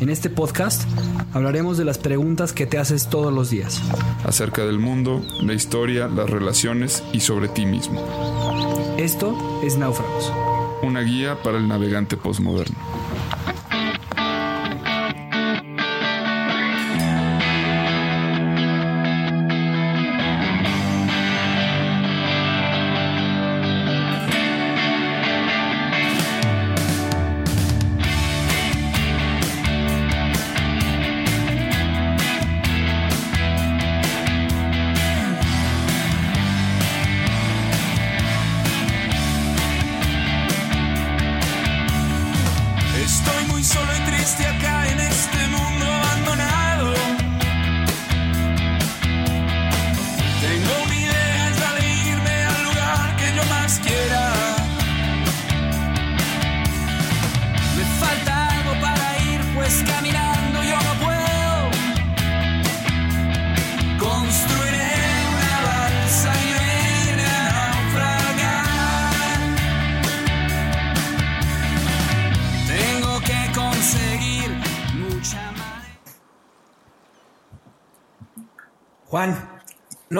[0.00, 0.88] En este podcast
[1.32, 3.82] hablaremos de las preguntas que te haces todos los días.
[4.24, 8.00] Acerca del mundo, la historia, las relaciones y sobre ti mismo.
[8.96, 10.32] Esto es Náufragos.
[10.82, 12.76] Una guía para el navegante postmoderno.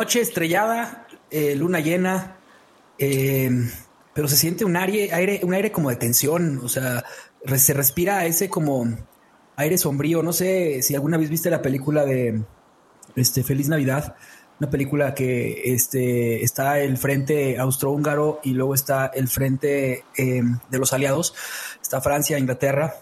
[0.09, 2.39] Noche estrellada, eh, luna llena,
[2.99, 3.51] eh,
[4.15, 7.05] pero se siente un aire, un aire como de tensión, o sea,
[7.57, 8.87] se respira ese como
[9.57, 10.23] aire sombrío.
[10.23, 12.41] No sé si alguna vez viste la película de
[13.17, 14.17] este, Feliz Navidad,
[14.59, 20.79] una película que este, está el frente austrohúngaro y luego está el frente eh, de
[20.79, 21.35] los aliados,
[21.83, 22.95] está Francia, Inglaterra,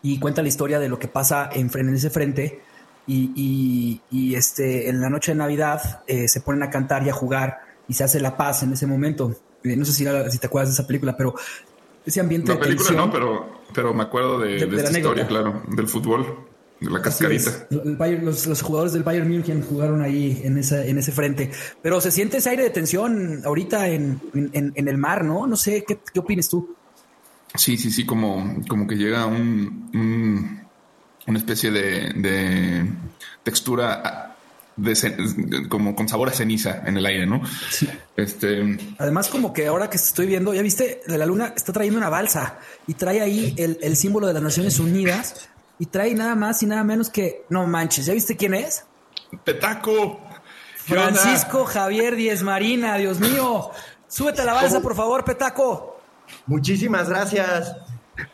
[0.00, 2.62] y cuenta la historia de lo que pasa en, en ese frente
[3.06, 7.60] y, este, en la noche de Navidad eh, se ponen a cantar y a jugar
[7.88, 9.34] y se hace la paz en ese momento.
[9.62, 11.34] Eh, no sé si, si, te acuerdas de esa película, pero
[12.04, 12.52] ese ambiente.
[12.52, 16.26] La película no, pero, pero me acuerdo de, esta historia, claro, del fútbol,
[16.80, 17.66] de la cascarita.
[17.70, 21.50] los, jugadores del Bayern München jugaron ahí en, esa, en ese frente.
[21.82, 25.46] Pero se siente ese aire de tensión ahorita en, en, el mar, ¿no?
[25.46, 26.74] No sé, ¿qué, qué opinas tú?
[27.54, 30.63] Sí, sí, sí, como, como que llega un
[31.26, 32.86] una especie de,
[33.42, 34.36] textura
[34.76, 37.42] de, como con sabor a ceniza en el aire, ¿no?
[37.70, 37.88] Sí.
[38.16, 38.78] Este.
[38.98, 42.08] Además, como que ahora que estoy viendo, ya viste, de la luna está trayendo una
[42.08, 45.48] balsa y trae ahí el, símbolo de las Naciones Unidas
[45.78, 48.06] y trae nada más y nada menos que no manches.
[48.06, 48.84] ¿Ya viste quién es?
[49.44, 50.20] Petaco.
[50.76, 53.70] Francisco Javier Diez Marina, Dios mío.
[54.06, 55.98] Súbete a la balsa, por favor, Petaco.
[56.46, 57.74] Muchísimas gracias.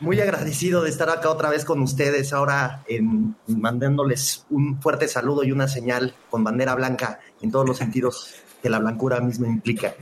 [0.01, 5.43] Muy agradecido de estar acá otra vez con ustedes, ahora en, mandándoles un fuerte saludo
[5.45, 9.95] y una señal con bandera blanca en todos los sentidos que la blancura misma implica.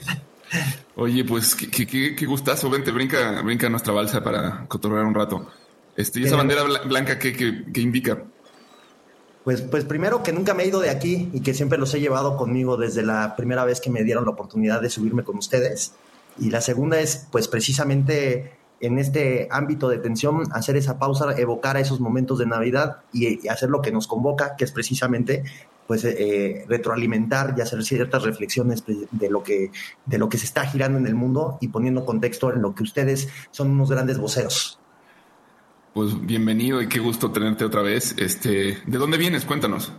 [0.96, 5.46] Oye, pues qué, qué, gustazo, vente, brinca, brinca nuestra balsa para cotorrear un rato.
[5.96, 8.22] Este, ¿Y esa bandera blanca qué, qué, indica?
[9.44, 12.00] Pues, pues primero que nunca me he ido de aquí y que siempre los he
[12.00, 15.94] llevado conmigo desde la primera vez que me dieron la oportunidad de subirme con ustedes.
[16.38, 21.76] Y la segunda es, pues precisamente en este ámbito de tensión, hacer esa pausa, evocar
[21.76, 25.44] a esos momentos de Navidad y, hacer lo que nos convoca, que es precisamente
[25.86, 29.70] pues eh, retroalimentar y hacer ciertas reflexiones de lo que
[30.04, 32.82] de lo que se está girando en el mundo y poniendo contexto en lo que
[32.82, 34.78] ustedes son unos grandes voceros.
[35.94, 38.14] Pues bienvenido y qué gusto tenerte otra vez.
[38.18, 39.46] Este, ¿de dónde vienes?
[39.46, 39.94] Cuéntanos.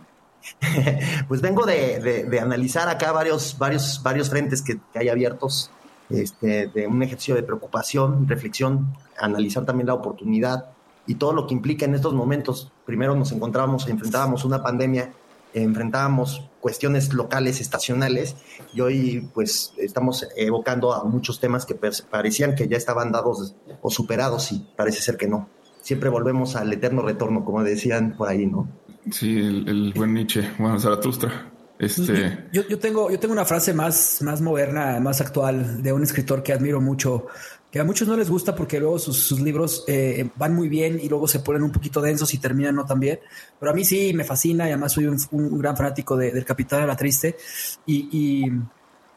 [1.28, 5.72] pues vengo de, analizar acá varios, varios, varios frentes que hay abiertos
[6.10, 10.70] este, de un ejercicio de preocupación, reflexión, analizar también la oportunidad
[11.06, 12.72] y todo lo que implica en estos momentos.
[12.84, 15.12] Primero nos encontrábamos, enfrentábamos una pandemia,
[15.54, 18.36] enfrentábamos cuestiones locales, estacionales,
[18.74, 23.90] y hoy pues estamos evocando a muchos temas que parecían que ya estaban dados o
[23.90, 25.48] superados y parece ser que no.
[25.80, 28.68] Siempre volvemos al eterno retorno, como decían por ahí, ¿no?
[29.10, 31.50] Sí, el, el buen Nietzsche, bueno, Zaratustra.
[31.80, 32.46] Este...
[32.52, 36.42] Yo, yo, tengo, yo tengo una frase más, más moderna, más actual de un escritor
[36.42, 37.28] que admiro mucho,
[37.72, 41.08] que a muchos no les gusta porque luego sus, libros eh, van muy bien y
[41.08, 43.20] luego se ponen un poquito densos y terminan no tan bien.
[43.58, 46.86] Pero a mí sí me fascina y además soy un, gran fanático del Capitán a
[46.86, 47.38] la Triste.
[47.86, 48.44] Y, y,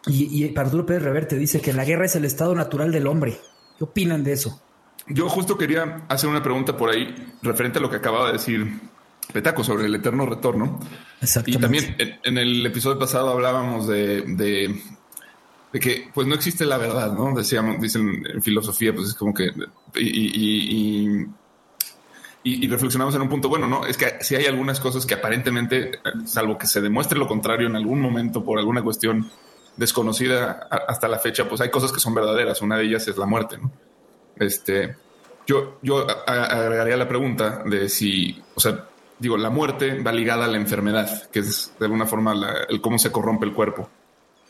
[0.07, 3.38] y, y Arturo Pérez Reverte dice que la guerra es el estado natural del hombre.
[3.77, 4.62] ¿Qué opinan de eso?
[5.07, 8.80] Yo justo quería hacer una pregunta por ahí referente a lo que acababa de decir
[9.31, 10.80] Petaco sobre el eterno retorno.
[11.46, 14.81] Y también en, el episodio pasado hablábamos de, de,
[15.80, 17.34] que pues no existe la verdad, ¿no?
[17.34, 19.50] Decíamos, dicen en filosofía, pues es como que
[19.96, 21.28] y,
[22.44, 26.00] y, reflexionamos en un punto, bueno, no, es que si hay algunas cosas que aparentemente,
[26.25, 29.31] salvo que se demuestre lo contrario en algún momento por alguna cuestión
[29.78, 32.62] desconocida hasta la fecha, pues hay cosas que son verdaderas.
[32.62, 33.72] Una de ellas es la muerte, ¿no?
[34.36, 34.96] Este,
[35.46, 38.88] yo, yo agregaría la pregunta de si, o sea,
[39.24, 42.34] digo, la muerte va ligada a la enfermedad, que es de alguna forma
[42.68, 43.90] el cómo se corrompe el cuerpo.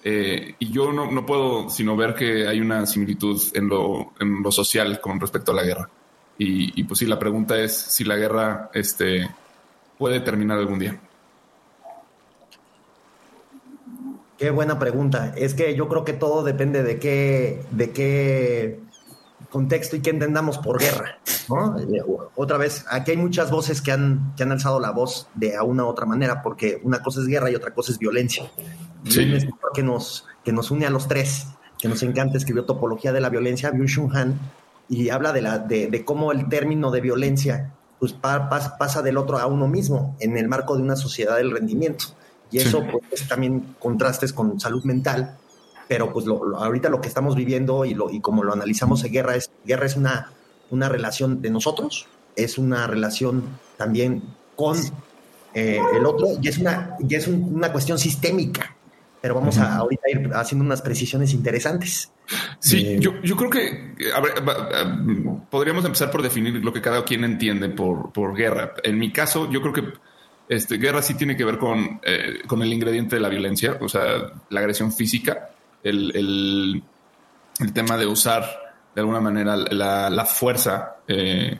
[0.03, 4.41] Eh, y yo no, no, puedo sino ver que hay una similitud en lo, en
[4.41, 5.89] lo social con respecto a la guerra.
[6.39, 9.29] Y, y, pues sí, la pregunta es si la guerra este,
[9.99, 10.99] puede terminar algún día.
[14.39, 15.35] Qué buena pregunta.
[15.37, 18.79] Es que yo creo que todo depende de qué, de qué
[19.53, 21.19] contexto y qué entendamos por guerra.
[22.35, 25.61] Otra vez, aquí hay muchas voces que han, que han alzado la voz de a
[25.61, 28.51] una u otra manera, porque una cosa es guerra y otra cosa es violencia.
[29.07, 29.31] Sí.
[29.75, 31.45] que nos, que nos une a los tres,
[31.77, 34.39] que nos encanta, escribió Topología de la Violencia, Byung-Chun Han,
[34.89, 39.45] y habla de, la, de, cómo el término de violencia pues, pasa del otro a
[39.45, 42.05] uno mismo en el marco de una sociedad del rendimiento.
[42.49, 45.37] Y eso pues, también contrastes con salud mental,
[45.87, 49.35] pero pues ahorita lo que estamos viviendo y, lo, y como lo analizamos en guerra
[49.35, 50.31] es, guerra es una,
[50.69, 53.43] una relación de nosotros, es una relación
[53.77, 54.23] también
[54.55, 54.77] con
[55.53, 58.75] eh, el otro y es una, y es una cuestión sistémica
[59.23, 62.11] pero vamos a ahorita ir haciendo unas precisiones interesantes.
[62.59, 63.93] Sí, eh, yo, yo, creo que
[65.49, 68.73] podríamos empezar por definir lo que cada quien entiende por, por guerra.
[68.83, 69.83] En mi caso, yo creo que
[70.49, 73.87] este, guerra sí tiene que ver con, eh, con el ingrediente de la violencia, o
[73.87, 74.03] sea,
[74.49, 75.51] la agresión física,
[75.83, 76.83] el, el,
[77.59, 78.63] el tema de usar
[78.95, 81.59] de alguna manera la, la fuerza eh,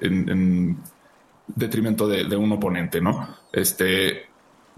[0.00, 0.78] en, en,
[1.46, 3.36] detrimento de, de, un oponente, ¿no?
[3.52, 4.26] Este,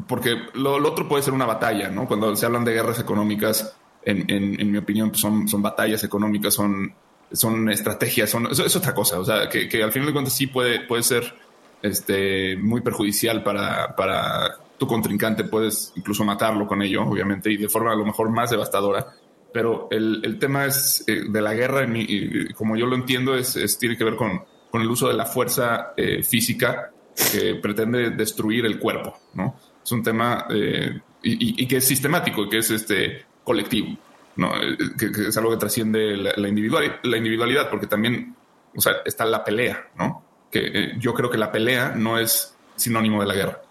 [0.06, 2.06] porque lo, otro puede ser una batalla, ¿no?
[2.06, 6.54] Cuando se hablan de guerras económicas, en, en, mi opinión, pues son, son batallas económicas,
[6.54, 6.94] son,
[7.32, 9.18] son estrategias, son, eso es otra cosa.
[9.18, 11.34] O sea, que, que, al final de cuentas sí puede, puede ser
[11.82, 17.68] este, muy perjudicial para, para tu contrincante, puedes incluso matarlo con ello, obviamente, y de
[17.68, 19.06] forma a lo mejor más devastadora.
[19.52, 22.06] Pero el, el tema es eh, de la guerra, mi,
[22.54, 25.24] como yo lo entiendo, es, es, tiene que ver con, con el uso de la
[25.24, 26.90] fuerza eh, física
[27.32, 29.56] que pretende destruir el cuerpo, ¿no?
[29.86, 33.96] es un tema eh, y, que es sistemático, que es este colectivo,
[34.34, 34.60] ¿no?
[34.60, 38.34] Eh, que, es algo que trasciende la, la, individualidad, porque también
[38.74, 40.24] o sea, está la pelea, ¿no?
[40.50, 43.62] Que eh, yo creo que la pelea no es sinónimo de la guerra.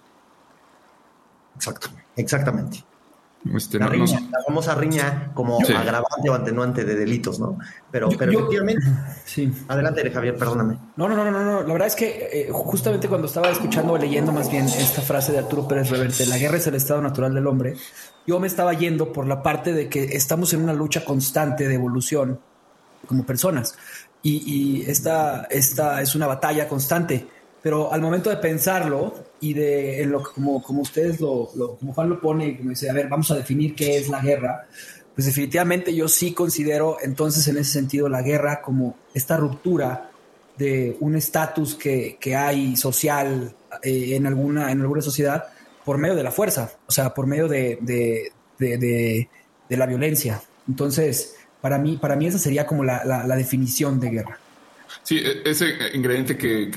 [1.55, 2.83] Exacto, exactamente.
[3.53, 3.91] Este, la,
[4.47, 7.59] famosa riña como agravante o atenuante de delitos, ¿no?
[7.91, 8.85] Pero, pero efectivamente.
[9.25, 9.51] Sí.
[9.67, 10.77] Adelante, Javier, perdóname.
[10.95, 11.61] No, no, no, no, no.
[11.63, 15.31] La verdad es que eh, justamente cuando estaba escuchando o leyendo más bien esta frase
[15.31, 17.75] de Arturo Pérez Reverte, la guerra es el estado natural del hombre,
[18.25, 21.75] yo me estaba yendo por la parte de que estamos en una lucha constante de
[21.75, 22.39] evolución
[23.07, 23.77] como personas.
[24.27, 27.27] Y, esta, esta es una batalla constante
[27.65, 31.49] pero al momento de pensarlo y de en lo como, como ustedes lo,
[31.79, 34.21] como Juan lo pone y como dice, a ver, vamos a definir qué es la
[34.21, 34.67] guerra,
[35.15, 40.11] pues definitivamente yo sí considero entonces en ese sentido la guerra como esta ruptura
[40.55, 45.45] de un estatus que, que, hay social eh, en, alguna, en alguna sociedad
[45.83, 49.27] por medio de la fuerza, o sea, por medio de, de,
[49.69, 50.39] de la violencia.
[50.67, 51.35] Entonces,
[51.65, 54.37] para mí, para mí esa sería como la, la definición de guerra.
[55.01, 56.69] Sí, e, ese ingrediente que,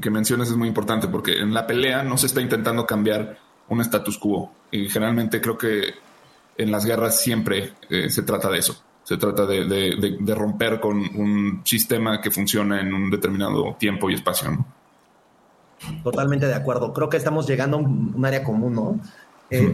[0.00, 3.80] que, mencionas es muy importante porque en la pelea no se está intentando cambiar un
[3.80, 4.52] status quo.
[4.72, 5.94] Y generalmente creo que
[6.58, 8.82] en las guerras siempre eh, se trata de eso.
[9.04, 14.14] Se trata de, de, romper con un sistema que funciona en un determinado tiempo y
[14.14, 14.66] espacio.
[16.02, 16.92] Totalmente de acuerdo.
[16.92, 19.00] Creo que estamos llegando a un, área común, ¿no?
[19.50, 19.72] Eh,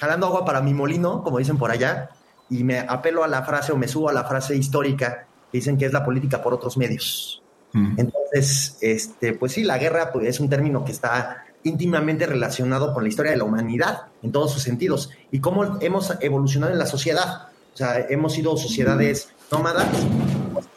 [0.00, 2.10] jalando agua para mi molino, como dicen por allá,
[2.50, 5.86] y me apelo a la frase o me subo a la frase histórica dicen que
[5.86, 7.42] es la política por otros medios.
[7.72, 7.98] Mm.
[7.98, 13.02] Entonces, este, pues sí, la guerra pues, es un término que está íntimamente relacionado con
[13.02, 16.86] la historia de la humanidad en todos sus sentidos y cómo hemos evolucionado en la
[16.86, 17.48] sociedad.
[17.72, 19.86] O sea, hemos sido sociedades nómadas,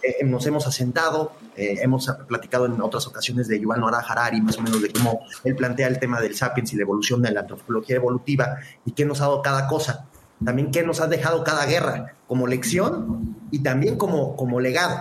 [0.04, 4.58] eh, nos hemos asentado, eh, hemos platicado en otras ocasiones de Yuval Noah Harari, más
[4.58, 7.42] o menos de cómo él plantea el tema del sapiens y la evolución de la
[7.42, 10.06] antropología evolutiva y qué nos ha dado cada cosa
[10.46, 15.00] también qué nos ha dejado cada guerra como lección y también como, como legado.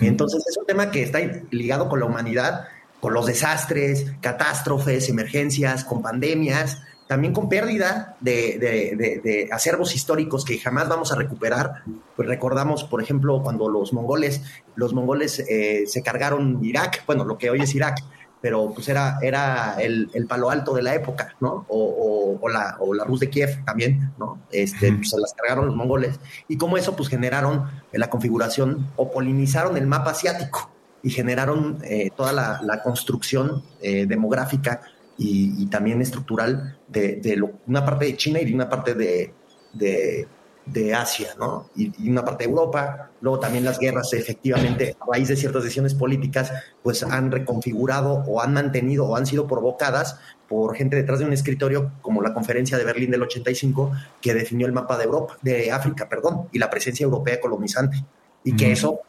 [0.00, 1.18] Entonces es un tema que está
[1.50, 2.68] ligado con la humanidad,
[3.00, 10.58] con los desastres, catástrofes, emergencias, con pandemias, también con pérdida de, de, acervos históricos que
[10.58, 11.82] jamás vamos a recuperar.
[12.16, 14.42] Pues recordamos, por ejemplo, cuando los mongoles,
[14.76, 17.98] los mongoles eh, se cargaron Irak, bueno, lo que hoy es Irak,
[18.42, 21.64] pero pues era, era el, el palo alto de la época, ¿no?
[21.68, 24.40] O, o, la, o la Rus de Kiev también, ¿no?
[24.50, 26.18] Este, pues, se las cargaron los mongoles.
[26.48, 30.72] Y como eso, pues generaron la configuración o polinizaron el mapa asiático
[31.04, 34.80] y generaron eh, toda la, la construcción eh, demográfica
[35.16, 38.94] y, y, también estructural de, de lo, una parte de China y de una parte
[38.94, 39.32] de,
[39.72, 40.26] de
[40.66, 41.70] de Asia, ¿no?
[41.76, 43.10] Y, una parte de Europa.
[43.20, 46.52] Luego también las guerras, efectivamente, a raíz de ciertas decisiones políticas,
[46.82, 51.32] pues han reconfigurado o han mantenido o han sido provocadas por gente detrás de un
[51.32, 55.72] escritorio, como la conferencia de Berlín del 85, que definió el mapa de Europa, de
[55.72, 58.04] África, perdón, y la presencia europea colonizante.
[58.44, 59.00] Y que eso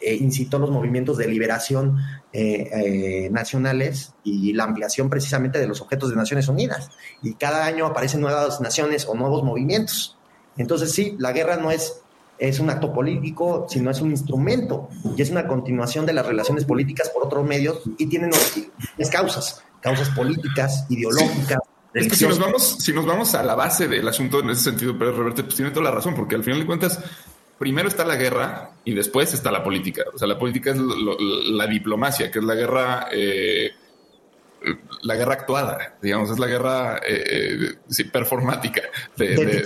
[0.00, 1.98] eh, incitó los movimientos de liberación
[2.32, 6.90] eh, eh, nacionales y la ampliación precisamente de los objetos de Naciones Unidas.
[7.20, 10.17] Y cada año aparecen nuevas naciones o nuevos movimientos.
[10.58, 12.00] Entonces sí, la guerra no es,
[12.38, 16.64] es un acto político, sino es un instrumento y es una continuación de las relaciones
[16.64, 18.30] políticas por otros medios y tienen
[18.98, 21.60] es causas, causas políticas, ideológicas.
[22.12, 25.12] si nos, vamos, si nos vamos a la base del asunto en ese sentido, pero
[25.12, 27.00] Roberto, pues tiene toda la razón, porque al final de cuentas,
[27.58, 30.04] primero está la guerra y después está la política.
[30.12, 33.70] O sea, la política es la diplomacia, que es la guerra, eh,
[35.02, 38.82] la guerra actuada, digamos, es la guerra eh, eh performática
[39.16, 39.64] de, de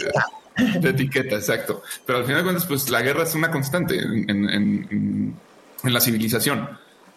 [0.57, 1.83] etiqueta, exacto.
[2.07, 5.37] Pero al final de cuentas, pues la guerra es una constante en,
[5.85, 6.69] la civilización.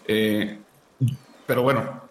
[0.08, 0.58] Eh,
[1.46, 2.02] pero bueno,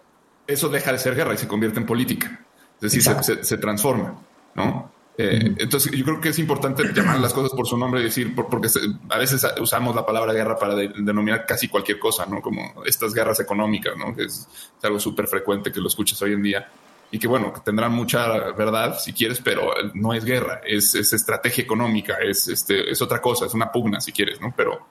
[0.47, 2.39] eso deja de ser guerra y se convierte en política.
[2.81, 3.03] Es decir,
[3.41, 4.21] se, transforma,
[4.53, 4.91] ¿no?
[5.17, 8.35] Eh, entonces, yo creo que es importante llamar las cosas por su nombre y decir,
[8.35, 8.67] porque
[9.09, 12.41] a veces usamos la palabra guerra para denominar casi cualquier cosa, ¿no?
[12.41, 14.13] Como estas guerras económicas, ¿no?
[14.13, 16.69] Que es, es algo súper frecuente que lo escuchas hoy en día
[17.15, 22.17] y que bueno, tendrán mucha verdad si quieres, pero no es guerra, es, estrategia económica,
[22.21, 24.53] es, este, es otra cosa, es una pugna si quieres, ¿no?
[24.53, 24.85] Pero,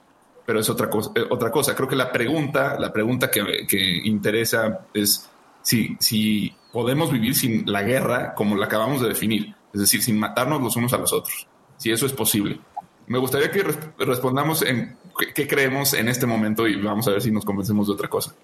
[0.47, 1.77] pero es otra cosa, eh, otra cosa.
[1.77, 5.29] Creo que la pregunta, la pregunta que, que interesa es
[5.61, 10.19] si, si podemos vivir sin la guerra como la acabamos de definir, es decir, sin
[10.19, 12.59] matarnos los unos a los otros, si eso es posible.
[13.07, 13.65] Me gustaría que
[13.99, 14.97] respondamos en
[15.35, 18.35] qué creemos en este momento y vamos a ver si nos convencemos de otra cosa.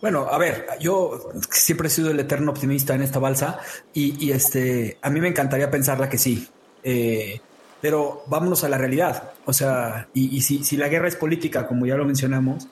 [0.00, 3.58] Bueno, a ver, yo siempre he sido el eterno optimista en esta balsa
[3.92, 6.48] y, este, a mí me encantaría pensarla que sí.
[6.82, 7.40] Eh,
[7.80, 9.32] pero vámonos a la realidad.
[9.44, 12.68] O sea, y, si, la guerra es política, como ya lo mencionamos,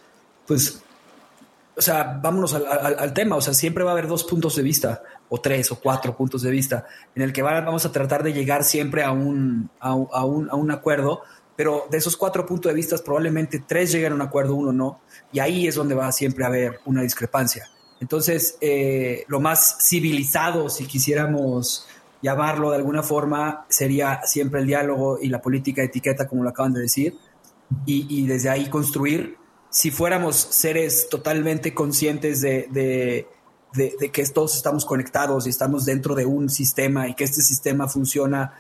[0.47, 0.83] pues,
[1.77, 3.37] o sea, vámonos al, tema.
[3.37, 6.43] O sea, siempre va a haber dos puntos de vista, o tres o cuatro puntos
[6.43, 10.51] de vista, en el que vamos a tratar de llegar siempre a un, a, un,
[10.51, 11.23] a un acuerdo
[11.57, 15.01] pero de esos cuatro puntos de vista probablemente tres lleguen a un acuerdo, uno no,
[15.33, 17.69] y ahí es donde va siempre a haber una discrepancia.
[18.01, 21.87] Entonces, eh, lo más civilizado, si quisiéramos
[22.21, 26.51] llamarlo de alguna forma, sería siempre el diálogo y la política de etiqueta, como lo
[26.51, 27.17] acaban de decir,
[27.87, 29.37] y, desde ahí construir.
[29.71, 33.27] Si fuéramos seres totalmente conscientes de, de,
[33.75, 37.89] de, que todos estamos conectados y estamos dentro de un sistema y que este sistema
[37.89, 38.55] funciona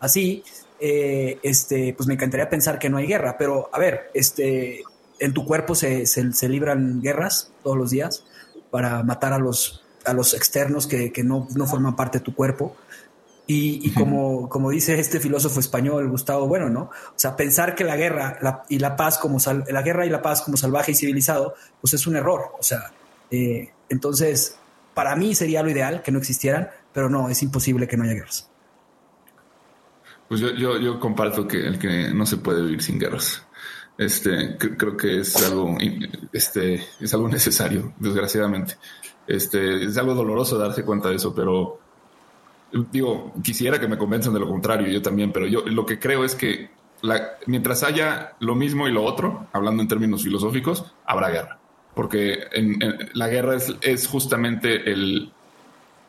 [0.00, 0.44] así,
[0.80, 4.82] eh, este, pues me encantaría pensar que no hay guerra, pero a ver, este,
[5.18, 8.24] en tu cuerpo se, se, libran guerras todos los días
[8.70, 12.34] para matar a los, a los externos que, que no, no, forman parte de tu
[12.34, 12.76] cuerpo.
[13.46, 16.82] Y, y como, como dice este filósofo español, Gustavo Bueno, ¿no?
[16.82, 20.42] O sea, pensar que la guerra y la paz como la guerra y la paz
[20.42, 22.52] como salvaje y civilizado, pues es un error.
[22.58, 22.92] O sea,
[23.30, 24.58] eh, entonces,
[24.92, 28.12] para mí sería lo ideal que no existieran, pero no, es imposible que no haya
[28.12, 28.50] guerras.
[30.28, 33.42] Pues yo, yo, comparto que el que no se puede vivir sin guerras.
[33.96, 35.76] Este, creo que es algo,
[36.32, 38.76] este, es algo necesario, desgraciadamente.
[39.26, 41.80] Este, es algo doloroso darse cuenta de eso, pero
[42.92, 46.24] digo, quisiera que me convenzan de lo contrario, yo también, pero yo lo que creo
[46.24, 46.70] es que
[47.46, 51.58] mientras haya lo mismo y lo otro, hablando en términos filosóficos, habrá guerra.
[51.94, 52.78] Porque en,
[53.14, 55.32] la guerra es, es justamente el,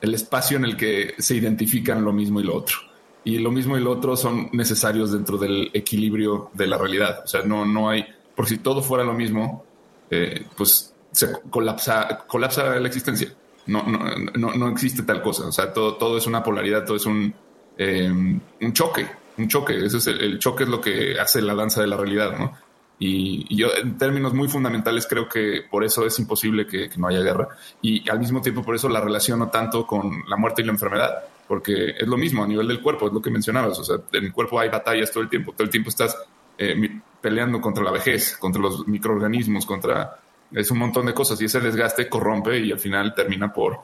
[0.02, 2.89] el espacio en el que se identifican lo mismo y lo otro
[3.24, 7.22] y lo mismo y lo otro son necesarios dentro del equilibrio de la realidad.
[7.24, 9.66] O sea, no, no hay, por si todo fuera lo mismo,
[10.10, 13.34] eh, pues se colapsa, colapsa la existencia.
[13.68, 14.00] No, no,
[14.36, 15.48] no, no, existe tal cosa.
[15.48, 17.34] O sea, todo, todo es una polaridad, todo es un,
[17.78, 19.06] eh, un choque,
[19.38, 19.86] un choque.
[19.86, 22.58] Ese es el, choque es lo que hace la danza de la realidad, ¿no?
[23.00, 27.08] Y, yo, en términos muy fundamentales, creo que por eso es imposible que, que, no
[27.08, 27.48] haya guerra.
[27.82, 31.24] Y al mismo tiempo, por eso la relaciono tanto con la muerte y la enfermedad
[31.50, 34.26] porque es lo mismo a nivel del cuerpo, es lo que mencionabas, o sea, en
[34.26, 36.16] el cuerpo hay batallas todo el tiempo, todo el tiempo estás
[36.60, 36.76] eh,
[37.20, 40.20] peleando contra la vejez, contra los microorganismos, contra...
[40.52, 43.80] Es un montón de cosas y ese desgaste corrompe y al final termina por,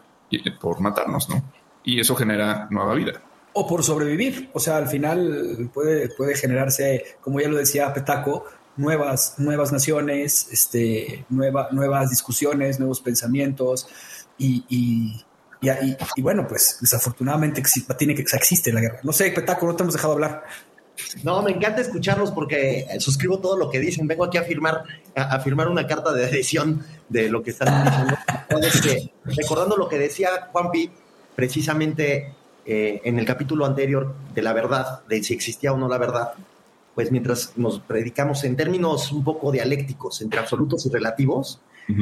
[0.60, 1.44] por matarnos, ¿no?
[1.84, 3.22] Y eso genera nueva vida.
[3.54, 8.46] O por sobrevivir, o sea, al final puede, puede generarse, como ya lo decía Petaco,
[8.78, 13.88] nuevas, nuevas naciones, este, nueva, nuevas discusiones, nuevos pensamientos
[14.38, 15.26] y, y,
[16.16, 17.64] y, bueno, pues desafortunadamente
[17.98, 19.00] tiene que, existe la guerra.
[19.04, 20.44] No sé, Petaco, no te hemos dejado hablar.
[21.24, 24.08] No, me encanta escucharlos porque suscribo todo lo que dicen.
[24.08, 24.84] Vengo aquí a firmar,
[25.16, 28.16] a, firmar una carta de adhesión de lo que están diciendo.
[29.26, 30.90] recordando lo que decía Juanpi,
[31.36, 32.34] precisamente
[32.66, 36.34] eh, en el capítulo anterior de la verdad, de si existía o no la verdad,
[36.96, 41.60] pues mientras nos predicamos en términos un poco dialécticos entre absolutos y relativos,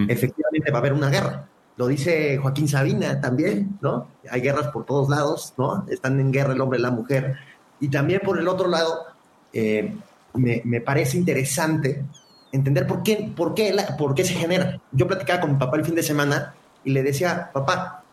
[0.07, 1.47] efectivamente va a haber una guerra.
[1.75, 4.07] Lo dice Joaquín Sabina también, ¿no?
[4.29, 5.85] Hay guerras por todos lados, ¿no?
[5.89, 7.35] Están en guerra el hombre y la mujer.
[7.79, 9.05] Y también por el otro lado,
[9.51, 9.95] eh,
[10.35, 12.05] me, parece interesante
[12.51, 14.79] entender por qué, por, qué por qué se genera.
[14.91, 18.03] Yo platicaba con mi papá el fin de semana y le decía, papá,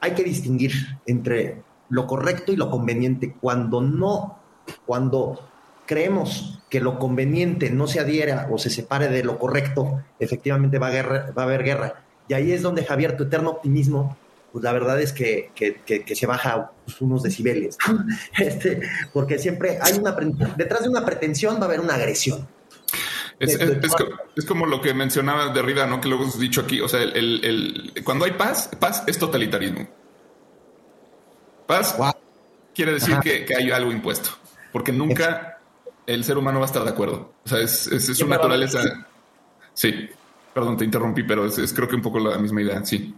[0.00, 0.72] hay que distinguir
[1.06, 3.36] entre lo correcto y lo conveniente.
[3.40, 4.38] Cuando no,
[4.84, 5.40] cuando
[5.86, 10.88] creemos que lo conveniente no se adhiera o se separe de lo correcto, efectivamente va
[10.88, 12.04] a, va a haber guerra.
[12.28, 14.16] Y ahí es donde, Javier, tu eterno optimismo,
[14.52, 15.50] pues la verdad es que,
[16.14, 17.76] se baja unos decibeles.
[18.38, 20.16] Este, porque siempre hay una,
[20.56, 22.46] detrás de una pretensión va a haber una agresión.
[23.40, 26.00] Es, como lo que mencionaba Derrida, ¿no?
[26.00, 26.80] Que luego hemos dicho aquí.
[26.80, 29.88] O sea, el, cuando hay paz, paz es totalitarismo.
[31.66, 31.96] Paz
[32.74, 34.30] quiere decir que, hay algo impuesto,
[34.72, 35.53] porque nunca
[36.06, 37.32] el ser humano va a estar de acuerdo.
[37.44, 38.80] O sea, es, su naturaleza.
[39.72, 39.92] Sí.
[40.52, 43.14] Perdón, te interrumpí, pero es, creo que un poco la misma idea, sí.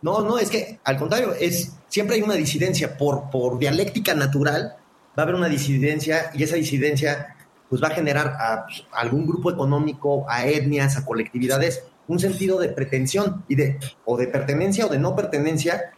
[0.00, 4.74] No, no, es que al contrario, es siempre hay una disidencia por, por dialéctica natural,
[5.16, 7.36] va a haber una disidencia y esa disidencia
[7.68, 12.58] pues va a generar a, pues, algún grupo económico, a etnias, a colectividades, un sentido
[12.58, 15.92] de pretensión y de o de pertenencia o de no pertenencia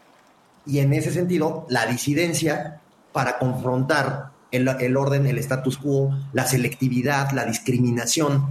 [0.66, 2.80] y en ese sentido la disidencia
[3.12, 8.46] para confrontar el, el orden, el status quo, la selectividad, la discriminación,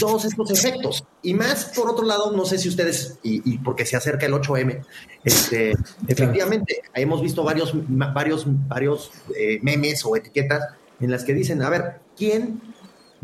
[0.00, 1.04] todos estos efectos.
[1.22, 4.84] Y más, por otro lado, no sé si ustedes, y, porque se acerca el 8M,
[5.24, 5.74] este,
[6.08, 11.70] efectivamente, hemos visto varios, varios, varios eh, memes o etiquetas en las que dicen, a
[11.70, 12.60] ver, ¿quién,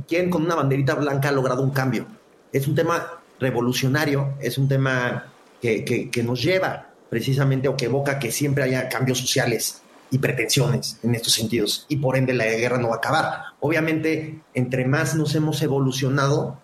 [0.07, 2.07] ¿quién con una banderita blanca ha logrado un cambio?
[2.53, 8.19] Es un tema revolucionario, es un tema que, que nos lleva precisamente o que evoca
[8.19, 11.87] que siempre haya cambios sociales y pretensiones en estos sentidos.
[11.89, 13.43] Y por ende la guerra no va a acabar.
[13.61, 16.59] Obviamente, entre más nos hemos evolucionado,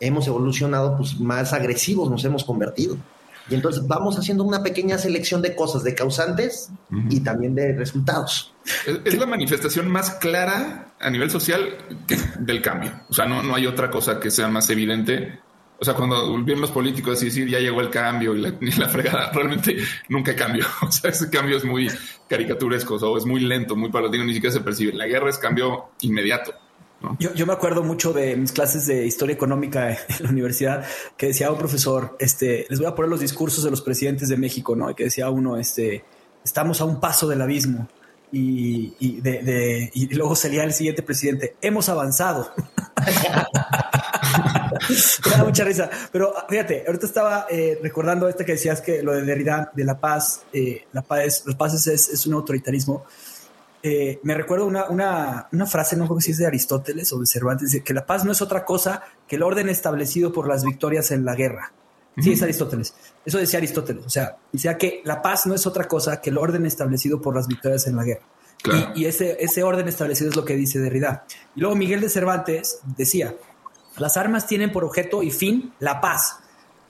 [0.00, 2.96] hemos evolucionado, pues más agresivos nos hemos convertido.
[3.50, 6.70] Y entonces vamos haciendo una pequeña selección de cosas, de causantes
[7.10, 8.54] y también de resultados.
[9.04, 11.76] Es, la manifestación más clara a nivel social
[12.38, 12.92] del cambio.
[13.08, 15.40] O sea, no, no hay otra cosa que sea más evidente
[15.82, 19.32] o sea, cuando vienen los políticos y decir ya llegó el cambio y la, fregada,
[19.32, 20.64] realmente nunca cambió.
[20.82, 21.90] O sea, ese cambio es muy
[22.28, 24.92] caricaturesco o es muy lento, muy palatino, ni siquiera se percibe.
[24.92, 26.54] La guerra es cambio inmediato.
[27.18, 31.50] Yo, me acuerdo mucho de mis clases de historia económica en la universidad que decía
[31.50, 34.88] un profesor, este, les voy a poner los discursos de los presidentes de México, ¿no?
[34.88, 36.04] Y que decía uno, este,
[36.44, 37.88] estamos a un paso del abismo.
[38.32, 42.50] Y, y, de, y luego salía el siguiente presidente, hemos avanzado.
[45.26, 45.90] Me da mucha risa.
[46.10, 49.98] Pero fíjate, ahorita estaba eh, recordando este que decías que lo de Derrida, de la
[49.98, 53.04] paz, eh, la paz, los pases es, un autoritarismo.
[53.82, 57.26] Eh, me recuerdo una, una, una, frase, no creo si es de Aristóteles o de
[57.26, 61.10] Cervantes, que la paz no es otra cosa que el orden establecido por las victorias
[61.10, 61.72] en la guerra.
[62.18, 62.94] Sí, es Aristóteles.
[63.24, 64.04] Eso decía Aristóteles.
[64.04, 67.34] O sea, decía que la paz no es otra cosa que el orden establecido por
[67.34, 68.26] las victorias en la guerra.
[68.94, 71.24] Y, y, ese, ese orden establecido es lo que dice Derrida.
[71.56, 73.34] Y luego Miguel de Cervantes decía,
[73.96, 76.38] las armas tienen por objeto y fin la paz,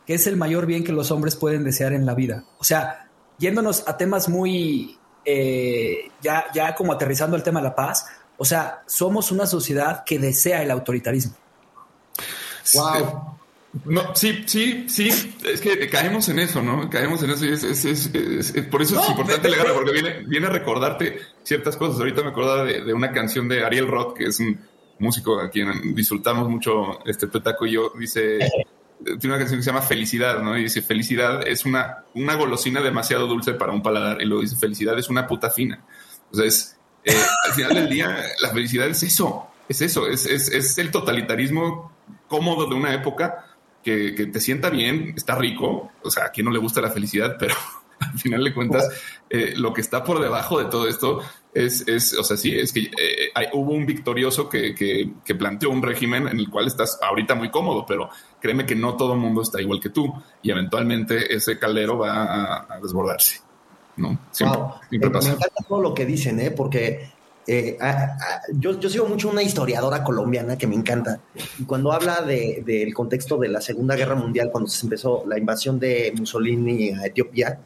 [0.07, 2.45] que es el mayor bien que los hombres pueden desear en la vida.
[2.59, 3.09] O sea,
[3.39, 8.07] yéndonos a temas muy, eh, ya, ya como aterrizando el tema de la paz,
[8.37, 11.35] o sea, somos una sociedad que desea el autoritarismo.
[12.75, 13.37] Wow.
[13.87, 15.09] No, sí, sí, sí,
[15.45, 16.91] es que caemos en eso, ¿no?
[16.91, 20.51] Caemos en eso y es, por eso es importante la guerra, porque viene, viene a
[20.51, 21.99] recordarte ciertas cosas.
[21.99, 24.59] Ahorita me acordaba de, de, una canción de Ariel Roth, que es un,
[25.03, 28.39] músico a quien disfrutamos mucho, este Petaco y yo, dice,
[29.05, 30.57] tiene una canción que se llama Felicidad, ¿no?
[30.57, 34.23] Y dice, felicidad es una, una golosina demasiado dulce para un paladar.
[34.23, 35.85] Y luego dice, felicidad es una puta fina.
[36.31, 37.13] O sea, es, eh,
[37.45, 41.93] al final del día, la felicidad es eso, es eso, es, es, es el totalitarismo
[42.29, 43.45] cómodo de una época
[43.83, 45.91] que, que, te sienta bien, está rico.
[46.03, 47.55] O sea, a quien no le gusta la felicidad, pero
[48.01, 48.89] al final de cuentas,
[49.31, 51.21] eh, lo que está por debajo de todo esto
[51.55, 55.83] es, es o sea, sí, es que eh, hubo un victorioso que, que, planteó un
[55.83, 59.43] régimen en el cual estás ahorita muy cómodo, pero créeme que no todo el mundo
[59.43, 63.41] está igual que tú y eventualmente ese caldero va a, desbordarse.
[63.97, 64.19] ¿no?
[64.31, 66.51] Siempre, Me encanta todo lo que dicen, ¿eh?
[66.51, 67.11] porque
[67.47, 67.77] eh,
[68.55, 71.21] yo, yo, sigo mucho una historiadora colombiana que me encanta.
[71.59, 75.79] Y cuando habla del contexto de la Segunda Guerra Mundial, cuando se empezó la invasión
[75.79, 77.59] de Mussolini a Etiopía,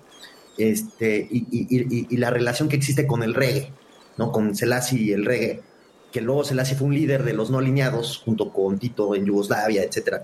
[0.56, 3.72] este, y, la relación que existe con el reggae,
[4.16, 4.32] ¿no?
[4.32, 5.62] con Selassie y el reggae,
[6.10, 9.82] que luego Selassie fue un líder de los no alineados junto con Tito en Yugoslavia,
[9.82, 10.22] etc.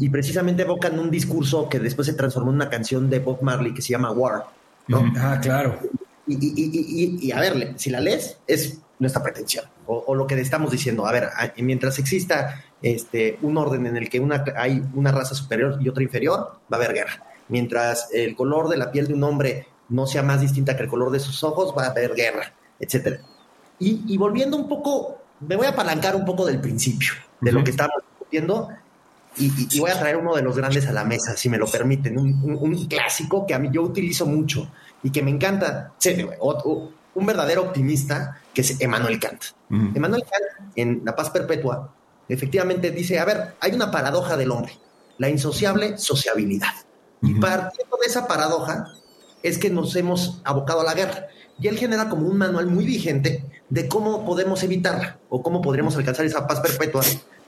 [0.00, 3.72] y, precisamente evocan un discurso que después se transformó en una canción de Bob Marley
[3.72, 4.46] que se llama War.
[5.16, 5.78] Ah, claro.
[6.38, 9.64] Y, a ver, si la lees, es nuestra pretensión.
[9.86, 14.20] O, lo que estamos diciendo, a ver, mientras exista este, un orden en el que
[14.20, 17.24] una, hay una raza superior y otra inferior, va a haber guerra.
[17.48, 20.88] Mientras el color de la piel de un hombre no sea más distinta que el
[20.88, 23.20] color de sus ojos, va a haber guerra, etc.
[23.78, 27.70] Y, volviendo un poco, me voy a apalancar un poco del principio, de lo que
[27.70, 28.68] estamos discutiendo,
[29.36, 32.18] y, voy a traer uno de los grandes a la mesa, si me lo permiten,
[32.18, 34.70] un, clásico que a mí yo utilizo mucho
[35.02, 35.92] y que me encanta.
[37.14, 39.42] un verdadero optimista que es Emmanuel Kant.
[39.70, 41.92] Emmanuel Kant, en La Paz Perpetua,
[42.28, 44.72] efectivamente dice, a ver, hay una paradoja del hombre,
[45.18, 46.72] la insociable sociabilidad.
[47.22, 48.86] Y partiendo de esa paradoja
[49.42, 51.26] es que nos hemos abocado a la guerra.
[51.58, 55.96] Y él genera como un manual muy vigente de cómo podemos evitarla o cómo podríamos
[55.96, 57.02] alcanzar esa paz perpetua.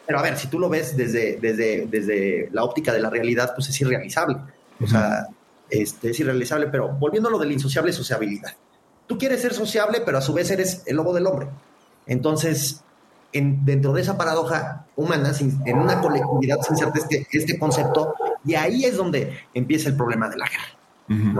[0.06, 3.52] Pero a ver, si tú lo ves desde, desde, desde la óptica de la realidad,
[3.54, 4.36] pues es irrealizable.
[4.80, 5.28] O sea,
[5.72, 8.52] este, es irrealizable, pero volviendo a lo de la insociable sociabilidad.
[9.06, 11.48] Tú quieres ser sociable, pero a su vez eres el lobo del hombre.
[12.06, 12.82] Entonces,
[13.32, 18.54] en, dentro de esa paradoja humana, en una colectividad se inserta este, este concepto y
[18.54, 21.38] ahí es donde empieza el problema de la guerra.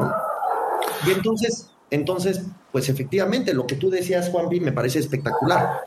[1.07, 5.83] Y entonces, entonces, pues efectivamente, lo que tú decías, Juanpi, me parece espectacular.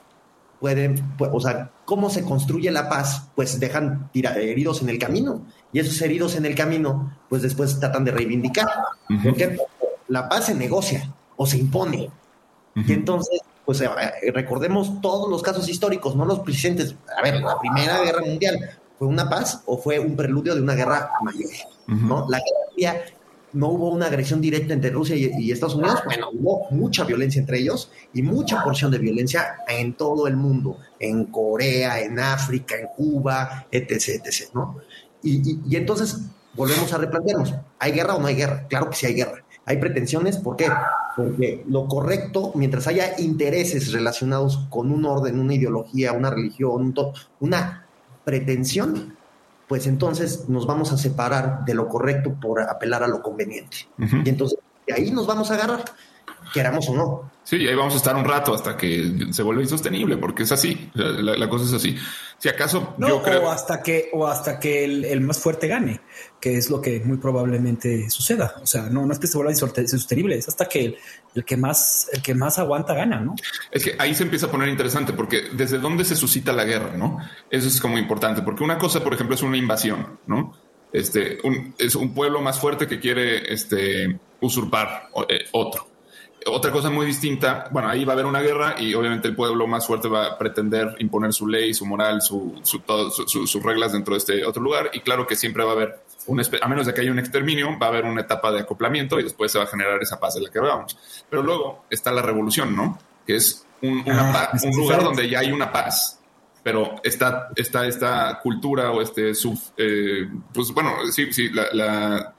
[0.59, 3.27] Pueden, o sea, ¿cómo se construye la paz?
[3.35, 5.41] Pues dejan heridos en el camino
[5.73, 8.67] y esos heridos en el camino, pues después tratan de reivindicar.
[9.23, 9.57] Porque
[10.07, 12.09] la paz se negocia o se impone.
[12.75, 13.89] Y entonces, pues eh,
[14.33, 16.95] recordemos todos los casos históricos, no los presentes.
[17.17, 18.57] A ver, la Primera Guerra Mundial,
[18.97, 21.49] ¿fue una paz o fue un preludio de una guerra mayor?
[21.87, 22.27] ¿no?
[22.29, 23.05] La guerra
[23.55, 27.59] no hubo una agresión directa entre Rusia y, Estados Unidos, bueno, hubo mucha violencia entre
[27.59, 32.87] ellos y mucha porción de violencia en todo el mundo, en Corea, en África, en
[32.87, 34.77] Cuba, etc., etc., ¿no?
[35.23, 36.21] Y, entonces
[36.53, 38.67] volvemos a replantearnos, ¿hay guerra o no hay guerra?
[38.67, 39.43] Claro que sí hay guerra.
[39.65, 40.67] Hay pretensiones, ¿por qué?
[41.15, 46.93] Porque lo correcto, mientras haya intereses relacionados con un orden, una ideología, una religión,
[47.39, 47.87] una
[48.23, 49.14] pretensión,
[49.67, 53.87] pues entonces nos vamos a separar de lo correcto por apelar a lo conveniente.
[53.97, 55.85] Y entonces de ahí nos vamos a agarrar
[56.53, 57.31] queramos o no.
[57.43, 60.89] Sí, ahí vamos a estar un rato hasta que se vuelva insostenible, porque es así.
[60.93, 61.95] La, cosa es así.
[62.39, 63.43] Si acaso yo creo.
[63.43, 66.01] O hasta que, o hasta que el, más fuerte gane,
[66.45, 68.53] que es lo que muy probablemente suceda.
[68.61, 70.95] O sea, no, no es que se vuelva insostenible, es hasta que
[71.33, 73.33] el, que más, el que más aguanta gana, ¿no?
[73.71, 76.95] Es que ahí se empieza a poner interesante, porque desde dónde se suscita la guerra,
[76.95, 77.17] ¿no?
[77.49, 80.53] Eso es como importante, porque una cosa, por ejemplo, es una invasión, ¿no?
[80.93, 81.39] Este,
[81.79, 85.94] es un pueblo más fuerte que quiere este, usurpar eh, otro
[86.47, 89.65] otra cosa muy distinta, bueno, ahí va a haber una guerra y obviamente el pueblo
[89.65, 94.19] más fuerte va a pretender imponer su ley, su moral, su, sus reglas dentro de
[94.19, 97.01] este otro lugar y claro que siempre va a haber, un, a menos de que
[97.01, 99.67] haya un exterminio, va a haber una etapa de acoplamiento y después se va a
[99.67, 100.97] generar esa paz de la que hablábamos.
[101.29, 102.99] Pero luego está la revolución, ¿no?
[103.25, 106.19] Que es un, ah, lugar donde ya hay una paz,
[106.61, 112.33] pero está, está esta cultura o este sub, eh, pues bueno, sí, sí, la,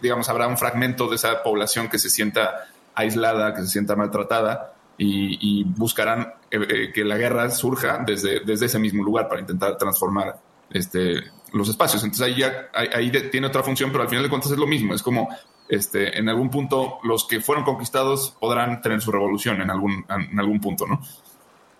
[0.00, 4.74] digamos, habrá un fragmento de esa población que se sienta aislada, que se sienta maltratada
[4.98, 9.78] y, buscarán eh, eh, que la guerra surja desde, desde ese mismo lugar para intentar
[9.78, 12.02] transformar este, los espacios.
[12.02, 14.94] Entonces ahí, ya, ahí, tiene otra función, pero al final de cuentas es lo mismo.
[14.94, 15.28] Es como
[15.68, 20.38] este, en algún punto los que fueron conquistados podrán tener su revolución en algún, en
[20.38, 21.00] algún punto, ¿no?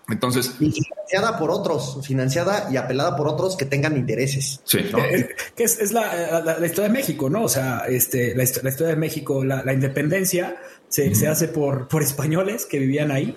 [0.09, 0.53] Entonces.
[0.53, 4.61] financiada por otros, financiada y apelada por otros que tengan intereses.
[4.65, 4.79] Sí.
[4.79, 7.45] Eh, que es, la, historia de México, ¿no?
[7.45, 10.57] O sea, este, la, historia de México, la, independencia
[10.89, 13.37] se, hace por, por españoles que vivían ahí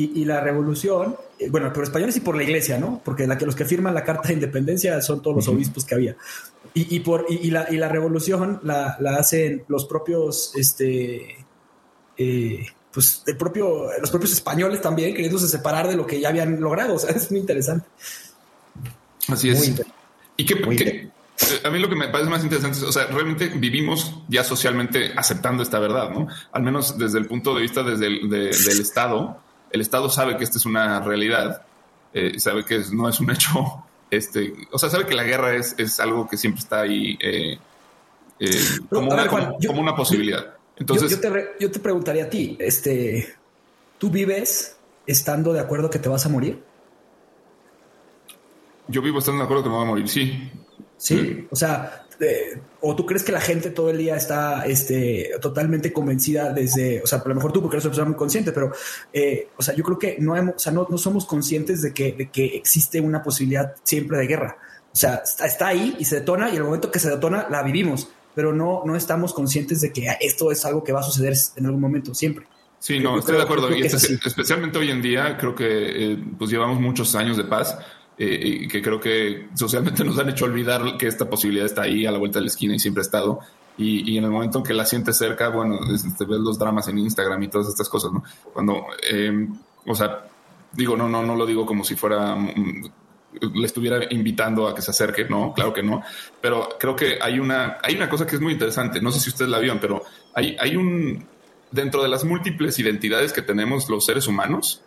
[0.00, 3.02] y, la revolución, eh, bueno, por españoles y por la iglesia, ¿no?
[3.04, 5.96] Porque la que, los que firman la Carta de Independencia son todos los obispos que
[5.96, 6.16] había.
[6.72, 11.44] Y, por, y, la, y la revolución la, hacen los propios, este,
[12.16, 16.60] eh, pues el propio, los propios españoles también queriéndose separar de lo que ya habían
[16.60, 16.94] logrado.
[16.98, 17.88] O sea, es muy interesante.
[19.26, 19.74] Así es.
[20.36, 21.10] y que, eh,
[21.64, 25.12] a mí lo que me parece más interesante es, o sea, realmente vivimos ya socialmente
[25.16, 26.26] aceptando esta verdad, ¿no?
[26.52, 29.40] Al menos desde el punto de vista desde el, del Estado.
[29.70, 31.62] El Estado sabe que esta es una realidad,
[32.12, 35.74] eh, sabe que no es un hecho, este, o sea, sabe que la guerra es,
[35.78, 37.58] es algo que siempre está ahí eh,
[38.88, 40.54] como, una, como, una posibilidad.
[40.76, 41.10] Entonces,
[41.60, 43.34] yo, te, preguntaría a ti, este,
[43.98, 46.62] tú vives estando de acuerdo que te vas a morir?
[48.86, 50.50] Yo vivo estando de acuerdo que me voy a morir, sí.
[50.98, 52.04] Sí, o sea,
[52.80, 57.06] o tú crees que la gente todo el día está este, totalmente convencida desde, o
[57.06, 58.72] sea, a lo mejor tú porque eres una persona muy consciente, pero,
[59.12, 61.94] eh, o sea, yo creo que no, hemos, o sea, no, no, somos conscientes de
[61.94, 64.58] que, de que existe una posibilidad siempre de guerra.
[64.92, 67.62] O sea, está, está, ahí y se detona y el momento que se detona la
[67.62, 71.34] vivimos, pero no, no estamos conscientes de que esto es algo que va a suceder
[71.56, 72.46] en algún momento siempre.
[72.80, 73.74] Sí, no, estoy de acuerdo.
[73.74, 77.76] Y este, especialmente hoy en día, creo que eh, pues llevamos muchos años de paz
[78.18, 82.06] eh, y que creo que socialmente nos han hecho olvidar que esta posibilidad está ahí
[82.06, 83.40] a la vuelta de la esquina y siempre ha estado.
[83.76, 86.88] Y, y en el momento en que la sientes cerca, bueno, te ves los dramas
[86.88, 88.24] en Instagram y todas estas cosas, ¿no?
[88.52, 89.46] Cuando, eh,
[89.86, 90.26] o sea,
[90.72, 92.36] digo, no, no, no lo digo como si fuera
[93.40, 96.02] le estuviera invitando a que se acerque, no, claro que no,
[96.40, 99.30] pero creo que hay una, hay una cosa que es muy interesante, no sé si
[99.30, 100.02] ustedes la vieron, pero
[100.34, 101.26] hay, hay un,
[101.70, 104.82] dentro de las múltiples identidades que tenemos los seres humanos,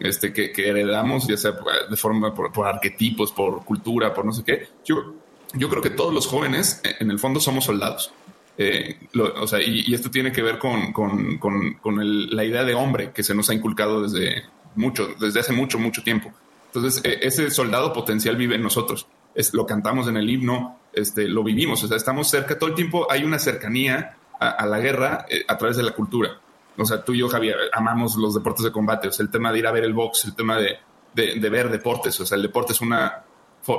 [0.00, 1.52] este, que, heredamos, ya sea
[1.88, 4.68] de forma por, arquetipos, por cultura, por no sé qué.
[4.84, 5.14] Yo,
[5.52, 8.12] yo creo que todos los jóvenes, en el fondo, somos soldados.
[8.56, 13.12] Eh, o sea, y, esto tiene que ver con, con, con, la idea de hombre
[13.12, 16.32] que se nos ha inculcado desde mucho, desde hace mucho, mucho tiempo.
[16.66, 19.06] Entonces, e, ese soldado potencial vive en nosotros.
[19.34, 22.74] Es, lo cantamos en el himno, este, lo vivimos, o sea, estamos cerca, todo el
[22.74, 26.40] tiempo hay una cercanía a, la guerra eh, a través de la cultura
[26.80, 29.52] o sea, tú y yo, Javier, amamos los deportes de combate, o sea, el tema
[29.52, 30.78] de ir a ver el box, el tema de,
[31.14, 33.22] de, ver deportes, o sea, el deporte es una,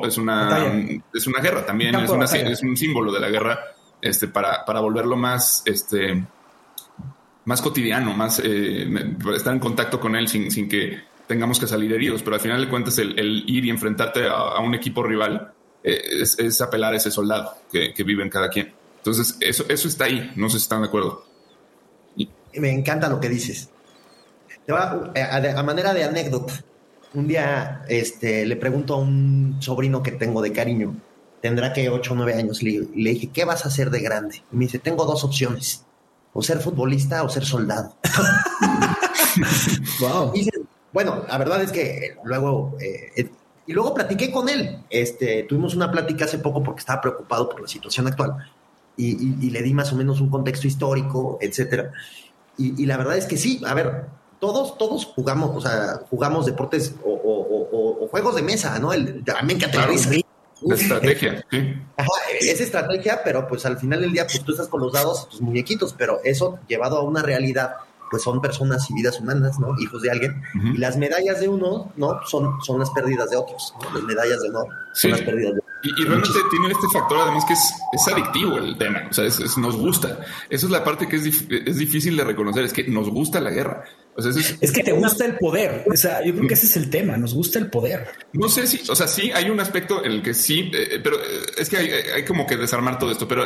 [0.04, 0.74] es una,
[1.14, 3.60] es una guerra también, es, una, es, un símbolo de la guerra
[4.02, 6.24] este, para, para volverlo más, este,
[7.46, 8.88] más cotidiano, más eh,
[9.36, 12.62] estar en contacto con él sin, sin, que tengamos que salir heridos, pero al final
[12.62, 16.98] de cuentas el, ir y enfrentarte a, un equipo rival eh, es, es, apelar a
[16.98, 18.74] ese soldado que, que vive en cada quien.
[18.98, 21.31] Entonces, eso, eso está ahí, no sé si están de acuerdo
[22.60, 23.70] me encanta lo que dices.
[24.68, 26.54] Eh, a, manera de anécdota,
[27.14, 30.96] un día este, le pregunto a un sobrino que tengo de cariño,
[31.42, 34.44] tendrá que 8 o 9 años, le, le, dije, ¿qué vas a hacer de grande?
[34.52, 35.84] Y me dice, tengo dos opciones,
[36.34, 37.96] o ser futbolista o ser soldado.
[40.00, 40.34] wow.
[40.94, 43.30] bueno, la verdad es que luego, eh,
[43.66, 47.62] y luego platiqué con él, este, tuvimos una plática hace poco porque estaba preocupado por
[47.62, 48.36] la situación actual.
[48.98, 51.92] Y, y le di más o menos un contexto histórico, etcétera.
[52.58, 54.06] Y, la verdad es que sí, a ver,
[54.40, 58.92] todos, todos jugamos, o sea, jugamos deportes o, juegos de mesa, ¿no?
[58.92, 59.94] El, también que claro,
[60.62, 61.74] La estrategia, sí.
[61.98, 62.10] Ajá,
[62.40, 65.32] es estrategia, pero pues al final del día, pues tú estás con los dados y
[65.32, 67.76] tus muñequitos, pero eso llevado a una realidad,
[68.12, 69.74] pues son personas y vidas humanas, ¿no?
[69.80, 70.42] Hijos de alguien.
[70.76, 72.20] Y las medallas de uno, ¿no?
[72.28, 73.94] Son, son las pérdidas de otros, ¿no?
[73.96, 77.54] Las medallas de uno son las pérdidas de Y, realmente tiene este factor, además, que
[77.54, 79.08] es, es adictivo el tema.
[79.10, 80.20] O sea, es, nos gusta.
[80.50, 83.50] Esa es la parte que es, es, difícil de reconocer, es que nos gusta la
[83.50, 83.86] guerra.
[84.16, 85.86] O sea, es, que te gusta el poder.
[85.92, 87.18] O sea, yo creo que ese es el tema.
[87.18, 88.10] Nos gusta el poder.
[88.34, 91.18] No sé si, o sea, sí hay un aspecto en el que sí, eh, pero
[91.18, 93.28] eh, es que hay, hay, como que desarmar todo esto.
[93.28, 93.46] Pero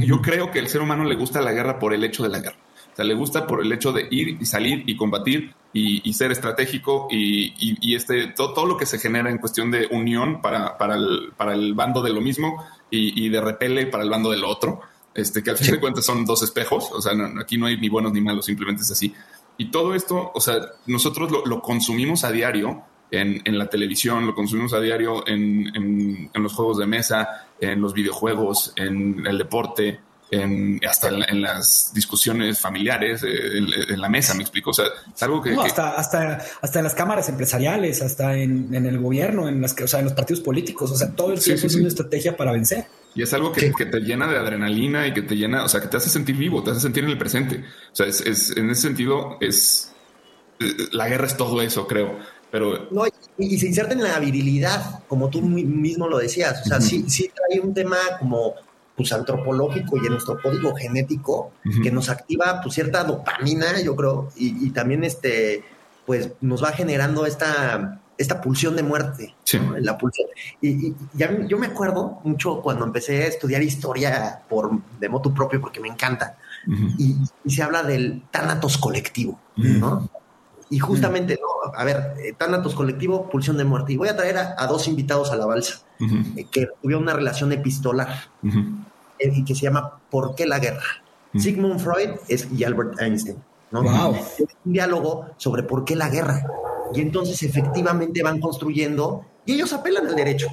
[0.00, 2.40] yo creo que el ser humano le gusta la guerra por el hecho de la
[2.40, 2.56] guerra.
[2.92, 6.30] O sea, le gusta por el hecho de ir y salir y combatir y, ser
[6.30, 11.32] estratégico y, este, todo, lo que se genera en cuestión de unión para, para, el,
[11.36, 14.80] para el bando de lo mismo y, de repele para el bando del otro.
[15.14, 17.88] Este, que al fin de cuentas son dos espejos, o sea, aquí no hay ni
[17.88, 19.14] buenos ni malos, simplemente es así.
[19.56, 20.56] Y todo esto, o sea,
[20.86, 22.82] nosotros lo, consumimos a diario
[23.12, 27.46] en, en, la televisión, lo consumimos a diario en, en, en, los juegos de mesa,
[27.60, 30.00] en los videojuegos, en el deporte,
[30.88, 33.58] hasta en, las discusiones familiares, eh,
[33.88, 34.70] en, la mesa, me explico.
[34.70, 35.54] O sea, es algo que.
[35.54, 39.88] hasta, hasta, hasta en las cámaras empresariales, hasta en, el gobierno, en las que, o
[39.88, 40.90] sea, en los partidos políticos.
[40.90, 42.86] O sea, todo el tiempo es una estrategia para vencer.
[43.14, 45.86] Y es algo que, te llena de adrenalina y que te llena, o sea, que
[45.86, 47.64] te hace sentir vivo, te hace sentir en el presente.
[47.92, 49.92] O sea, es, en ese sentido, es.
[50.92, 52.18] La guerra es todo eso, creo.
[52.50, 52.88] Pero.
[52.90, 53.04] No,
[53.38, 56.62] y, se inserta en la virilidad, como tú mismo lo decías.
[56.64, 58.54] O sea, sí, sí trae un tema como
[58.96, 61.52] pues antropológico y en nuestro código genético
[61.82, 65.64] que nos activa pues cierta dopamina, yo creo, y, también este,
[66.06, 69.34] pues nos va generando esta, esta pulsión de muerte,
[69.80, 70.28] la pulsión.
[70.60, 75.60] Y, ya, yo me acuerdo mucho cuando empecé a estudiar historia por de moto propio
[75.60, 76.38] porque me encanta,
[76.98, 77.16] y,
[77.50, 80.08] se habla del tánatos colectivo, ¿no?
[80.70, 81.72] Y justamente, ¿no?
[81.74, 83.92] A ver, eh, tánatos colectivo, pulsión de muerte.
[83.92, 87.52] Y voy a traer a, dos invitados a la balsa eh, que tuvieron una relación
[87.52, 88.08] epistolar
[89.18, 90.82] eh, y que se llama ¿Por qué la guerra?
[91.36, 93.36] Sigmund Freud es, y Albert Einstein.
[93.70, 93.82] ¿no?
[93.82, 94.14] Wow.
[94.14, 96.46] Es un diálogo sobre por qué la guerra.
[96.94, 100.48] Y entonces efectivamente van construyendo y ellos apelan al derecho.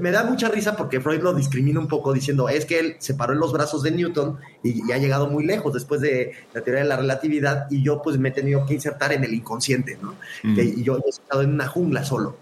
[0.00, 3.14] Me da mucha risa porque Freud lo discrimina un poco diciendo es que él se
[3.14, 6.82] paró en los brazos de Newton y, ha llegado muy lejos después de la teoría
[6.82, 10.14] de la relatividad y yo pues me he tenido que insertar en el inconsciente, ¿no?
[10.42, 12.36] y yo he estado en una jungla solo.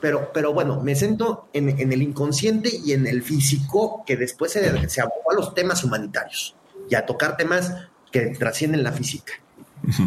[0.00, 4.88] Pero, pero bueno, me siento en, el inconsciente y en el físico que después se,
[4.88, 6.54] se abocó a los temas humanitarios
[6.90, 7.74] y a tocar temas
[8.12, 9.32] que trascienden la física.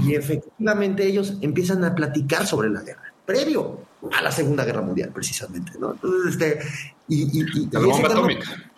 [0.05, 5.09] Y efectivamente ellos empiezan a platicar sobre la guerra, previo a la Segunda Guerra Mundial,
[5.13, 5.93] precisamente, ¿no?
[5.93, 6.59] Entonces, este,
[7.07, 8.71] y, y, la bomba atómica.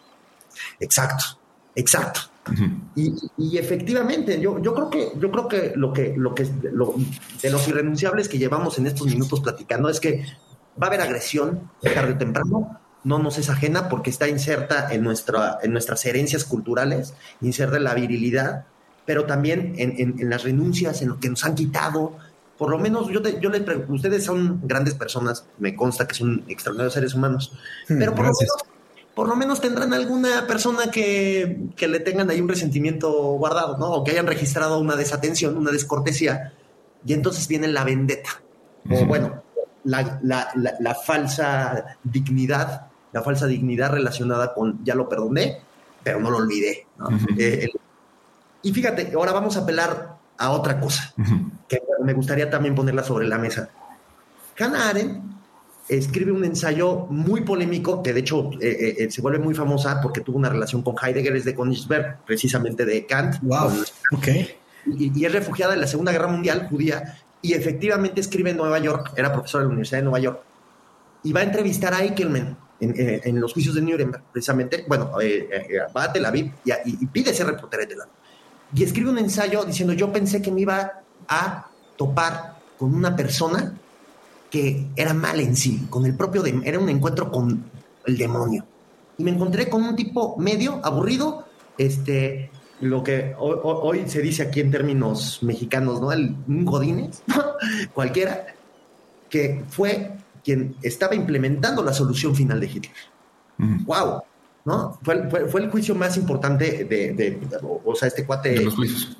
[0.80, 1.40] Exacto,
[1.76, 2.22] exacto.
[2.96, 7.68] y, efectivamente, yo, yo creo que, yo creo que lo que, lo que de los
[7.68, 10.26] irrenunciables que llevamos en estos minutos platicando es que
[10.82, 15.04] va a haber agresión tarde o temprano, no nos es ajena porque está inserta en,
[15.04, 18.66] nuestra, en nuestras herencias culturales, inserta en la virilidad,
[19.06, 22.18] pero también en, en las renuncias, en lo que nos han quitado,
[22.60, 26.44] por lo menos yo, yo les pregunto, ustedes son grandes personas, me consta que son
[26.50, 27.54] extraordinarios seres humanos,
[27.88, 28.56] pero por lo, menos,
[29.16, 33.94] por lo, menos, tendrán alguna persona que, que, le tengan ahí un resentimiento guardado, ¿no?
[33.94, 36.52] O que hayan registrado una desatención, una descortesía,
[37.06, 38.42] y entonces viene la vendetta,
[38.92, 39.42] o bueno,
[39.86, 45.62] la, la, la, falsa dignidad, la falsa dignidad relacionada con ya lo perdoné,
[46.04, 46.88] pero no lo olvidé.
[47.38, 47.70] Eh,
[48.64, 51.14] y fíjate, ahora vamos a apelar a otra cosa,
[51.68, 53.70] que me gustaría también ponerla sobre la mesa.
[54.58, 55.22] Hannah Arendt
[55.90, 60.00] escribe un ensayo muy polémico, que de hecho eh, eh, eh, se vuelve muy famosa
[60.02, 63.42] porque tuvo una relación con Heidegger, es de Königsberg, precisamente de Kant.
[63.42, 63.84] Wow.
[64.14, 64.28] ok.
[64.86, 69.12] Y, es refugiada en la Segunda Guerra Mundial, judía, y efectivamente escribe en Nueva York,
[69.18, 70.42] era profesora de la Universidad de Nueva York,
[71.24, 74.86] y va a entrevistar a Eichelman en, los juicios de Nuremberg, precisamente.
[74.88, 75.12] Bueno,
[75.96, 78.19] va a Tel Aviv y, y, pide ser reportera de Tel Aviv
[78.74, 83.74] y escribe un ensayo diciendo, yo pensé que me iba a topar con una persona
[84.50, 87.64] que era mal en sí, con el propio, era un encuentro con
[88.06, 88.66] el demonio.
[89.18, 91.46] Y me encontré con un tipo medio, aburrido,
[91.78, 92.50] este,
[92.82, 96.12] lo que hoy, se dice aquí en términos mexicanos, ¿no?
[96.12, 97.22] El, un godínez,
[97.94, 98.48] cualquiera,
[99.30, 102.96] que fue quien estaba implementando la solución final de Hitler.
[103.86, 104.24] ¡Wow!
[104.70, 105.00] ¿No?
[105.02, 107.40] Fue, el juicio más importante de,
[107.84, 108.52] o, sea, este cuate.
[108.52, 109.18] De los juicios.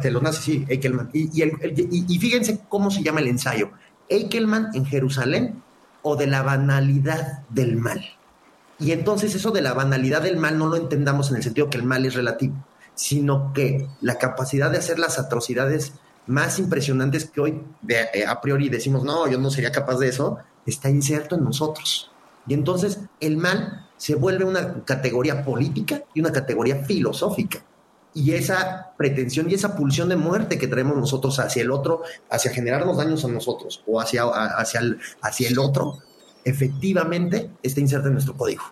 [0.00, 1.10] De los nazis, sí, Eichelman.
[1.12, 3.70] Y, fíjense cómo se llama el ensayo.
[4.08, 5.62] Eichelman en Jerusalén
[6.00, 8.04] o de la banalidad del mal.
[8.78, 11.78] Y entonces eso de la banalidad del mal no lo entendamos en el sentido que
[11.78, 12.54] el mal es relativo,
[12.94, 15.92] sino que la capacidad de hacer las atrocidades
[16.26, 20.38] más impresionantes que hoy eh, a priori decimos, no, yo no sería capaz de eso,
[20.64, 22.10] está inserto en nosotros.
[22.46, 27.64] Y entonces el mal se vuelve una categoría política y una categoría filosófica.
[28.14, 32.50] Y esa pretensión y esa pulsión de muerte que traemos nosotros hacia el otro, hacia
[32.50, 35.98] generarnos daños a nosotros o hacia, hacia, el, hacia el otro,
[36.42, 38.62] efectivamente está inserta en nuestro código.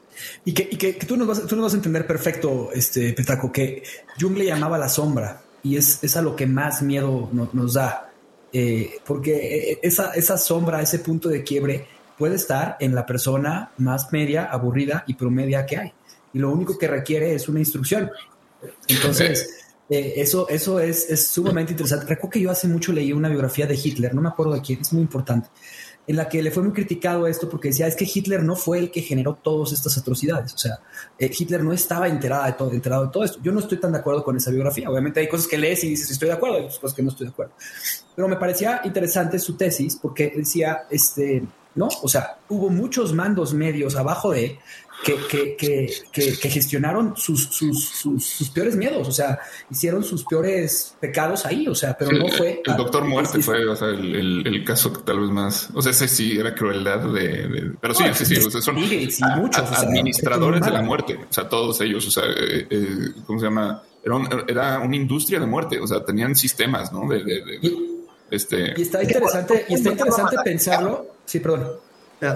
[0.44, 3.52] Y que, y que, tú, nos vas, tú nos vas a entender perfecto, este Petaco,
[3.52, 3.82] que
[4.18, 8.12] Jung le llamaba la sombra y es, es a lo que más miedo nos da.
[8.52, 11.87] Eh, porque eh, esa, esa sombra, ese punto de quiebre,
[12.18, 15.92] puede estar en la persona más media, aburrida y promedia que hay.
[16.33, 18.11] Y lo único que requiere es una instrucción.
[18.88, 22.07] Entonces, eh, eso, eso es, es, sumamente interesante.
[22.07, 24.81] Recuerdo que yo hace mucho leí una biografía de Hitler, no me acuerdo de quién,
[24.81, 25.48] es muy importante,
[26.07, 28.79] en la que le fue muy criticado esto porque decía, es que Hitler no fue
[28.79, 30.55] el que generó todas estas atrocidades.
[30.55, 30.81] O sea,
[31.18, 33.38] eh, Hitler no estaba enterado de, todo, enterado de todo esto.
[33.42, 34.90] Yo no estoy tan de acuerdo con esa biografía.
[34.90, 37.27] Obviamente hay cosas que lees y dices, estoy de acuerdo, hay cosas que no estoy
[37.27, 37.53] de acuerdo.
[38.14, 41.42] Pero me parecía interesante su tesis porque decía, este,
[41.74, 41.88] ¿no?
[42.02, 44.58] O sea, hubo muchos mandos medios abajo de
[45.04, 45.56] que, que,
[46.12, 49.38] que, que gestionaron sus, sus, sus, peores miedos, o sea,
[49.70, 52.62] hicieron sus peores pecados ahí, o sea, pero no fue...
[52.64, 56.08] El Doctor Muerte fue, o sea, el, el, caso tal vez más, o sea, ese
[56.08, 57.72] sí era crueldad de...
[57.80, 61.80] pero sí, sí, sí, o sea, son muchos, administradores de la muerte, o sea, todos
[61.80, 63.82] ellos, o sea, eh, eh, ¿cómo se llama?
[64.02, 64.16] Era,
[64.48, 67.08] era, una industria de muerte, o sea, tenían sistemas, ¿no?
[67.08, 67.94] de, de
[68.30, 68.74] este...
[68.76, 71.13] Y está interesante, y está interesante pensarlo.
[71.24, 71.68] Sí, perdón.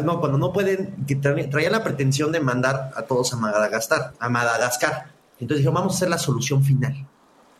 [0.05, 1.07] No, cuando no pueden,
[1.51, 5.11] traía la pretensión de mandar a todos a Madagascar, a Madagascar.
[5.41, 7.07] Entonces dijeron, vamos a hacer la solución final.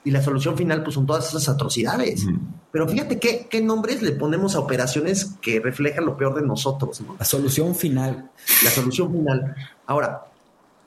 [0.05, 2.27] Y la solución final, pues son todas esas atrocidades.
[2.71, 7.03] Pero fíjate qué, qué nombres le ponemos a operaciones que reflejan lo peor de nosotros.
[7.19, 8.31] La solución final.
[8.63, 9.55] La solución final.
[9.87, 10.27] Ahora,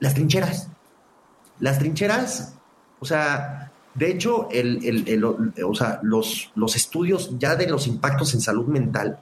[0.00, 0.68] las trincheras.
[1.60, 2.54] Las trincheras,
[2.98, 5.24] o sea, de hecho, el,
[5.64, 9.18] o sea, los, los, estudios ya de los impactos en salud mental,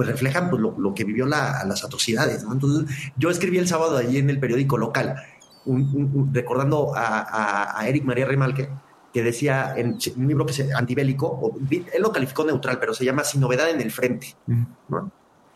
[0.00, 2.42] pues reflejan pues, lo, que vivió las atrocidades.
[2.50, 5.16] Entonces, yo escribí el sábado allí en el periódico local,
[6.32, 8.70] recordando a, Eric María Remalque,
[9.12, 13.24] que decía en un libro que es antibélico, él lo calificó neutral, pero se llama
[13.24, 14.34] Sin novedad en el frente.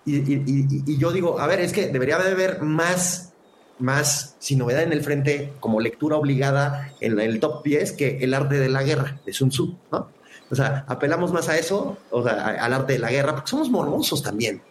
[0.04, 3.32] y, yo digo, a ver, es que debería haber más,
[3.78, 8.34] más sin novedad en el frente, como lectura obligada en el top 10 que el
[8.34, 10.10] arte de la guerra de Sun Tzu, ¿no?
[10.54, 13.68] O sea, apelamos más a eso, o sea, al arte de la guerra, porque somos
[13.68, 14.62] morbosos también.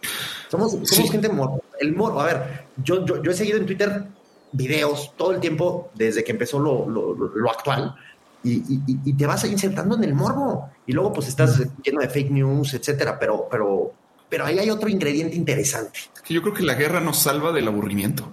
[0.50, 1.62] Somos, somos gente morbosa.
[1.78, 4.06] El morbo, a ver, yo, yo, yo, he seguido en Twitter
[4.52, 7.94] videos todo el tiempo desde que empezó lo, lo, lo actual
[8.42, 10.70] y, y, y, te vas insertando en el morbo.
[10.86, 13.18] Y luego, pues estás lleno de fake news, etcétera.
[13.18, 13.92] Pero, pero,
[14.30, 16.00] pero ahí hay otro ingrediente interesante.
[16.30, 18.32] Yo creo que la guerra nos salva del aburrimiento.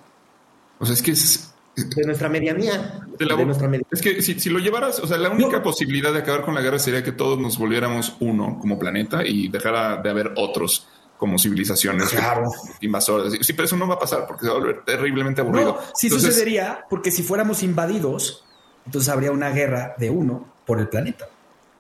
[0.80, 3.06] O sea, es que es, de nuestra medianía.
[3.18, 3.88] De, nuestra medianía.
[3.92, 6.62] Es que si, si, lo llevaras, o sea, la única posibilidad de acabar con la
[6.62, 10.88] guerra sería que todos nos volviéramos uno como planeta y dejara de haber otros
[11.22, 12.50] como civilizaciones claro.
[12.82, 13.34] invasoras.
[13.42, 15.74] Sí, pero eso no va a pasar porque se va a volver terriblemente aburrido.
[15.74, 18.44] No, sí entonces, sucedería porque si fuéramos invadidos,
[18.88, 21.30] entonces habría una guerra de uno por el planeta.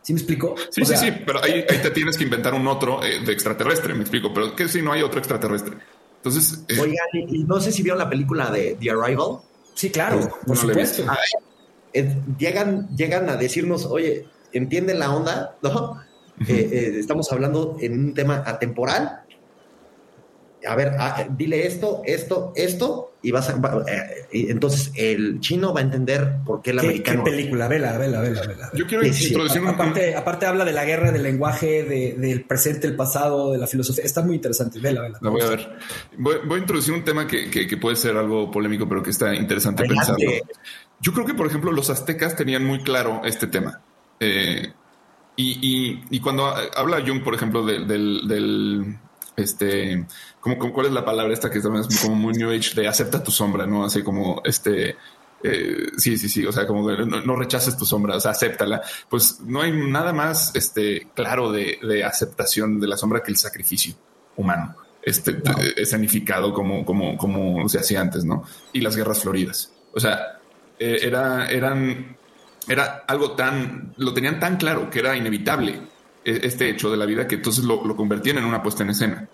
[0.04, 0.56] ¿Sí me explico?
[0.70, 3.20] Sí, o sí, sea, sí, pero ahí, ahí, te tienes que inventar un otro eh,
[3.26, 4.32] de extraterrestre, me explico.
[4.32, 5.76] Pero ¿qué si no hay otro extraterrestre?
[6.18, 6.64] Entonces.
[6.68, 9.40] Eh, Oigan, no sé si vieron la película de The Arrival.
[9.74, 11.04] Sí, claro, eh, por no supuesto.
[11.08, 11.18] Ah,
[11.94, 15.58] eh, llegan, llegan a decirnos, oye, ¿entienden la onda?
[15.64, 15.96] ¿No?
[16.40, 16.48] -huh.
[16.48, 19.21] eh, estamos hablando en un tema atemporal
[20.68, 23.56] a ver, a, dile esto, esto, esto, y vas a.
[23.56, 27.24] Va, eh, y entonces el chino va a entender por qué el ¿Qué, americano.
[27.24, 27.68] ¿Qué película?
[27.68, 28.72] Vela, vela, vela, vela.
[28.74, 29.68] Yo quiero sí, introducir sí.
[29.68, 33.68] aparte, aparte, habla de la guerra, del lenguaje, de, del presente, el pasado, de la
[33.68, 34.04] filosofía.
[34.04, 34.80] Está muy interesante.
[34.80, 35.20] Vela, vela.
[35.22, 35.78] La voy a ver.
[36.18, 39.10] Voy, voy, a introducir un tema que, que, que, puede ser algo polémico, pero que
[39.10, 40.14] está interesante Adelante.
[40.16, 40.48] pensarlo.
[41.00, 43.82] Yo creo que, por ejemplo, los aztecas tenían muy claro este tema.
[44.20, 44.72] Eh,
[45.36, 48.98] y, y, y, cuando habla Jung, por ejemplo, de, del, del
[49.42, 50.06] este,
[50.40, 52.88] como, como, cuál es la palabra esta que también es como muy New Age de
[52.88, 53.84] acepta tu sombra, ¿no?
[53.84, 54.96] Así como este,
[55.44, 58.82] eh, sí, sí, sí, o sea, como no, no, rechaces tu sombra, o sea, acéptala.
[59.10, 63.38] Pues no hay nada más este, claro de, de aceptación de la sombra que el
[63.38, 63.96] sacrificio
[64.36, 65.42] humano, este,
[65.78, 68.44] escenificado como, como, como se hacía antes, ¿no?
[68.74, 69.72] Y las guerras floridas.
[69.94, 70.40] O sea,
[70.80, 72.18] eh, era, eran,
[72.68, 75.91] era algo tan, lo tenían tan claro que era inevitable
[76.24, 79.28] este hecho de la vida que entonces lo, lo, convertían en una puesta en escena.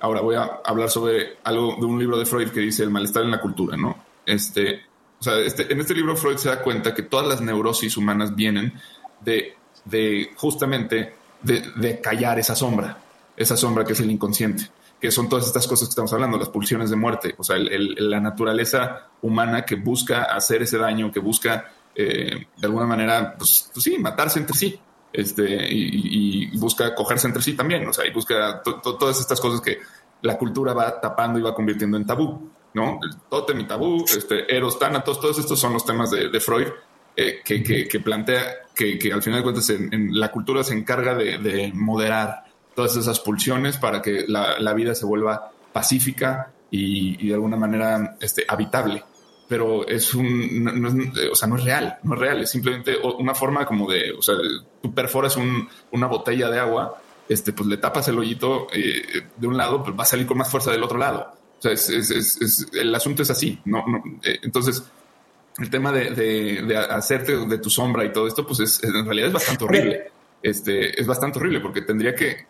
[0.00, 3.22] Ahora voy a hablar sobre algo de un libro de Freud que dice el malestar
[3.22, 4.02] en la cultura, ¿no?
[4.24, 4.80] Este,
[5.18, 8.34] o sea, este, en este libro Freud se da cuenta que todas las neurosis humanas
[8.34, 8.72] vienen
[9.20, 12.98] de, de justamente de, callar esa sombra,
[13.36, 16.48] esa sombra que es el inconsciente, que son todas estas cosas que estamos hablando, las
[16.48, 21.72] pulsiones de muerte, o sea, la naturaleza humana que busca hacer ese daño, que busca
[21.94, 24.80] eh, de alguna manera, pues, pues sí, matarse entre sí
[25.12, 29.78] este, y, busca cogerse entre sí también, o sea, y busca todas estas cosas que
[30.22, 33.00] la cultura va tapando y va convirtiendo en tabú, ¿no?
[33.48, 36.68] El y tabú, este, Eros, Tánatos, todos estos son los temas de, de Freud
[37.16, 38.42] eh, que, que, plantea
[38.74, 42.44] que, que, al final de cuentas en, en la cultura se encarga de, de, moderar
[42.74, 47.56] todas esas pulsiones para que la, la vida se vuelva pacífica y, y, de alguna
[47.56, 49.02] manera este, habitable
[49.50, 52.96] pero es un, no, no, o sea, no es real, no es real, es simplemente
[53.18, 54.36] una forma como de, o sea,
[54.80, 59.02] tú perforas un, una botella de agua, este, pues le tapas el hoyito eh,
[59.36, 61.32] de un lado, pues va a salir con más fuerza del otro lado.
[61.58, 64.84] O sea, es, es, es, el asunto es así, no, no eh, entonces
[65.58, 69.04] el tema de, de, de, hacerte de tu sombra y todo esto, pues es, en
[69.04, 70.12] realidad es bastante horrible.
[70.40, 72.46] Este, es bastante horrible porque tendría que,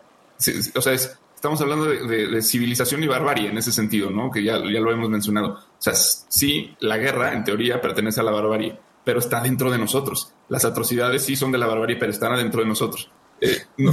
[0.75, 4.29] o sea, es, estamos hablando de, de, de, civilización y barbarie en ese sentido, ¿no?
[4.29, 5.53] Que ya, ya lo hemos mencionado.
[5.53, 9.79] O sea, sí, la guerra en teoría pertenece a la barbarie, pero está dentro de
[9.79, 10.31] nosotros.
[10.49, 13.09] Las atrocidades sí son de la barbarie, pero están adentro de nosotros.
[13.41, 13.91] Eh, no.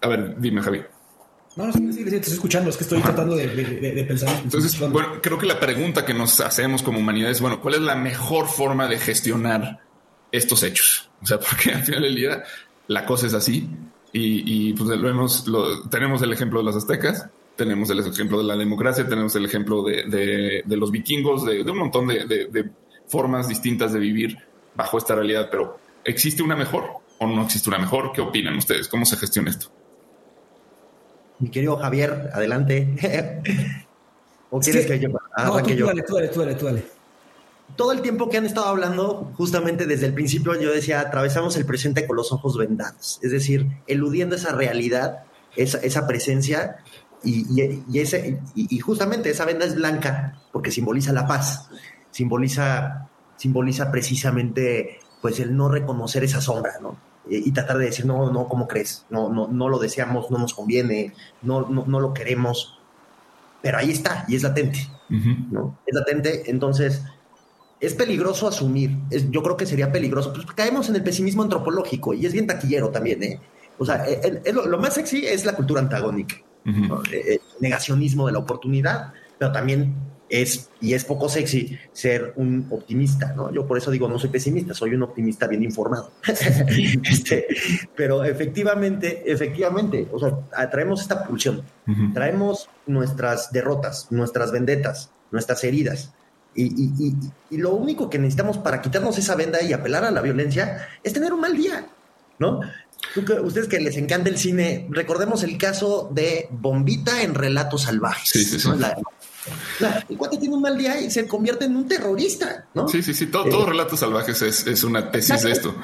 [0.00, 0.80] A ver, dime, Javi.
[1.56, 4.40] No, no, sí, sí, te estoy escuchando, es que estoy tratando de, de, de, pensar.
[4.44, 7.80] Entonces, bueno, creo que la pregunta que nos hacemos como humanidad es, bueno, ¿cuál es
[7.80, 9.80] la mejor forma de gestionar
[10.30, 11.10] estos hechos?
[11.20, 12.44] O sea, porque al final del día
[12.86, 13.68] la cosa es así
[14.14, 18.38] y, y pues lo hemos, lo, tenemos el ejemplo de los aztecas, tenemos el ejemplo
[18.38, 22.70] de la democracia, tenemos el ejemplo de, de, de los vikingos, de, un montón de,
[23.08, 24.38] formas distintas de vivir
[24.76, 26.84] bajo esta realidad, pero ¿existe una mejor
[27.18, 28.12] o no existe una mejor?
[28.12, 28.86] ¿Qué opinan ustedes?
[28.86, 29.66] ¿Cómo se gestiona esto?
[31.40, 32.94] Mi querido Javier, adelante.
[34.50, 34.88] ¿O quieres sí.
[34.88, 35.08] que yo?
[35.36, 35.86] Ah, no, tú, yo?
[35.86, 36.93] Dale, tú dale, tú dale, tú dale
[37.76, 41.66] todo el tiempo que han estado hablando, justamente desde el principio yo decía, atravesamos el
[41.66, 45.24] presente con los ojos vendados, es decir, eludiendo esa realidad,
[45.56, 46.76] esa, esa presencia
[47.22, 51.68] y, y, y ese, y, y, justamente esa venda es blanca porque simboliza la paz,
[52.10, 56.96] simboliza, simboliza precisamente pues el no reconocer esa sombra, ¿no?
[57.28, 59.06] Y, tratar de decir, no, no, ¿cómo crees?
[59.08, 62.78] No, no, no lo deseamos, no nos conviene, no, no, no lo queremos,
[63.62, 65.50] pero ahí está y es latente, uh -huh.
[65.50, 65.78] ¿no?
[65.86, 67.02] Es latente, entonces
[67.84, 68.96] es peligroso asumir.
[69.10, 70.32] Es, yo creo que sería peligroso.
[70.32, 73.40] Pues caemos en el pesimismo antropológico y es bien taquillero también, ¿eh?
[73.78, 76.36] O sea, el, el, lo más sexy es la cultura antagónica.
[77.12, 79.94] Eh, negacionismo de la oportunidad, pero también
[80.30, 83.52] es, y es poco sexy ser un optimista, ¿no?
[83.52, 86.12] Yo por eso digo, no soy pesimista, soy un optimista bien informado.
[87.04, 87.46] este,
[87.94, 91.62] pero efectivamente, efectivamente, o sea, traemos esta pulsión,
[92.14, 96.14] traemos nuestras derrotas, nuestras vendetas, nuestras heridas.
[96.54, 97.14] Y, y,
[97.50, 101.12] y, lo único que necesitamos para quitarnos esa venda y apelar a la violencia es
[101.12, 101.86] tener un mal día,
[102.38, 102.60] ¿no?
[103.42, 108.28] ustedes que les encanta el cine, recordemos el caso de Bombita en Relatos Salvajes.
[108.28, 108.68] Sí, sí, sí.
[110.08, 112.88] el cuate tiene un mal día y se convierte en un terrorista, ¿no?
[112.88, 113.26] Sí, sí, sí.
[113.26, 115.74] Todo, eh, Relatos Salvajes es, una tesis de esto.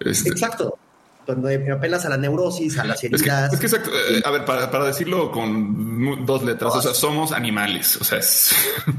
[0.00, 0.78] Este, exacto.
[1.24, 3.52] Cuando apelas a la neurosis, a las heridas.
[3.52, 3.90] Es que, exacto.
[3.90, 7.96] Eh, a ver, para, decirlo con dos letras, o sea, somos animales.
[8.00, 8.54] O sea, es,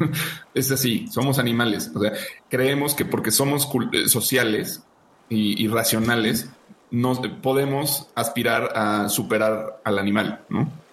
[0.53, 1.91] es así, somos animales.
[1.93, 2.13] O sea,
[2.49, 4.84] creemos que porque somos eh, sociales
[5.30, 6.49] y, y racionales,
[6.91, 10.84] no podemos aspirar a superar al animal, ¿no?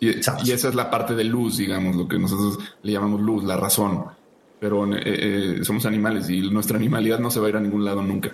[0.00, 3.56] Y, esa es la parte de luz, digamos, lo que nosotros le llamamos luz, la
[3.56, 4.04] razón.
[4.60, 7.84] Pero eh, eh, somos animales y nuestra animalidad no se va a ir a ningún
[7.84, 8.32] lado nunca,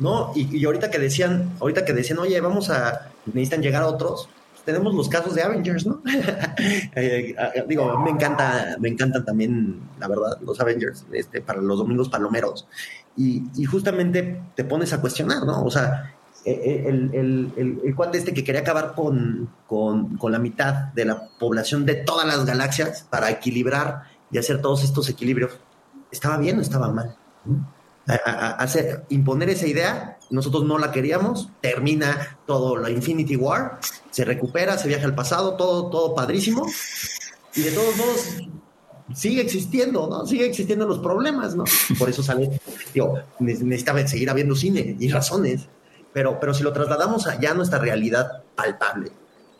[0.00, 0.10] ¿no?
[0.28, 4.28] No, y, ahorita que decían, ahorita que decían, oye, vamos a, necesitan llegar a otros,
[4.64, 6.02] tenemos los casos de Avengers, ¿no?
[6.94, 7.34] Eh,
[7.66, 12.66] digo, me encanta, me encantan también, la verdad, los Avengers, este, para los domingos palomeros.
[13.16, 15.62] Y, justamente te pones a cuestionar, ¿no?
[15.64, 20.32] O sea, e, e, el, el, el, cuate este que quería acabar con, con, con,
[20.32, 25.08] la mitad de la población de todas las galaxias para equilibrar y hacer todos estos
[25.08, 25.52] equilibrios,
[26.10, 27.16] ¿estaba bien o estaba mal?
[28.06, 33.78] Hacer, imponer esa idea, nosotros no la queríamos, termina todo la Infinity War,
[34.10, 36.66] se recupera, se viaja al pasado, todo, todo padrísimo,
[37.54, 38.36] y de todos modos
[39.14, 40.26] sigue existiendo, ¿no?
[40.26, 41.64] Sigue existiendo los problemas, ¿no?
[41.98, 42.60] Por eso sale,
[42.94, 45.68] digo, necesitaba seguir habiendo cine y razones,
[46.12, 49.10] pero, pero si lo trasladamos allá a nuestra realidad palpable,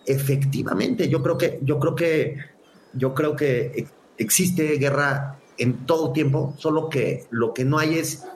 [0.07, 2.37] efectivamente, yo creo que, yo creo que,
[2.95, 3.87] yo creo que
[4.19, 8.27] existe guerra en todo tiempo, solo que lo que no hay es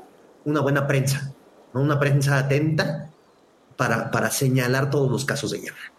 [0.45, 1.33] una buena prensa,
[1.73, 1.81] ¿no?
[1.81, 3.11] una prensa atenta
[3.77, 5.93] para, para señalar todos los casos de guerra.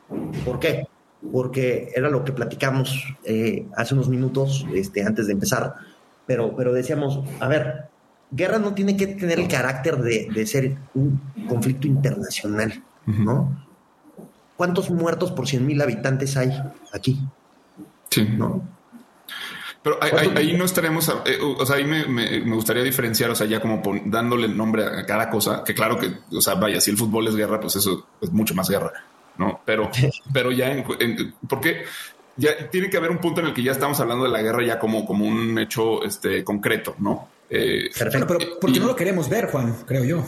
[0.46, 0.88] ¿Por qué?
[1.32, 5.76] porque era lo que platicamos eh, hace unos minutos este, antes de empezar,
[6.26, 7.86] pero, pero decíamos, a ver,
[8.32, 13.66] guerra no tiene que tener el carácter de, ser un conflicto internacional, ¿no?
[14.58, 16.52] ¿Cuántos muertos por 100 mil habitantes hay
[16.94, 17.20] aquí?
[18.10, 18.26] Sí.
[18.38, 18.64] ¿No?
[19.86, 23.84] Pero ahí, no estaremos, eh, o sea, ahí me, gustaría diferenciar, o sea, ya como
[24.06, 27.36] dándole nombre a cada cosa, que claro que, o sea, vaya, si el fútbol es
[27.36, 28.92] guerra, pues eso es mucho más guerra.
[29.38, 29.62] ¿no?
[29.64, 29.92] Pero,
[30.34, 31.84] pero ya en, porque
[32.36, 34.66] ya tiene que haber un punto en el que ya estamos hablando de la guerra
[34.66, 37.30] ya como, como un hecho este, concreto, ¿no?
[37.50, 40.26] Eh, Perfecto, pero porque no lo queremos ver, Juan, creo yo.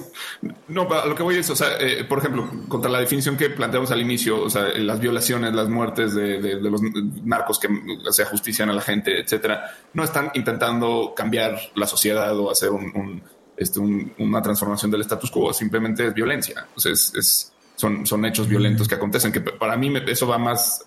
[0.68, 3.92] No, lo que voy es, o sea, eh, por ejemplo, contra la definición que planteamos
[3.92, 6.82] al inicio, o sea, las violaciones, las muertes de, los
[7.24, 7.70] narcos que
[8.12, 13.24] se ajustician a la gente, etcétera, no están intentando cambiar la sociedad o hacer un,
[13.58, 16.68] este, una transformación del status quo, simplemente es violencia.
[16.76, 20.86] O sea, es son, son hechos violentos que acontecen, que para mí eso va más,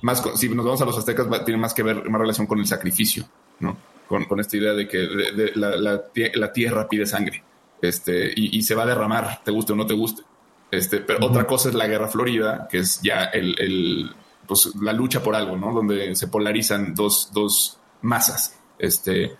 [0.00, 2.66] más, si nos vamos a los aztecas, tiene más que ver, más relación con el
[2.66, 3.24] sacrificio,
[3.60, 3.76] ¿no?
[4.08, 5.08] Con, con esta idea de que
[5.54, 7.42] la, la, tierra pide sangre,
[7.80, 10.22] este, y, se va a derramar, te guste o no te guste.
[10.70, 14.10] Este, pero otra cosa es la guerra florida, que es ya el, el,
[14.46, 15.72] pues, la lucha por algo, ¿no?
[15.72, 18.58] Donde se polarizan dos, dos masas.
[18.78, 19.36] Este,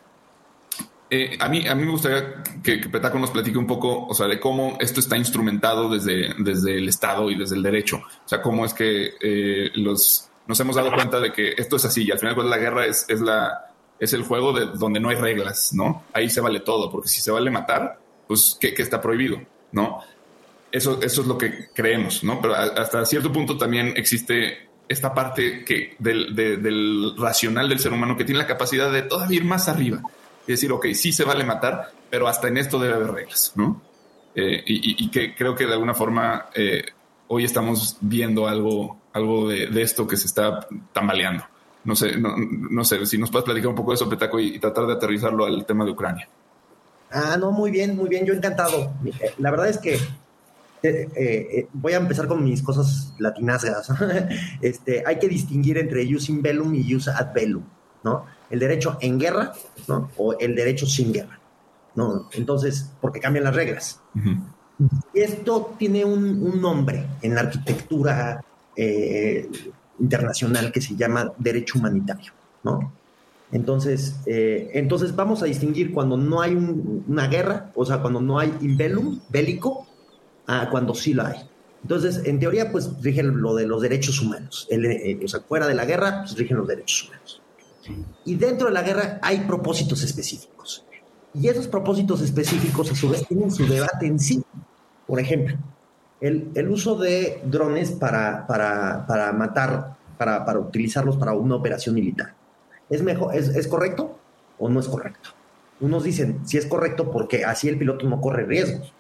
[1.15, 4.27] eh, a, mí, a mí me gustaría que, Petaco nos platique un poco, o sea,
[4.27, 7.99] de cómo esto está instrumentado desde, desde el Estado y desde el derecho.
[7.99, 11.85] O sea, cómo es que eh, los, nos hemos dado cuenta de que esto es
[11.85, 13.72] así y al final pues, la guerra es, es, la,
[14.03, 16.03] es el juego de donde no hay reglas, ¿no?
[16.13, 19.41] Ahí se vale todo, porque si se vale matar, pues que, está prohibido,
[19.71, 20.01] ¿no?
[20.73, 22.41] Eso, eso es lo que creemos, ¿no?
[22.41, 28.17] Pero hasta cierto punto también existe esta parte que del, del racional del ser humano
[28.17, 30.03] que tiene la capacidad de todavía ir más arriba
[30.49, 33.81] y decir, ok, sí se vale matar, pero hasta en esto debe haber reglas, ¿no?
[34.35, 36.83] Eh, y, que creo que de alguna forma eh,
[37.29, 41.45] hoy estamos viendo algo, algo de, esto que se está tambaleando.
[41.85, 44.87] No sé, no, sé, si nos puedes platicar un poco de eso, Petaco, y, tratar
[44.87, 46.29] de aterrizarlo al tema de Ucrania.
[47.11, 48.93] Ah, no, muy bien, muy bien, yo encantado.
[49.39, 49.99] La verdad es que
[50.83, 53.89] eh, voy a empezar con mis cosas latinasgas.
[54.61, 57.65] este, hay que distinguir entre using bellum y use ad bellum,
[58.05, 58.27] ¿no?
[58.53, 59.53] el derecho en guerra
[59.89, 60.11] ¿no?
[60.19, 61.41] o el derecho sin guerra.
[61.95, 62.29] ¿no?
[62.33, 64.01] Entonces, porque cambian las reglas.
[65.15, 68.45] Esto tiene un, nombre en la arquitectura
[68.77, 69.49] eh,
[70.03, 72.33] internacional que se llama derecho humanitario.
[72.63, 72.93] ¿no?
[73.53, 78.39] Entonces, eh, entonces vamos a distinguir cuando no hay una guerra, o sea, cuando no
[78.39, 79.87] hay imbellum bélico,
[80.47, 81.37] a cuando sí lo hay.
[81.83, 84.67] Entonces, en teoría, pues rige lo de los derechos humanos.
[84.71, 87.43] Eh, o sea, fuera de la guerra, pues rigen los derechos humanos.
[88.25, 90.85] Y dentro de la guerra hay propósitos específicos.
[91.35, 94.43] Y esos propósitos específicos, a su vez, tienen su debate en sí.
[95.07, 95.57] Por ejemplo,
[96.23, 101.95] el, el uso de drones para, para, para matar, para, para, utilizarlos para una operación
[101.95, 102.35] militar.
[102.89, 104.19] ¿Es, mejor, es, ¿Es correcto
[104.59, 105.31] o no es correcto?
[105.81, 108.95] Unos dicen si es correcto porque así el piloto no corre riesgos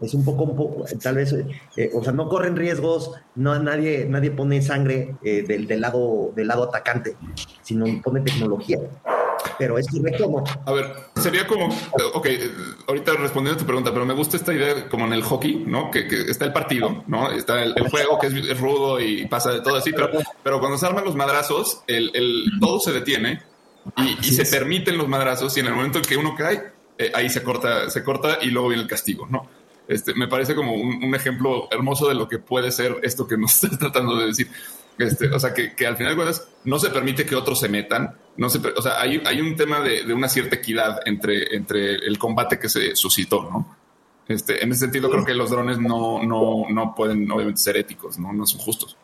[0.00, 1.34] es un poco, un poco, tal vez,
[1.76, 6.32] eh, o sea, no corren riesgos, no nadie, nadie pone sangre eh, del, del, lado,
[6.34, 7.16] del lado atacante,
[7.62, 8.78] sino pone tecnología.
[9.58, 10.44] Pero es correcto o no.
[10.66, 11.68] A ver, sería como,
[12.14, 12.28] ok,
[12.88, 15.90] ahorita respondiendo a tu pregunta, pero me gusta esta idea como en el hockey, ¿no?
[15.90, 17.30] Que, que está el partido, ¿no?
[17.30, 20.10] Está el, juego que es, rudo y pasa de todo así, pero,
[20.42, 23.42] pero cuando se arman los madrazos, el, el todo se detiene
[23.96, 27.10] y, y se permiten los madrazos y en el momento en que uno cae, eh,
[27.14, 29.48] ahí se corta, se corta y luego viene el castigo, ¿no?
[29.88, 33.54] Este, me parece como un, ejemplo hermoso de lo que puede ser esto que nos
[33.64, 34.48] estás tratando de decir.
[35.00, 38.14] Este, o sea, que, al final de cuentas no se permite que otros se metan.
[38.36, 42.18] No se, o sea, hay, hay un tema de, una cierta equidad entre, entre el
[42.18, 43.76] combate que se suscitó, ¿no?
[44.28, 48.18] Este, en ese sentido, creo que los drones no, no, no pueden, obviamente, ser éticos,
[48.18, 48.32] ¿no?
[48.32, 48.96] No son justos.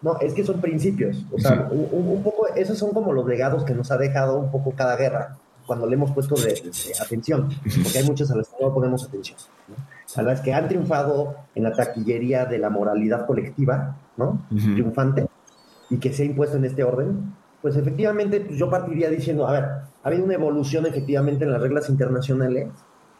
[0.00, 1.24] No, es que son principios.
[1.30, 4.72] O sea, un, poco, esos son como los legados que nos ha dejado un poco
[4.72, 5.36] cada guerra
[5.66, 6.60] cuando le hemos puesto de,
[7.00, 7.48] atención,
[7.82, 9.38] porque hay muchos a los que no ponemos atención,
[10.16, 14.46] a las que han triunfado en la taquillería de la moralidad colectiva, ¿no?
[14.48, 15.26] Triunfante,
[15.90, 19.52] y que se ha impuesto en este orden, pues efectivamente pues yo partiría diciendo, a
[19.52, 22.68] ver, ha habido una evolución efectivamente en las reglas internacionales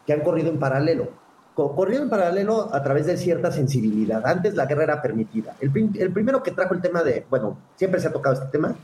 [0.05, 1.09] que han corrido en paralelo.
[1.55, 4.25] Corrido en paralelo a través de cierta sensibilidad.
[4.25, 5.55] Antes la guerra era permitida.
[5.61, 8.75] El, el primero que trajo el tema de, bueno, siempre se ha tocado este tema,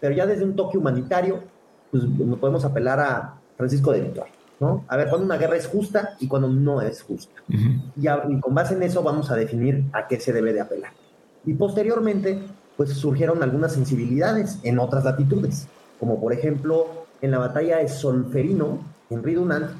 [0.00, 1.40] pero ya desde un toque humanitario
[1.90, 4.84] pues no podemos apelar a Francisco de Vitoria, ¿no?
[4.88, 7.42] A ver, cuando una guerra es justa y cuando no es justa.
[7.48, 10.92] y, con base en eso vamos a definir a qué se debe de apelar.
[11.46, 12.42] Y posteriormente,
[12.76, 15.68] pues surgieron algunas sensibilidades en otras latitudes,
[15.98, 19.70] como por ejemplo en la batalla de Solferino, en Ridunant,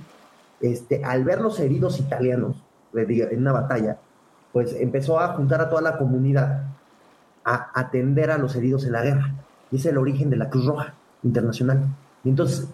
[0.61, 2.57] este, al ver los heridos italianos
[2.95, 3.99] en una batalla,
[4.53, 6.63] pues empezó a juntar a toda la comunidad
[7.45, 9.35] a atender a los heridos en la guerra.
[9.71, 11.85] Y es el origen de la Cruz Roja internacional.
[12.25, 12.67] Y entonces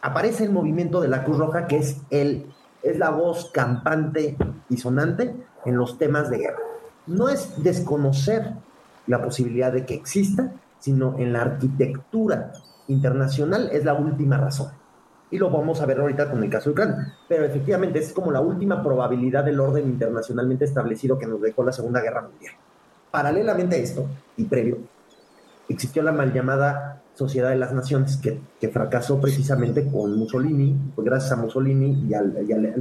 [0.00, 2.46] aparece el movimiento de la Cruz Roja, que es, el,
[2.82, 4.36] es la voz campante
[4.68, 5.34] y sonante
[5.64, 6.73] en los temas de guerra.
[7.06, 8.54] No es desconocer
[9.06, 12.52] la posibilidad de que exista, sino en la arquitectura
[12.88, 14.68] internacional es la última razón.
[15.30, 17.14] Y lo vamos a ver ahorita con el caso de Ucrania.
[17.28, 21.72] Pero efectivamente es como la última probabilidad del orden internacionalmente establecido que nos dejó la
[21.72, 22.54] Segunda Guerra Mundial.
[23.10, 24.78] Paralelamente a esto, y previo,
[25.68, 31.32] existió la mal llamada Sociedad de las Naciones, que, fracasó precisamente con Mussolini, pues gracias
[31.32, 32.34] a Mussolini y al,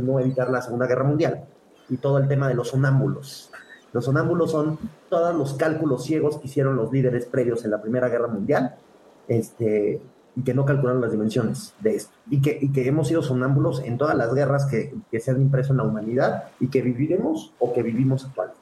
[0.03, 1.45] no evitar la Segunda Guerra Mundial,
[1.89, 3.51] y todo el tema de los sonámbulos.
[3.93, 4.77] Los sonámbulos son
[5.09, 8.75] todos los cálculos ciegos que hicieron los líderes previos en la Primera Guerra Mundial,
[9.27, 10.01] este,
[10.35, 12.11] y que no calcularon las dimensiones de esto.
[12.29, 15.41] Y que, y que hemos sido sonámbulos en todas las guerras que, que se han
[15.41, 18.59] impreso en la humanidad y que viviremos o que vivimos actualmente.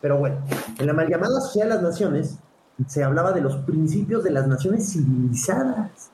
[0.00, 0.36] Pero bueno,
[0.78, 2.38] en la mal llamada Sociedad de las Naciones,
[2.86, 6.10] se hablaba de los principios de las naciones civilizadas.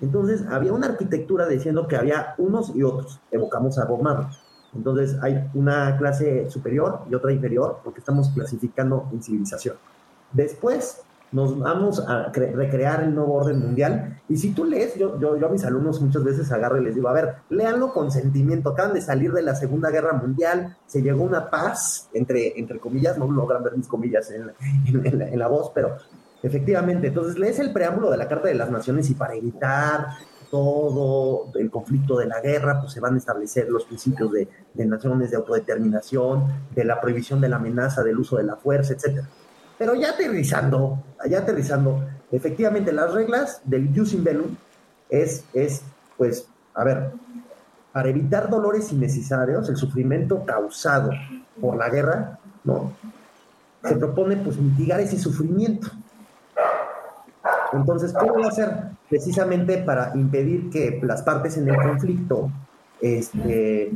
[0.00, 3.20] Entonces había una arquitectura diciendo que había unos y otros.
[3.30, 4.26] Evocamos a Bob Marley.
[4.74, 9.76] Entonces hay una clase superior y otra inferior porque estamos clasificando en civilización.
[10.32, 11.02] Después
[11.32, 14.20] nos vamos a recrear el nuevo orden mundial.
[14.28, 16.94] Y si tú lees, yo, yo, yo, a mis alumnos muchas veces agarro y les
[16.94, 18.70] digo, a ver, léanlo con sentimiento.
[18.70, 23.16] Acaban de salir de la Segunda Guerra Mundial, se llegó una paz, entre, entre comillas,
[23.16, 25.96] no logran ver mis comillas en la, en, en la voz, pero
[26.42, 30.08] efectivamente, entonces lees el preámbulo de la Carta de las Naciones y para evitar
[30.52, 34.46] todo el conflicto de la guerra, pues se van a establecer los principios de,
[34.84, 36.44] naciones de autodeterminación,
[36.74, 39.26] de la prohibición de la amenaza, del uso de la fuerza, etcétera.
[39.78, 44.54] Pero ya aterrizando, ya aterrizando, efectivamente las reglas del jus in bellum
[45.08, 45.84] es, es,
[46.18, 47.12] pues, a ver,
[47.90, 51.12] para evitar dolores innecesarios, el sufrimiento causado
[51.62, 52.92] por la guerra, ¿no?
[53.84, 55.88] Se propone, pues, mitigar ese sufrimiento.
[57.72, 58.92] Entonces, ¿cómo va a hacer?
[59.12, 62.50] Precisamente para impedir que las partes en el conflicto,
[62.98, 63.92] este,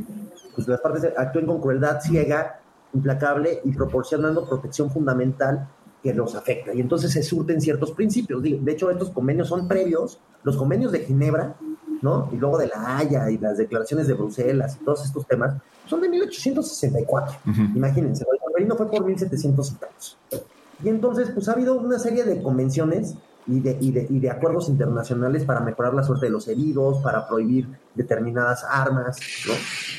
[0.53, 2.59] pues las partes actúen con crueldad ciega,
[2.93, 5.67] implacable y proporcionando protección fundamental
[6.03, 6.71] que los afecta.
[6.71, 8.43] Y entonces se surten ciertos principios.
[8.43, 11.55] De hecho, estos convenios son previos, los convenios de Ginebra,
[12.03, 12.29] ¿no?
[12.31, 15.55] Y luego de la Haya y las declaraciones de Bruselas y todos estos temas,
[15.87, 17.39] son de 1864.
[17.73, 22.39] Imagínense, el convenio fue por 1700 y Y entonces, pues ha habido una serie de
[22.39, 23.15] convenciones
[23.47, 27.01] y de, y, de, y de, acuerdos internacionales para mejorar la suerte de los heridos,
[27.01, 29.17] para prohibir determinadas armas.
[29.47, 29.53] ¿no?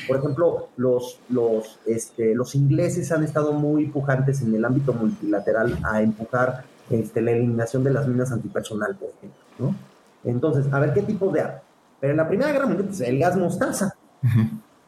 [0.07, 5.79] Por ejemplo, los, los, este, los ingleses han estado muy pujantes en el ámbito multilateral
[5.83, 9.39] a empujar este, la eliminación de las minas antipersonal, por ejemplo.
[9.57, 9.75] ¿no?
[10.23, 11.61] Entonces, a ver qué tipo de arma.
[11.99, 13.95] Pero en la Primera Guerra Mundial, pues, el gas mostaza.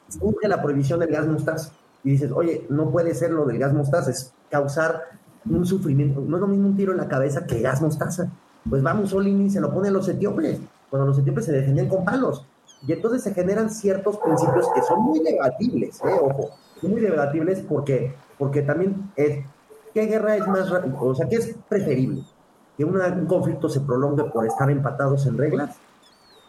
[0.08, 1.72] Surge la prohibición del gas mostaza.
[2.04, 5.04] Y dices, oye, no puede ser lo del gas mostaza, es causar
[5.46, 6.22] un sufrimiento.
[6.22, 8.30] No es lo mismo un tiro en la cabeza que gas mostaza.
[8.70, 10.60] Pues va Mussolini y se lo pone a los etíopes,
[10.90, 12.46] cuando los etíopes se defendían con palos.
[12.86, 16.20] Y entonces se generan ciertos principios que son muy debatibles, ¿eh?
[16.22, 16.50] ojo,
[16.82, 19.46] muy debatibles porque, porque también es,
[19.94, 22.24] ¿qué guerra es más, o sea, qué es preferible?
[22.78, 25.78] ¿Que un conflicto se prolongue por estar empatados en reglas?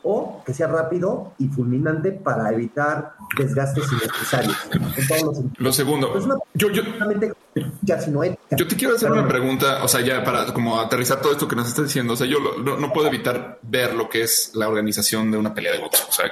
[0.02, 4.56] O que sea rápido y fulminante para evitar desgastes innecesarios.
[5.58, 6.12] Lo segundo,
[6.54, 6.82] yo, yo,
[8.50, 11.56] yo te quiero hacer una pregunta, o sea, ya para como aterrizar todo esto que
[11.56, 15.30] nos estás diciendo, o sea, yo no, puedo evitar ver lo que es la organización
[15.30, 16.06] de una pelea de box.
[16.08, 16.26] O sea,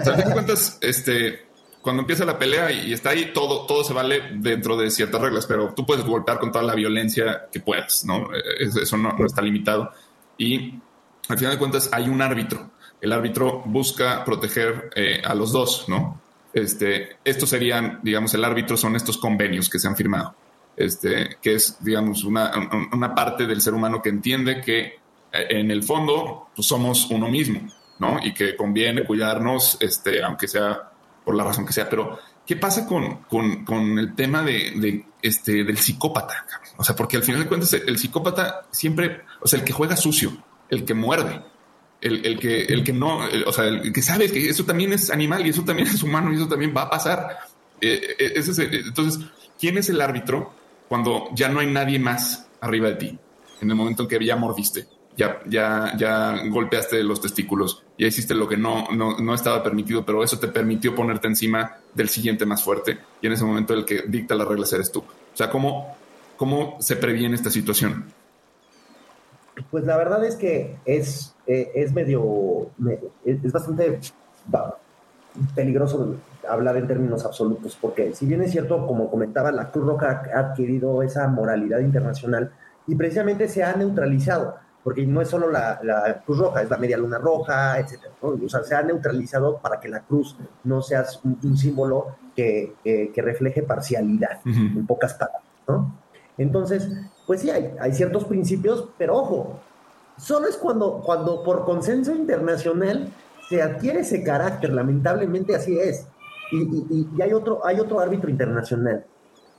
[0.00, 1.46] o sea cuentas, este,
[1.82, 5.46] cuando empieza la pelea y, está ahí, todo, todo se vale dentro de ciertas reglas,
[5.46, 8.28] pero tú puedes golpear con toda la violencia que puedas, ¿no?
[8.58, 9.90] Eso no, no está limitado.
[10.38, 10.80] Y
[11.28, 12.70] al final de cuentas hay un árbitro.
[13.00, 16.20] El árbitro busca proteger eh, a los dos, ¿no?
[16.52, 20.34] Este, estos serían, digamos, el árbitro son estos convenios que se han firmado,
[20.76, 22.52] este, que es, digamos, una,
[22.92, 24.98] una parte del ser humano que entiende que eh,
[25.32, 27.68] en el fondo pues, somos uno mismo,
[27.98, 28.18] ¿no?
[28.22, 30.90] Y que conviene cuidarnos, este, aunque sea
[31.24, 31.90] por la razón que sea.
[31.90, 36.46] Pero, ¿qué pasa con, con, con el tema de, de, este, del psicópata?
[36.76, 39.96] O sea, porque al final de cuentas el psicópata siempre, o sea, el que juega
[39.96, 40.32] sucio,
[40.74, 41.42] el que muerde,
[42.00, 45.46] el, que, el que no, o sea, el que sabe que eso también es animal
[45.46, 47.38] y eso también es humano y eso también va a pasar.
[47.80, 49.24] Eh, eh, entonces,
[49.58, 50.52] ¿quién es el árbitro
[50.88, 53.18] cuando ya no hay nadie más arriba de ti?
[53.60, 58.34] En el momento en que ya mordiste, ya, ya, ya golpeaste los testículos, ya hiciste
[58.34, 62.44] lo que no, no, no estaba permitido, pero eso te permitió ponerte encima del siguiente
[62.44, 62.98] más fuerte.
[63.22, 65.00] Y en ese momento el que dicta las reglas eres tú.
[65.00, 65.96] O sea, ¿cómo,
[66.36, 68.12] cómo se previene esta situación?
[69.70, 72.70] Pues la verdad es que es, eh, es medio,
[73.24, 74.00] es bastante
[75.54, 76.16] peligroso
[76.48, 80.38] hablar en términos absolutos, porque si bien es cierto, como comentaba, la Cruz Roja ha
[80.38, 82.52] adquirido esa moralidad internacional
[82.86, 86.98] y precisamente se ha neutralizado, porque no es solo la, Cruz Roja, es la Media
[86.98, 88.00] Luna Roja, etc.
[88.20, 92.74] O sea, se ha neutralizado para que la cruz no sea un, símbolo que,
[93.16, 95.94] refleje parcialidad, en pocas palabras, ¿no?
[96.36, 96.90] Entonces,
[97.26, 99.60] pues sí, hay, hay, ciertos principios, pero ojo,
[100.16, 103.08] solo es cuando, cuando por consenso internacional
[103.48, 106.06] se adquiere ese carácter, lamentablemente así es.
[106.52, 109.04] Y, y, hay, otro, hay otro árbitro internacional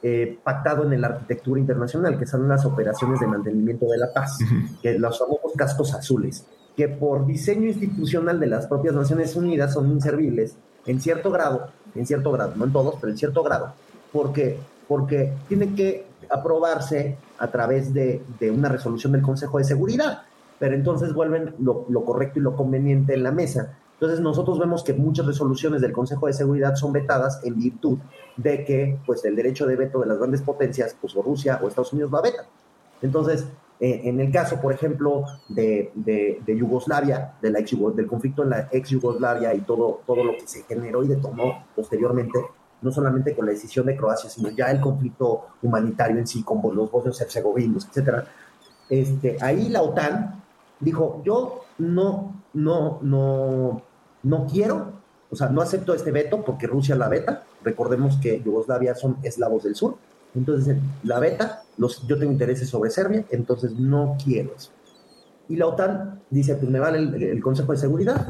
[0.07, 4.37] eh, pactado en la arquitectura internacional, que son las operaciones de mantenimiento de la paz,
[4.81, 6.45] que los famosos cascos azules,
[6.77, 12.05] que por diseño institucional de las propias Naciones Unidas son inservibles en cierto grado, en
[12.05, 13.73] cierto grado, no en todos, pero en cierto grado,
[14.13, 18.21] porque, porque tienen que aprobarse a través de,
[18.51, 20.23] una resolución del Consejo de Seguridad,
[20.59, 23.77] pero entonces vuelven lo, correcto y lo conveniente en la mesa.
[23.93, 27.97] Entonces nosotros vemos que muchas resoluciones del Consejo de Seguridad son vetadas en virtud
[28.35, 31.67] de que pues el derecho de veto de las grandes potencias, pues o Rusia o
[31.67, 32.45] Estados Unidos lo vetan.
[33.01, 33.47] Entonces,
[33.79, 35.91] eh, en el caso, por ejemplo, de,
[36.47, 40.63] Yugoslavia, de la del conflicto en la ex Yugoslavia y todo, todo lo que se
[40.63, 42.39] generó y detonó posteriormente,
[42.85, 46.61] no solamente con la decisión de Croacia, sino ya el conflicto humanitario en sí, con
[46.75, 48.25] los bosnios herzegovinos, etcétera.
[48.87, 50.43] Este, ahí la OTAN
[50.79, 53.81] dijo, yo no, no, no,
[54.21, 54.93] no quiero,
[55.31, 57.43] o sea, no acepto este veto porque Rusia la veta.
[57.63, 59.97] Recordemos que Yugoslavia son eslavos del sur.
[60.35, 64.69] Entonces, la veta, los, yo tengo intereses sobre Serbia, entonces no quiero eso.
[65.49, 68.27] Y la OTAN dice, pues me vale el Consejo de Seguridad,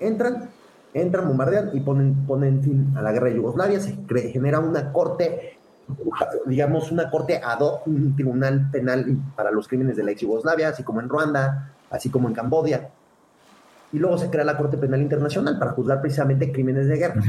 [0.00, 0.50] entran,
[0.94, 3.96] entran, bombardean y ponen, ponen fin a la guerra de Yugoslavia, se
[4.30, 5.58] genera una corte,
[6.46, 10.68] digamos, una corte ad hoc, un tribunal penal para los crímenes de la ex Yugoslavia,
[10.68, 12.90] así como en Ruanda, así como en Cambodia.
[13.92, 17.22] Y luego se crea la Corte Penal Internacional para juzgar precisamente crímenes de guerra.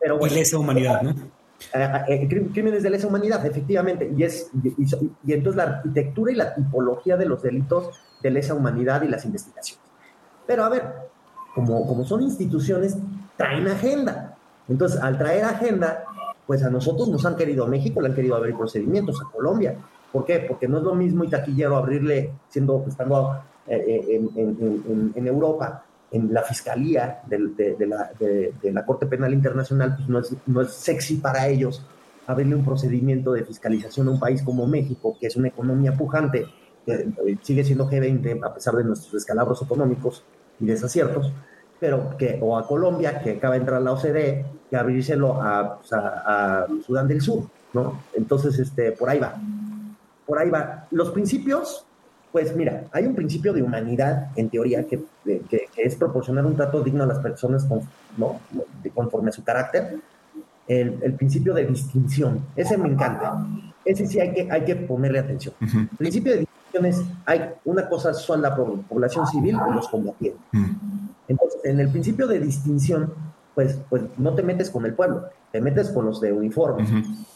[0.00, 1.14] Pero y lesa humanidad, ¿no?
[1.74, 4.10] Eh, crímenes de lesa humanidad, efectivamente.
[4.16, 4.50] Y, es,
[5.24, 7.90] y entonces la arquitectura y la tipología de los delitos
[8.22, 9.84] de lesa humanidad y las investigaciones.
[10.46, 10.82] Pero a ver,
[11.54, 12.96] como, como son instituciones,
[13.36, 14.36] traen agenda.
[14.68, 16.04] Entonces, al traer agenda,
[16.46, 19.76] pues a nosotros nos han querido, a México le han querido abrir procedimientos, a Colombia.
[20.12, 20.44] ¿Por qué?
[20.48, 26.32] Porque no es lo mismo y taquillero abrirle, siendo, estando eh, eh, en, Europa, en
[26.32, 27.38] la Fiscalía de,
[27.86, 31.84] la, de, la, Corte Penal Internacional, pues no es, no es sexy para ellos
[32.26, 36.46] abrirle un procedimiento de fiscalización a un país como México, que es una economía pujante,
[37.42, 40.24] sigue siendo G20 a pesar de nuestros descalabros económicos
[40.60, 41.32] y desaciertos,
[41.78, 45.78] pero que, o a Colombia, que acaba de entrar a la OCDE, que abrírselo a,
[45.78, 48.02] pues, a, Sudán del Sur, ¿no?
[48.14, 49.34] Entonces, este, por ahí va.
[50.26, 50.86] Por ahí va.
[50.90, 51.84] Los principios,
[52.30, 56.82] pues mira, hay un principio de humanidad, en teoría, que, que, es proporcionar un trato
[56.82, 57.66] digno a las personas
[58.16, 58.40] ¿no?
[58.94, 59.98] conforme a su carácter.
[60.68, 63.44] El, el, principio de distinción, ese me encanta.
[63.84, 65.52] Ese sí hay que, hay que ponerle atención.
[65.60, 66.59] El principio de distinción
[67.26, 70.40] hay una cosa son la población civil y los combatientes.
[71.28, 73.12] Entonces, en el principio de distinción,
[73.54, 76.86] pues, pues no te metes con el pueblo, te metes con los de uniforme.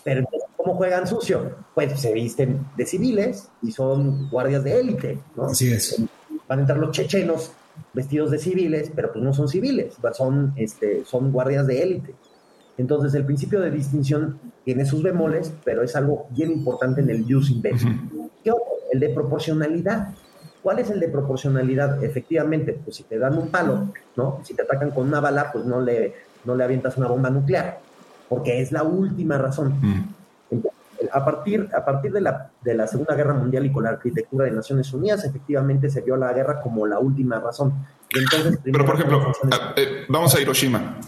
[0.02, 0.24] Pero
[0.56, 1.56] ¿cómo juegan sucio?
[1.74, 5.44] Pues se visten de civiles y son guardias de élite, ¿no?
[5.44, 6.02] Así es.
[6.48, 7.52] Van a entrar los chechenos
[7.92, 12.14] vestidos de civiles, pero pues no son civiles, son, este, son guardias de élite.
[12.76, 17.34] Entonces, el principio de distinción tiene sus bemoles, pero es algo bien importante en el
[17.34, 17.86] use inverse.
[18.42, 18.73] ¿Qué otro?
[18.94, 20.14] El de proporcionalidad.
[20.62, 22.02] ¿Cuál es el de proporcionalidad?
[22.04, 24.40] Efectivamente, pues si te dan un palo, ¿no?
[24.44, 26.14] Si te atacan con una bala, pues no le,
[26.44, 27.80] no le avientas una bomba nuclear,
[28.28, 29.74] porque es la última razón.
[29.82, 30.14] Mm.
[31.10, 34.44] a partir, a partir de, la, de la Segunda Guerra Mundial y con la arquitectura
[34.44, 37.74] de Naciones Unidas, efectivamente se vio la guerra como la última razón.
[38.10, 39.32] Entonces, Pero, por ejemplo,
[39.74, 40.98] eh, vamos a Hiroshima.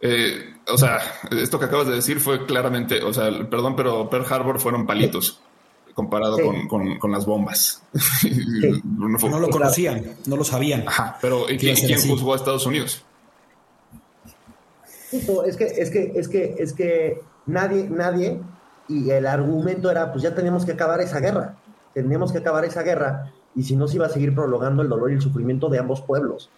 [0.00, 0.98] Eh, o sea,
[1.30, 5.42] esto que acabas de decir fue claramente, o sea, perdón, pero Pearl Harbor fueron palitos
[5.94, 6.38] comparado
[6.68, 7.82] con, con, las bombas.
[8.84, 10.84] no, lo conocían, no lo sabían.
[11.20, 13.04] pero ¿quién, ¿quién juzgó a Estados Unidos?
[15.12, 18.40] es que, es que, es que, es que nadie, nadie,
[18.88, 21.56] y el argumento era, pues ya teníamos que acabar esa guerra,
[21.94, 25.12] teníamos que acabar esa guerra, y si no se iba a seguir prolongando el dolor
[25.12, 26.50] y el sufrimiento de ambos pueblos.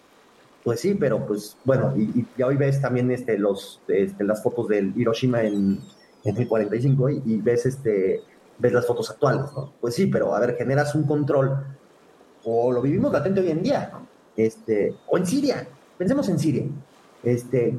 [0.63, 4.67] Pues sí, pero pues bueno, y, ya hoy ves también este, los, este, las fotos
[4.67, 5.79] del Hiroshima en,
[6.23, 8.21] en el 45 y, y ves este
[8.59, 9.73] ves las fotos actuales, ¿no?
[9.79, 11.65] Pues sí, pero a ver, generas un control,
[12.43, 13.91] o lo vivimos latente hoy en día,
[14.35, 16.65] Este, o en Siria, pensemos en Siria,
[17.23, 17.75] este,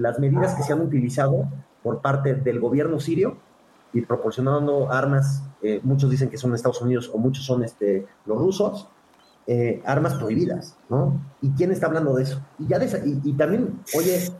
[0.00, 1.46] las medidas que se han utilizado
[1.82, 3.36] por parte del gobierno sirio
[3.92, 8.38] y proporcionando armas, eh, muchos dicen que son Estados Unidos o muchos son este, los
[8.38, 8.88] rusos,
[9.46, 11.18] eh, armas prohibidas, ¿no?
[11.40, 12.40] ¿Y quién está hablando de eso?
[12.58, 14.30] Y, ya y, y, también, oye,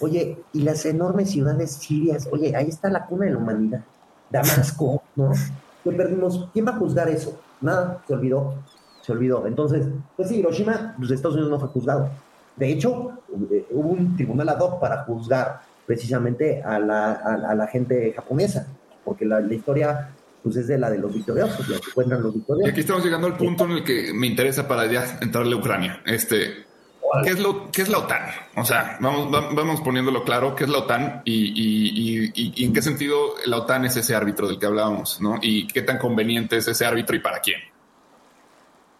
[0.00, 3.84] oye, y las enormes ciudades sirias, oye, ahí está la cuna de la humanidad.
[4.30, 5.32] Damasco, ¿no?
[5.84, 6.48] Que perdimos.
[6.52, 7.40] ¿Quién va a juzgar eso?
[7.60, 8.54] Nada, se olvidó.
[9.02, 9.46] Se olvidó.
[9.46, 12.10] Entonces, pues sí, Hiroshima, pues Estados Unidos no fue juzgado.
[12.56, 13.12] De hecho,
[13.50, 18.66] eh, hubo un tribunal ad hoc para juzgar precisamente a la, a, la gente japonesa,
[19.04, 20.10] porque la, la, historia
[20.42, 22.68] pues es de la de los victoriosos, la que cuentan los victoriosos.
[22.68, 25.58] Y aquí estamos llegando al punto en el que me interesa para ya entrarle a
[25.58, 26.02] Ucrania.
[26.04, 26.67] Este,
[27.24, 28.22] ¿Qué es, lo, ¿Qué es la OTAN?
[28.56, 33.58] O sea, vamos, vamos poniéndolo claro, ¿qué es la OTAN y, en qué sentido la
[33.58, 35.36] OTAN es ese árbitro del que hablábamos, ¿no?
[35.40, 37.60] Y qué tan conveniente es ese árbitro y para quién.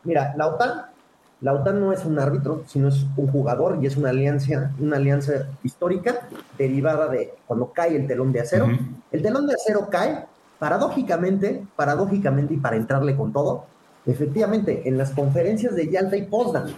[0.05, 0.87] Mira, la OTAN,
[1.41, 4.97] la OTAN no es un árbitro, sino es un jugador y es una alianza, una
[4.97, 8.69] alianza histórica derivada de cuando cae el telón de acero.
[9.13, 10.25] El telón de acero cae,
[10.59, 13.67] paradójicamente, paradójicamente y para entrarle con todo,
[14.07, 16.73] efectivamente, en las conferencias de Yalta y Potsdam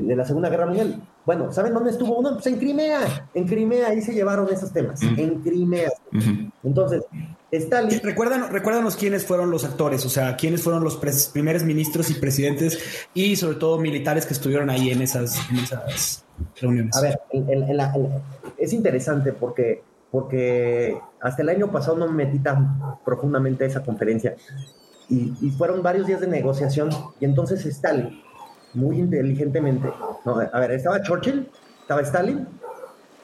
[0.00, 1.02] de la Segunda Guerra Mundial.
[1.24, 2.32] Bueno, ¿saben dónde estuvo uno?
[2.34, 3.28] Pues en Crimea.
[3.32, 5.00] En Crimea ahí se llevaron esos temas.
[5.02, 5.90] En Crimea.
[6.62, 7.02] Entonces,
[7.50, 8.00] Stalin.
[8.02, 10.96] Recuerdan, recuérdanos quiénes fueron los actores, o sea, quiénes fueron los
[11.32, 15.38] primeros ministros y presidentes y sobre todo militares que estuvieron ahí en esas,
[16.60, 16.96] reuniones.
[16.96, 17.20] A ver,
[18.58, 23.82] es interesante porque, porque hasta el año pasado no me metí tan profundamente a esa
[23.82, 24.34] conferencia
[25.08, 26.90] y, y fueron varios días de negociación
[27.20, 28.20] y entonces Stalin
[28.74, 29.88] muy inteligentemente.
[30.52, 31.48] a ver, estaba Churchill,
[31.82, 32.46] estaba Stalin,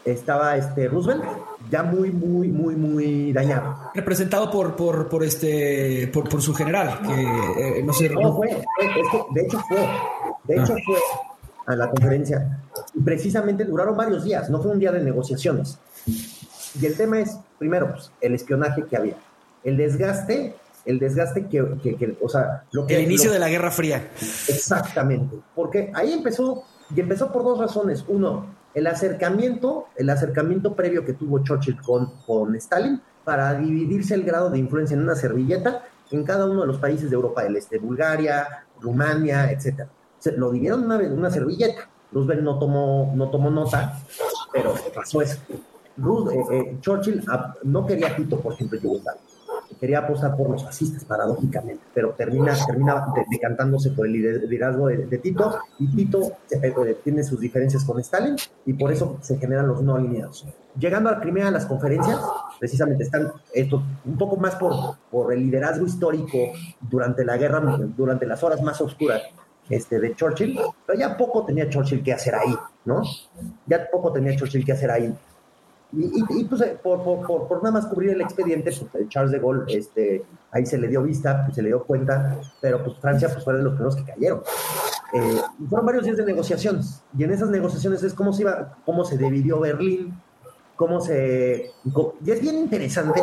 [0.05, 1.25] estaba este Roosevelt,
[1.71, 3.91] ya muy, muy, muy, muy dañado.
[3.95, 8.09] Representado por, por, por este, por, por su general, que eh, no sé.
[8.11, 9.89] No, fue, de hecho fue,
[10.45, 10.83] de hecho ah.
[10.85, 10.97] fue
[11.67, 12.61] a la conferencia.
[12.95, 15.79] Y precisamente duraron varios días, no fue un día de negociaciones.
[16.07, 19.17] Y el tema es, primero, pues, el espionaje que había,
[19.65, 21.61] el desgaste el desgaste que,
[22.21, 22.97] o sea, lo que...
[22.97, 24.11] El inicio de la Guerra Fría.
[24.49, 26.65] Exactamente, porque ahí empezó,
[26.95, 28.05] y empezó por dos razones.
[28.09, 34.25] Uno, el acercamiento, el acercamiento previo que tuvo Churchill con, con Stalin para dividirse el
[34.25, 37.57] grado de influencia en una servilleta en cada uno de los países de Europa del
[37.57, 39.87] Este, Bulgaria, Rumania, etc.
[40.37, 41.89] lo dividieron una vez una servilleta.
[42.13, 44.01] Roosevelt no tomó, no tomó nota,
[44.53, 45.39] pero pasó eso.
[45.49, 49.21] Eh, eh, Churchill ah, no quería Tito, por ejemplo, Yugoslavia
[49.81, 55.59] quería apostar por los fascistas, paradójicamente, pero termina, termina decantándose por el liderazgo de, Tito,
[55.79, 59.97] y Tito eh, tiene sus diferencias con Stalin, y por eso se generan los no
[59.97, 60.47] alineados.
[60.79, 62.21] Llegando a Crimea a las conferencias,
[62.59, 66.39] precisamente están esto un poco más por, por el liderazgo histórico
[66.81, 67.61] durante la guerra,
[67.97, 69.23] durante las horas más oscuras
[69.71, 72.55] este, de Churchill, pero ya poco tenía Churchill que hacer ahí,
[72.85, 73.03] ¿no?
[73.67, 75.15] Ya poco tenía Churchill que hacer ahí.
[75.93, 79.77] Y, pues eh, por, por, por, nada más cubrir el expediente, pues Charles de Gaulle,
[79.77, 83.43] este, ahí se le dio vista, pues, se le dio cuenta, pero pues Francia pues
[83.43, 84.43] fue de los primeros que cayeron.
[85.13, 89.05] Eh, fueron varios días de negociaciones, y en esas negociaciones es cómo se iba, cómo
[89.05, 90.15] se dividió Berlín,
[90.77, 91.73] cómo se...
[92.25, 93.21] Y es bien interesante,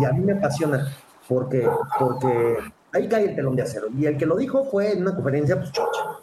[0.00, 0.88] y a mí me apasiona,
[1.28, 1.68] porque,
[2.00, 2.58] porque
[2.92, 3.86] ahí cae el telón de acero.
[3.96, 6.18] Y el que lo dijo fue en una conferencia, pues chocha.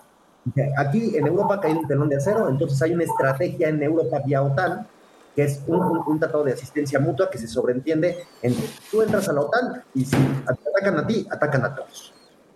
[0.78, 4.42] Aquí en Europa cae el telón de acero, entonces hay una estrategia en Europa vía
[4.42, 4.88] OTAN,
[5.36, 8.56] que es un, tratado de asistencia mutua que se sobreentiende en
[8.92, 12.14] tú entras a la OTAN y si atacan a ti, atacan a todos.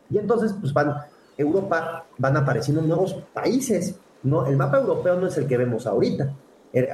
[0.10, 0.96] Y entonces, pues van,
[1.38, 3.96] Europa van apareciendo nuevos países.
[4.24, 6.34] No, el mapa europeo no es el que vemos ahorita.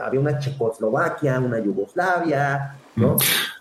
[0.04, 3.16] Había una Checoslovaquia, una Yugoslavia, ¿no?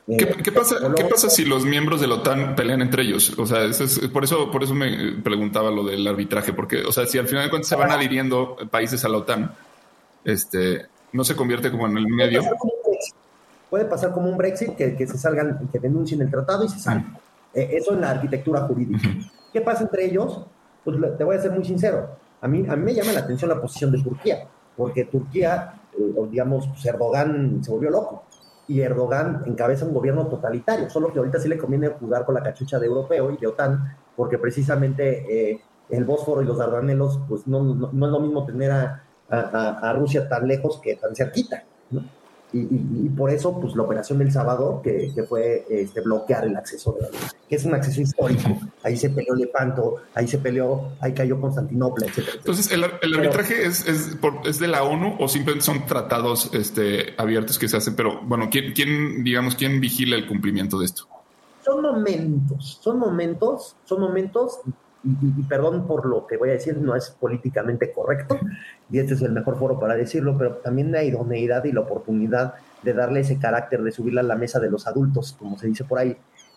[0.06, 3.38] ¿Qué, eh, pasa, ¿Qué pasa si los miembros de la OTAN pelean entre ellos?
[3.38, 7.04] O sea, es, por eso por eso me preguntaba lo del arbitraje, porque, o sea,
[7.06, 9.54] si al final de cuentas se van adhiriendo países a la OTAN,
[10.24, 12.42] este, no se convierte como en el medio.
[13.70, 16.78] Puede pasar como un Brexit, que, que se salgan, que denuncien el tratado y se
[16.78, 17.18] salgan.
[17.54, 19.08] Eh, eso en la arquitectura jurídica.
[19.52, 20.44] ¿Qué pasa entre ellos?
[20.84, 22.08] Pues te voy a ser muy sincero.
[22.40, 24.46] A mí, a mí me llama la atención la posición de Turquía,
[24.76, 28.24] porque Turquía, eh, digamos, pues Erdogan se volvió loco
[28.68, 32.42] y Erdogan encabeza un gobierno totalitario, solo que ahorita sí le conviene jugar con la
[32.42, 37.46] cachucha de europeo y de OTAN, porque precisamente eh, el Bósforo y los Dardanelos, pues
[37.46, 41.64] no, no, es lo mismo tener a, a, Rusia tan lejos que tan cerquita.
[41.90, 42.04] ¿no?
[42.50, 47.02] Y, por eso, pues la operación del sábado, que, fue este, bloquear el acceso de
[47.02, 48.58] la luz, que es un acceso histórico.
[48.82, 52.36] Ahí se peleó Lepanto, ahí se peleó, ahí cayó Constantinopla, etcétera.
[52.38, 57.58] Entonces, ¿el, arbitraje es, es, es, de la ONU o simplemente son tratados este, abiertos
[57.58, 57.94] que se hacen?
[57.94, 61.06] Pero bueno, ¿quién, ¿quién, digamos, quién vigila el cumplimiento de esto?
[61.62, 64.60] Son momentos, son momentos, son momentos
[65.08, 68.38] y, perdón por lo que voy a decir, no es políticamente correcto,
[68.90, 72.54] y este es el mejor foro para decirlo, pero también la idoneidad y la oportunidad
[72.82, 75.84] de darle ese carácter, de subirla a la mesa de los adultos, como se dice
[75.84, 76.16] por ahí,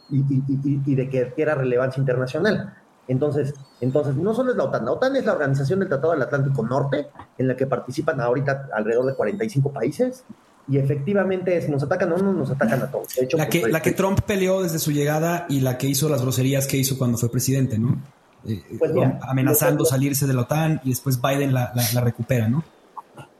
[0.09, 2.73] y, de que adquiera relevancia internacional.
[3.07, 6.21] Entonces, entonces, no solo es la OTAN, la OTAN es la Organización del Tratado del
[6.21, 10.25] Atlántico Norte, en la que participan ahorita alrededor de 45 países,
[10.67, 13.07] y efectivamente, si nos atacan a uno, nos atacan a todos.
[13.33, 16.21] la, que, pues, la que Trump peleó desde su llegada y la que hizo las
[16.21, 17.97] groserías que hizo cuando fue presidente, ¿no?
[18.47, 21.71] Eh, pues amenazando salirse de la OTAN y después Biden la,
[22.03, 22.63] recupera, ¿no?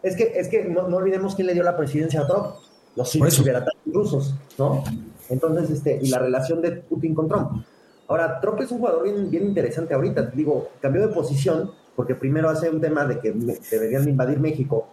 [0.03, 2.47] Es que, es que no, olvidemos quién le dio la presidencia a Trump,
[2.95, 4.83] los ciberataques rusos, ¿no?
[5.29, 7.63] Entonces, este, y la relación de Putin con Trump.
[8.07, 12.49] Ahora, Trump es un jugador bien, bien interesante ahorita, digo, cambió de posición porque primero
[12.49, 13.31] hace un tema de que
[13.71, 14.87] deberían invadir México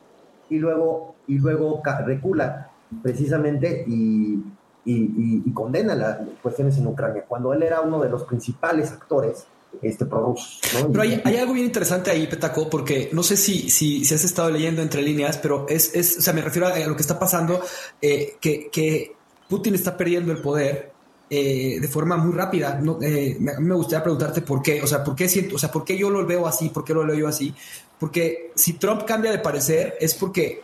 [0.48, 2.70] y luego, y luego recula
[3.02, 4.42] precisamente y,
[4.84, 9.46] y, condena las cuestiones en Ucrania, cuando él era uno de los principales actores
[9.82, 14.24] este Pero hay, algo bien interesante ahí, Petaco, porque no sé si, si, si has
[14.24, 17.18] estado leyendo entre líneas, pero es, es, o sea, me refiero a lo que está
[17.18, 17.62] pasando,
[18.00, 19.14] eh, que, que,
[19.48, 20.92] Putin está perdiendo el poder
[21.30, 22.78] eh, de forma muy rápida.
[22.82, 25.72] No, eh, me, me, gustaría preguntarte por qué, o sea, por qué siento, o sea,
[25.72, 27.54] por qué yo lo veo así, por qué lo leo yo así.
[27.98, 30.62] Porque si Trump cambia de parecer es porque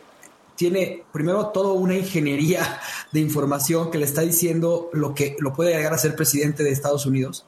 [0.55, 2.79] tiene primero toda una ingeniería
[3.11, 6.69] de información que le está diciendo lo que lo puede llegar a ser presidente de
[6.69, 7.47] Estados Unidos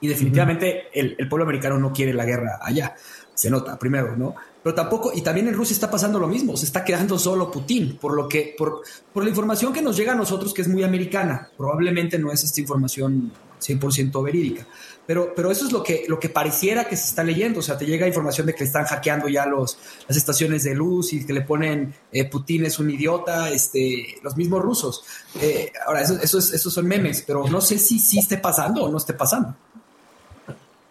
[0.00, 2.94] y definitivamente el, pueblo americano no quiere la guerra allá.
[3.34, 4.34] Se nota, primero, ¿no?
[4.62, 7.98] Pero tampoco, y también en Rusia está pasando lo mismo, se está quedando solo Putin,
[7.98, 8.80] por lo que, por,
[9.12, 12.42] por la información que nos llega a nosotros, que es muy americana, probablemente no es
[12.44, 13.30] esta información
[13.60, 14.66] 100% verídica.
[15.06, 17.60] Pero, pero eso es lo que, lo que pareciera que se está leyendo.
[17.60, 19.78] O sea, te llega información de que están hackeando ya los,
[20.08, 24.36] las estaciones de luz y que le ponen eh, Putin es un idiota, este, los
[24.36, 25.04] mismos rusos.
[25.40, 28.90] Eh, ahora, eso, eso, esos son memes, pero no sé si sí esté pasando o
[28.90, 29.54] no esté pasando.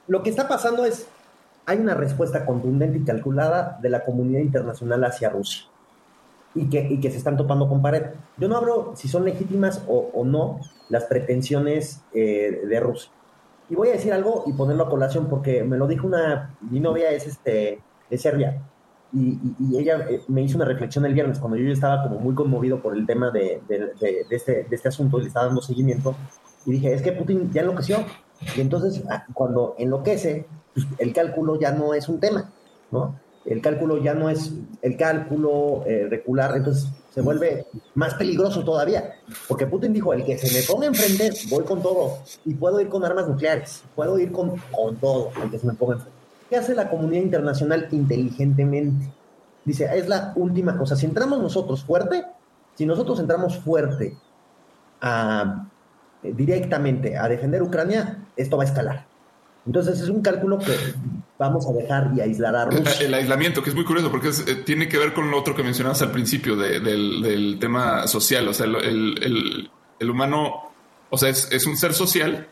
[0.08, 1.08] Lo que está pasando es,
[1.66, 5.66] hay una respuesta contundente y calculada de la comunidad internacional hacia Rusia
[6.54, 8.04] y que, que se están topando con pared.
[8.38, 13.12] Yo no hablo si son legítimas o, no las pretensiones eh, de Rusia.
[13.70, 16.80] Y voy a decir algo y ponerlo a colación porque me lo dijo una, mi
[16.80, 17.80] novia es este,
[18.10, 18.62] de Serbia
[19.16, 22.82] y, ella eh, me hizo una reflexión el viernes cuando yo estaba como muy conmovido
[22.82, 26.16] por el tema de, de, este, de este asunto y le estaba dando seguimiento
[26.66, 27.98] y dije, es que Putin ya enloqueció,
[28.56, 32.52] y entonces, ah, cuando enloquece, pues, el cálculo ya no es un tema,
[32.92, 33.20] ¿no?
[33.46, 39.14] El cálculo ya no es el cálculo eh, regular, entonces se vuelve más peligroso todavía.
[39.48, 42.18] Porque Putin dijo, el que se me ponga enfrente, voy con todo.
[42.44, 45.74] Y puedo ir con armas nucleares, puedo ir con, con todo, el que se me
[45.74, 46.18] ponga enfrente.
[46.50, 49.12] ¿Qué hace la comunidad internacional inteligentemente?
[49.64, 50.96] Dice, es la última cosa.
[50.96, 52.26] Si entramos nosotros fuerte,
[52.76, 54.18] si nosotros entramos fuerte
[56.34, 59.06] directamente a defender Ucrania, esto va a escalar.
[59.66, 60.76] Entonces es un cálculo que
[61.40, 63.06] vamos a dejar y aislar a Rusia.
[63.06, 65.64] El, aislamiento, que es muy curioso porque eh, tiene que ver con lo otro que
[65.64, 68.48] mencionabas al principio del, tema social.
[68.48, 69.70] O sea, el,
[70.02, 70.72] humano,
[71.10, 72.48] o sea, es, un ser social,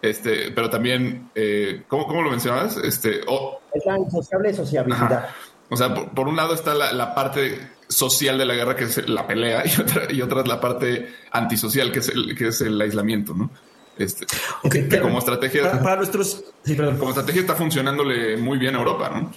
[0.00, 2.76] este, pero también, eh, ¿cómo, lo mencionabas?
[2.76, 5.30] Este, es la insociable sociabilidad.
[5.70, 7.58] O sea, por, un lado está la, parte
[7.88, 11.14] social de la guerra, que es la pelea, y otra, y otra es la parte
[11.30, 13.50] antisocial, que es el, que es el aislamiento, ¿no?
[13.96, 14.26] Este,
[14.70, 15.80] que como estrategia.
[15.80, 16.42] Para, nuestros.
[16.76, 19.32] Como estrategia está funcionándole muy bien a Europa, ¿no?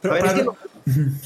[0.00, 0.56] Pero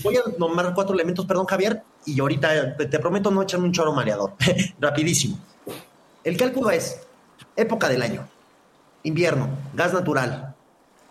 [0.02, 3.92] voy a nombrar cuatro elementos, perdón, Javier, y ahorita te, prometo no echarme un choro
[3.92, 4.34] mareador.
[4.80, 5.38] Rapidísimo.
[6.22, 7.00] El cálculo es
[7.54, 8.28] época del año,
[9.02, 10.54] invierno, gas natural,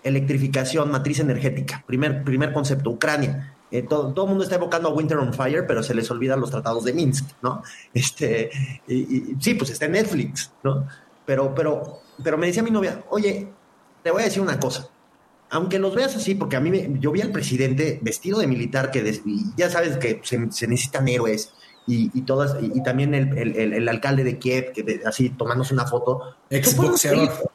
[0.03, 1.83] electrificación, matriz energética.
[1.87, 3.54] Primer, primer concepto, Ucrania.
[3.71, 6.51] Eh, todo, el mundo está evocando a Winter on Fire, pero se les olvidan los
[6.51, 7.63] tratados de Minsk, ¿no?
[7.93, 8.49] Este,
[8.87, 10.87] y, sí, pues está en Netflix, ¿no?
[11.25, 13.47] Pero, pero, pero me decía mi novia, oye,
[14.03, 14.89] te voy a decir una cosa.
[15.49, 18.91] Aunque los veas así, porque a mí me, yo vi al presidente vestido de militar,
[18.91, 19.21] que
[19.55, 21.53] ya sabes que se, necesitan héroes
[21.87, 26.35] y, todas, y, también el, alcalde de Kiev, que así tomándose una foto.
[26.49, 27.49] Exboxeador.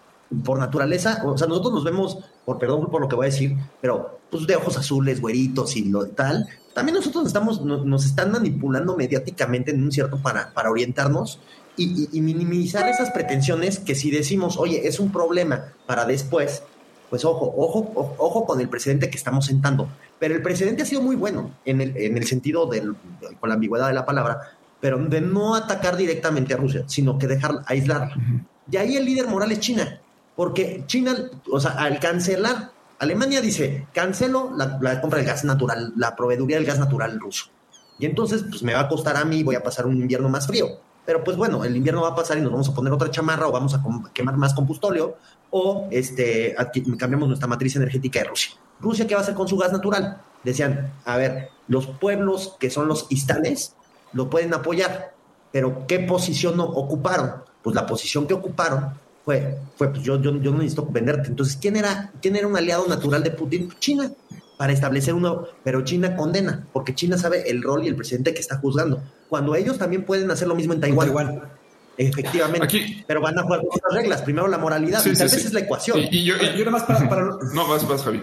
[0.45, 3.57] Por naturaleza, o sea, nosotros nos vemos, por perdón por lo que voy a decir,
[3.81, 6.49] pero pues de ojos azules, güeritos y lo tal.
[6.75, 11.41] También nosotros estamos, nos, están manipulando mediáticamente en un cierto para, para orientarnos
[11.77, 16.63] y, minimizar esas pretensiones que si decimos, oye, es un problema para después,
[17.09, 19.89] pues ojo, ojo, ojo, con el presidente que estamos sentando.
[20.19, 22.95] Pero el presidente ha sido muy bueno en el, en el sentido del,
[23.41, 24.41] con la ambigüedad de la palabra,
[24.81, 28.15] pero de no atacar directamente a Rusia, sino que dejar aislarla.
[28.71, 30.01] Y ahí el líder moral es China,
[30.37, 31.17] porque China,
[31.51, 32.70] o sea, al cancelar,
[33.01, 37.47] Alemania dice, cancelo la, compra del gas natural, la proveeduría del gas natural ruso.
[37.99, 40.47] Y entonces, pues me va a costar a mí, voy a pasar un invierno más
[40.47, 40.69] frío
[41.11, 43.49] pero pues bueno, el invierno va a pasar y nos vamos a poner otra chamarra
[43.49, 43.83] o vamos a
[44.13, 45.17] quemar más combustóleo
[45.51, 46.55] o este,
[46.97, 48.53] cambiamos nuestra matriz energética de Rusia.
[48.79, 50.21] Rusia, ¿qué va a hacer con su gas natural?
[50.45, 53.75] Decían, a ver, los pueblos que son los istales
[54.13, 55.15] lo pueden apoyar,
[55.51, 57.43] pero ¿qué posición no ocuparon?
[57.63, 58.95] Pues la posición que ocuparon
[59.25, 61.29] fue, fue pues yo, yo, yo no necesito venderte.
[61.29, 63.73] Entonces, ¿quién era, ¿quién era un aliado natural de Putin?
[63.79, 64.11] China
[64.61, 68.41] para establecer uno, pero China condena, porque China sabe el rol y el presidente que
[68.41, 69.03] está juzgando.
[69.31, 71.41] Cuando ellos también pueden hacer lo mismo en Taiwán.
[71.97, 73.05] Efectivamente.
[73.07, 74.21] pero van a jugar con otras reglas.
[74.21, 76.01] Primero la moralidad, y tal vez es la ecuación.
[76.11, 78.23] Y, yo, nada más para, no, vas, vas, Javi.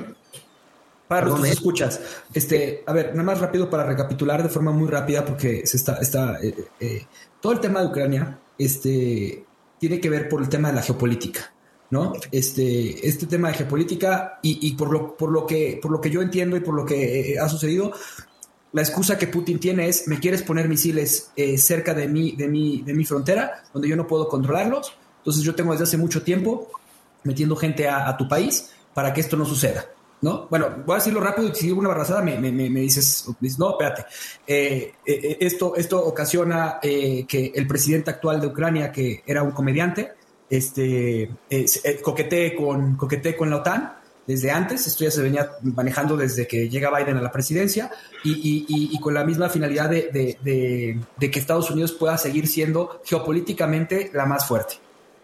[1.07, 2.01] Para los que escuchas,
[2.33, 5.95] este, a ver, nada más rápido para recapitular de forma muy rápida, porque se está,
[5.95, 7.07] está eh, eh,
[7.41, 9.46] todo el tema de Ucrania, este,
[9.79, 11.53] tiene que ver por el tema de la geopolítica.
[11.89, 12.13] ¿no?
[12.31, 16.21] Este, este tema de geopolítica y, por, lo, por, lo que, por lo que yo
[16.21, 17.93] entiendo y por lo que eh, ha sucedido,
[18.73, 22.47] la excusa que Putin tiene es, me quieres poner misiles eh, cerca de mi, de,
[22.47, 26.23] mi, de mi frontera, donde yo no puedo controlarlos, entonces yo tengo desde hace mucho
[26.23, 26.69] tiempo
[27.23, 29.85] metiendo gente a, tu país para que esto no suceda.
[30.19, 30.47] ¿No?
[30.49, 33.27] Bueno, voy a decirlo rápido y si digo una barrazada me, me, me, dices,
[33.59, 34.05] no, espérate.
[34.47, 40.13] Eh, esto, esto ocasiona que el presidente actual de Ucrania, que era un comediante,
[40.49, 43.93] este, eh, coquetee, con, coquetee con la OTAN
[44.25, 47.89] desde antes, esto ya se venía manejando desde que llega Biden a la presidencia
[48.25, 54.45] y, con la misma finalidad de, que Estados Unidos pueda seguir siendo geopolíticamente la más
[54.45, 54.75] fuerte.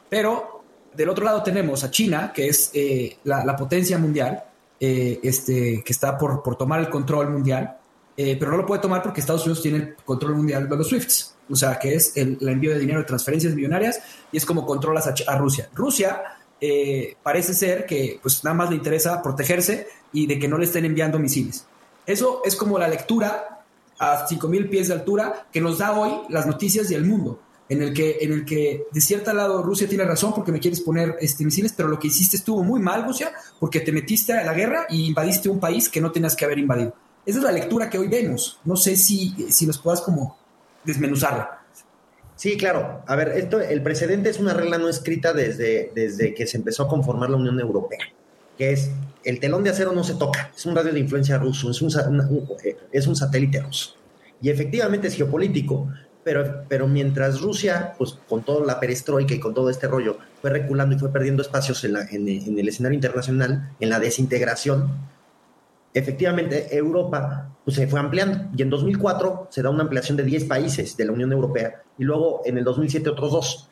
[0.10, 0.64] Pero
[0.94, 4.42] del otro lado tenemos a China, que es eh, la, potencia mundial,
[4.86, 7.78] eh, este, que está por, por tomar el control mundial,
[8.18, 10.90] eh, pero no lo puede tomar porque Estados Unidos tiene el control mundial de los
[10.90, 14.66] SWIFTs, o sea, que es el, envío de dinero de transferencias millonarias y es como
[14.66, 15.70] controlas a, Rusia.
[15.74, 16.22] Rusia
[16.60, 20.66] eh, parece ser que pues nada más le interesa protegerse y de que no le
[20.66, 21.66] estén enviando misiles.
[22.06, 23.64] Eso es como la lectura
[24.00, 27.82] a 5.000 pies de altura que nos da hoy las noticias y el mundo, en
[27.82, 31.16] el que, en el que de cierto lado Rusia tiene razón porque me quieres poner
[31.22, 34.54] este, misiles, pero lo que hiciste estuvo muy mal, Rusia, porque te metiste a la
[34.54, 36.94] guerra y invadiste un país que no tenías que haber invadido.
[37.26, 38.60] Esa es la lectura que hoy vemos.
[38.66, 40.38] No sé si, si nos puedas como
[40.84, 41.62] desmenuzarla.
[42.36, 43.04] Sí, claro.
[43.08, 46.84] A ver, esto, el precedente es una regla no escrita desde, desde que se empezó
[46.84, 48.00] a conformar la Unión Europea,
[48.58, 48.90] que es
[49.24, 51.90] el telón de acero no se toca, es un radio de influencia ruso, es un,
[52.64, 53.96] eh, es un satélite ruso.
[54.42, 55.88] Y efectivamente es geopolítico,
[56.24, 60.50] pero, pero mientras Rusia, pues con toda la perestroika y con todo este rollo, fue
[60.50, 64.90] reculando y fue perdiendo espacios en, la, en, en el escenario internacional, en la desintegración,
[65.94, 70.46] efectivamente Europa pues, se fue ampliando y en 2004 se da una ampliación de 10
[70.46, 73.70] países de la Unión Europea y luego en el 2007 otros dos.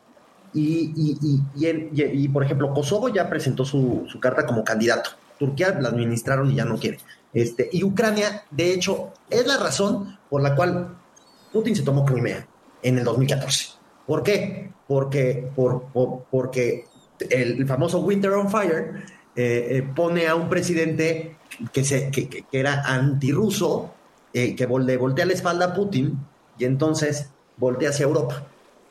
[0.54, 5.08] Y, y, y, por ejemplo, Kosovo ya presentó su, su, carta como candidato.
[5.38, 6.98] Turquía la administraron y ya no quiere.
[7.32, 10.98] Este, y Ucrania, de hecho, es la razón por la cual
[11.52, 12.46] Putin se tomó Crimea
[12.82, 13.70] en el 2014.
[14.06, 14.70] ¿Por qué?
[14.88, 15.86] Porque, por,
[16.30, 16.86] porque
[17.30, 19.04] el, famoso Winter on Fire
[19.36, 21.36] eh, eh, pone a un presidente
[21.72, 23.92] que, se, que, que, era antirruso,
[24.32, 26.18] eh, que le voltea la espalda a Putin
[26.58, 28.46] y entonces voltea hacia Europa.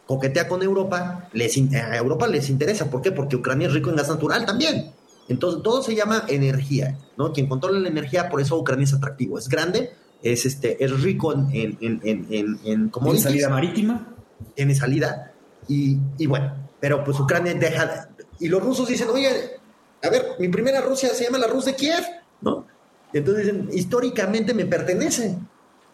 [0.06, 2.90] Coquetea con Europa, les, a Europa les interesa.
[2.90, 3.12] ¿Por qué?
[3.12, 4.92] Porque Ucrania es rico en gas natural también.
[5.30, 7.32] Entonces, todo se llama energía, ¿no?
[7.32, 9.38] Quien controla la energía, por eso Ucrania es atractivo.
[9.38, 9.92] Es grande,
[10.24, 14.16] es, este, es rico en, en, en, en, ¿Tiene salida marítima?
[14.56, 15.34] Tiene salida.
[15.68, 18.10] Y, y, bueno, pero pues Ucrania deja.
[18.40, 19.30] Y los rusos dicen, oye,
[20.04, 22.04] a ver, mi primera Rusia se llama la Rus de Kiev,
[22.42, 22.66] ¿no?
[23.14, 25.38] entonces dicen, históricamente me pertenece.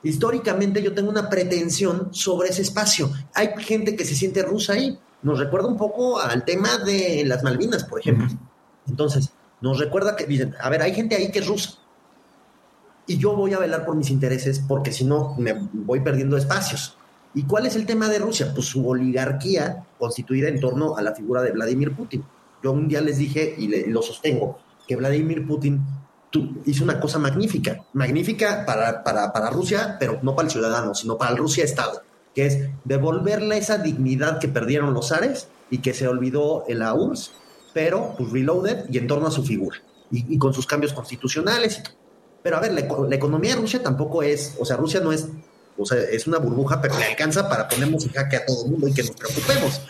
[0.04, 3.12] Históricamente yo tengo una pretensión sobre ese espacio.
[3.34, 4.98] Hay gente que se siente rusa ahí.
[5.24, 8.28] Nos recuerda un poco al tema de las Malvinas, por ejemplo.
[8.88, 11.80] Entonces, nos recuerda que dicen, a ver, hay gente ahí que es rusa.
[13.08, 16.98] Y yo voy a velar por mis intereses porque si no me voy perdiendo espacios.
[17.34, 18.52] ¿Y cuál es el tema de Rusia?
[18.54, 22.24] Pues su oligarquía constituida en torno a la figura de Vladimir Putin.
[22.64, 25.82] Yo un día les dije y, lo sostengo, que Vladimir Putin
[26.66, 31.18] hizo una cosa magnífica, magnífica para, para, para, Rusia, pero no para el ciudadano, sino
[31.18, 32.02] para el Rusia Estado,
[32.36, 36.94] que es devolverle esa dignidad que perdieron los zares y que se olvidó en la
[36.94, 37.32] URSS
[37.78, 39.78] pero pues reloaded y en torno a su figura
[40.10, 41.84] y, con sus cambios constitucionales.
[42.48, 45.28] Pero a ver, la, economía de Rusia tampoco es, o sea, Rusia no es,
[45.78, 48.72] o sea, es una burbuja, pero le alcanza para ponernos en jaque a todo el
[48.72, 49.82] mundo y que nos preocupemos.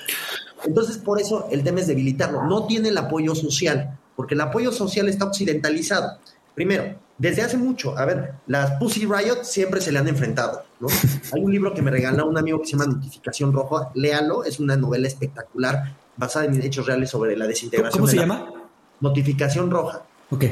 [0.66, 2.46] Entonces, por eso el tema es debilitarlo.
[2.46, 6.18] No tiene el apoyo social, porque el apoyo social está occidentalizado.
[6.56, 10.88] Primero, desde hace mucho, a ver, las Pussy Riot siempre se le han enfrentado, ¿no?
[11.34, 14.60] Hay un libro que me regaló un amigo que se llama Notificación Roja, léalo, es
[14.60, 18.00] una novela espectacular basada en hechos reales sobre la desintegración.
[18.00, 18.52] ¿Cómo se llama?
[19.00, 20.02] Notificación roja.
[20.32, 20.46] Ok.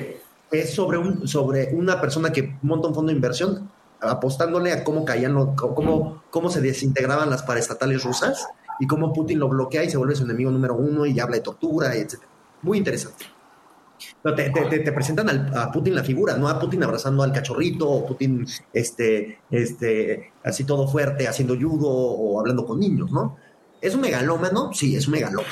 [0.51, 3.69] Es sobre, un, sobre una persona que monta un fondo de inversión
[3.99, 8.47] apostándole a cómo caían, cómo, cómo se desintegraban las paraestatales rusas
[8.79, 11.41] y cómo Putin lo bloquea y se vuelve su enemigo número uno y habla de
[11.41, 12.19] tortura, etc.
[12.61, 13.25] Muy interesante.
[14.35, 18.45] te, te, presentan a Putin la figura, no a Putin abrazando al cachorrito, o Putin
[18.73, 23.37] este, este, así todo fuerte, haciendo judo o hablando con niños, ¿no?
[23.81, 24.71] ¿Es un megalómano?
[24.73, 25.47] Sí, es un megalómano.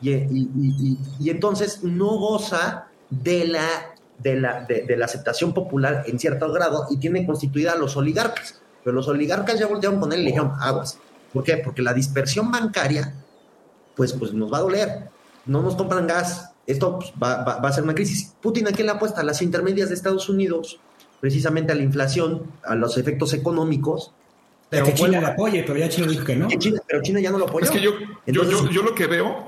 [0.00, 3.91] Y, entonces no goza de la,
[4.22, 8.60] de, la, de, la aceptación popular en cierto grado y tiene constituida a los oligarcas.
[8.84, 10.98] Pero los oligarcas ya voltearon con él y le dijeron aguas.
[11.32, 11.56] ¿Por qué?
[11.58, 13.14] Porque la dispersión bancaria,
[13.96, 15.10] pues, pues nos va a doler.
[15.46, 16.50] No nos compran gas.
[16.66, 18.34] Esto pues, va, va, a ser una crisis.
[18.40, 19.20] Putin, ¿a quién le apuesta?
[19.20, 20.80] A las intermedias de Estados Unidos,
[21.20, 24.12] precisamente a la inflación, a los efectos económicos
[24.72, 26.48] pero que China le apoye, pero ya China dijo que no.
[26.88, 27.66] pero China ya no lo apoya.
[27.66, 27.92] Es que yo,
[28.26, 29.44] yo, yo, lo que veo,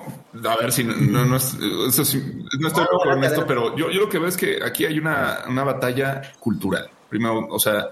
[0.49, 1.57] a ver si no, no, es,
[1.89, 2.23] eso sí,
[2.59, 5.45] no estoy con esto, pero yo, yo lo que veo es que aquí hay una,
[5.49, 6.89] una batalla cultural.
[7.09, 7.91] Primero, o sea,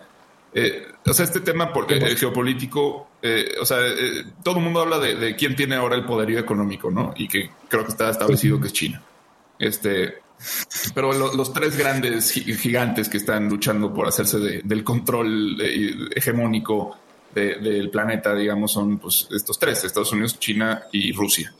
[0.54, 4.80] eh, o sea, este tema por, eh, geopolítico, eh, o sea, eh, todo el mundo
[4.80, 7.14] habla de, de, quién tiene ahora el poderío económico, ¿no?
[7.16, 9.02] Y que creo que está establecido que es China.
[9.58, 10.18] Este,
[10.94, 15.56] pero los tres grandes gigantes que están luchando por hacerse de, del control
[16.14, 16.96] hegemónico
[17.32, 21.54] del planeta, digamos, son pues, estos tres, Estados Unidos, China y Rusia.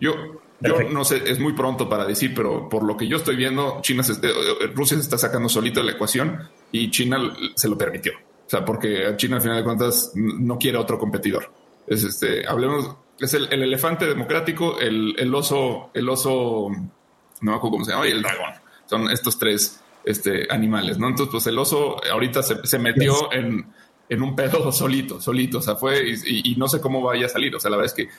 [0.00, 0.14] Yo,
[0.60, 3.80] yo no sé, es muy pronto para decir, pero por lo que yo estoy viendo,
[3.82, 4.32] China se, eh,
[4.74, 7.18] Rusia se está sacando solito de la ecuación y China
[7.54, 8.12] se lo permitió.
[8.46, 11.50] O sea, porque China al final de cuentas no quiere otro competidor.
[11.86, 17.72] Es este, hablemos, es el, elefante democrático, el, el, oso, el oso, no me acuerdo
[17.72, 18.52] cómo se llama, y el dragón.
[18.86, 21.08] Son estos tres este, animales, ¿no?
[21.08, 23.66] Entonces, pues el oso ahorita se, se metió en
[24.08, 27.54] en un pedo solito, solito, o sea, fue y, no sé cómo vaya a salir,
[27.54, 28.12] o sea, la verdad es que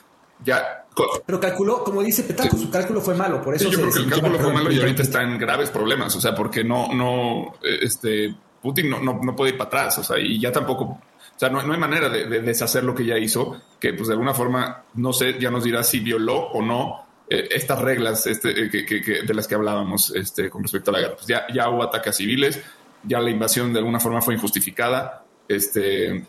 [0.44, 0.84] ya...
[1.26, 3.68] Pero calculó, como dice Petaco, su cálculo fue malo, por eso...
[3.68, 6.34] yo creo que el cálculo fue malo y ahorita está en graves problemas, o sea,
[6.34, 10.50] porque no, no, este, Putin no, no, puede ir para atrás, o sea, y ya
[10.50, 14.14] tampoco, o sea, no, hay manera de, deshacer lo que ya hizo, que pues de
[14.14, 18.64] alguna forma, no sé, ya nos dirá si violó o no eh, estas reglas este,
[18.64, 21.14] eh, que, de las que hablábamos este, con respecto a la guerra.
[21.16, 22.60] Pues ya, ya hubo ataques civiles,
[23.02, 26.24] ya la invasión de alguna forma fue injustificada, este,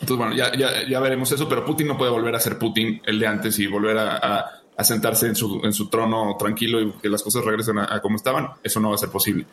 [0.00, 3.00] entonces, bueno, ya, ya, ya, veremos eso, pero Putin no puede volver a ser Putin
[3.04, 6.92] el de antes y volver a, a, sentarse en su, en su, trono tranquilo y
[6.92, 8.50] que las cosas regresen a, como estaban.
[8.62, 9.46] Eso no va a ser posible.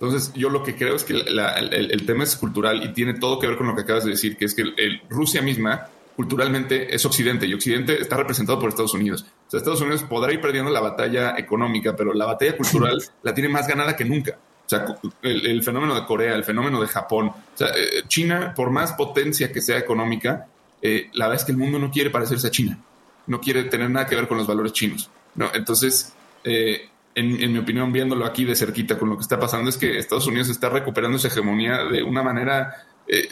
[0.00, 3.38] Entonces, yo lo que creo es que el, el, tema es cultural y tiene todo
[3.38, 6.94] que ver con lo que acabas de decir, que es que el, Rusia misma culturalmente
[6.94, 9.24] es Occidente y Occidente está representado por Estados Unidos.
[9.46, 13.32] O sea, Estados Unidos podrá ir perdiendo la batalla económica, pero la batalla cultural la
[13.32, 14.38] tiene más ganada que nunca.
[14.66, 14.86] O sea,
[15.22, 17.28] el, fenómeno de Corea, el fenómeno de Japón.
[17.28, 20.46] O sea, eh, China, por más potencia que sea económica,
[20.86, 22.78] eh, la verdad es que el mundo no quiere parecerse a China.
[23.26, 25.10] No quiere tener nada que ver con los valores chinos.
[25.34, 25.50] ¿no?
[25.54, 26.12] Entonces,
[26.44, 29.98] eh, en, mi opinión, viéndolo aquí de cerquita con lo que está pasando, es que
[29.98, 33.28] Estados Unidos está recuperando esa hegemonía de una manera eh,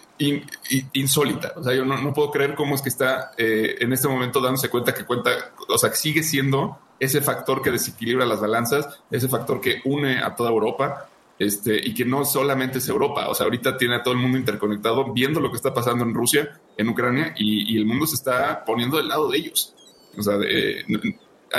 [0.95, 1.53] insólita.
[1.57, 4.95] O sea, yo no, puedo creer cómo es que está en este momento dándose cuenta
[4.95, 5.31] que cuenta,
[5.69, 10.21] o sea, que sigue siendo ese factor que desequilibra las balanzas, ese factor que une
[10.23, 11.09] a toda Europa.
[11.43, 14.39] Este, y que no solamente es Europa, o sea, ahorita tiene a todo el mundo
[14.39, 18.65] interconectado, viendo lo que está pasando en Rusia, en Ucrania, y, el mundo se está
[18.65, 19.75] poniendo del lado de ellos.
[20.17, 20.37] O sea,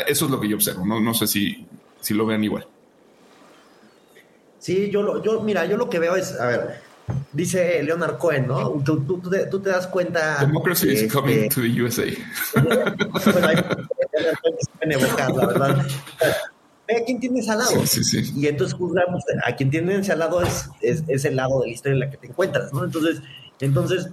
[0.08, 1.68] eso es lo que yo observo, no, no sé si,
[2.00, 2.66] si lo vean igual.
[4.58, 6.82] Sí, yo, yo, mira, yo lo que veo es, a ver,
[7.34, 8.82] dice Leonard Cohen, ¿no?
[8.86, 10.46] Tú, tú, tú, te, das cuenta.
[10.46, 12.06] Democracy is este, coming to the USA.
[12.54, 15.88] bueno, hay que la verdad.
[16.88, 17.86] Ve a quién tienes al lado.
[17.86, 18.34] Sí, sí, sí.
[18.36, 21.74] Y entonces juzgamos a quien tienes al lado es, es, es, el lado de la
[21.74, 22.84] historia en la que te encuentras, ¿no?
[22.84, 23.22] Entonces,
[23.60, 24.10] entonces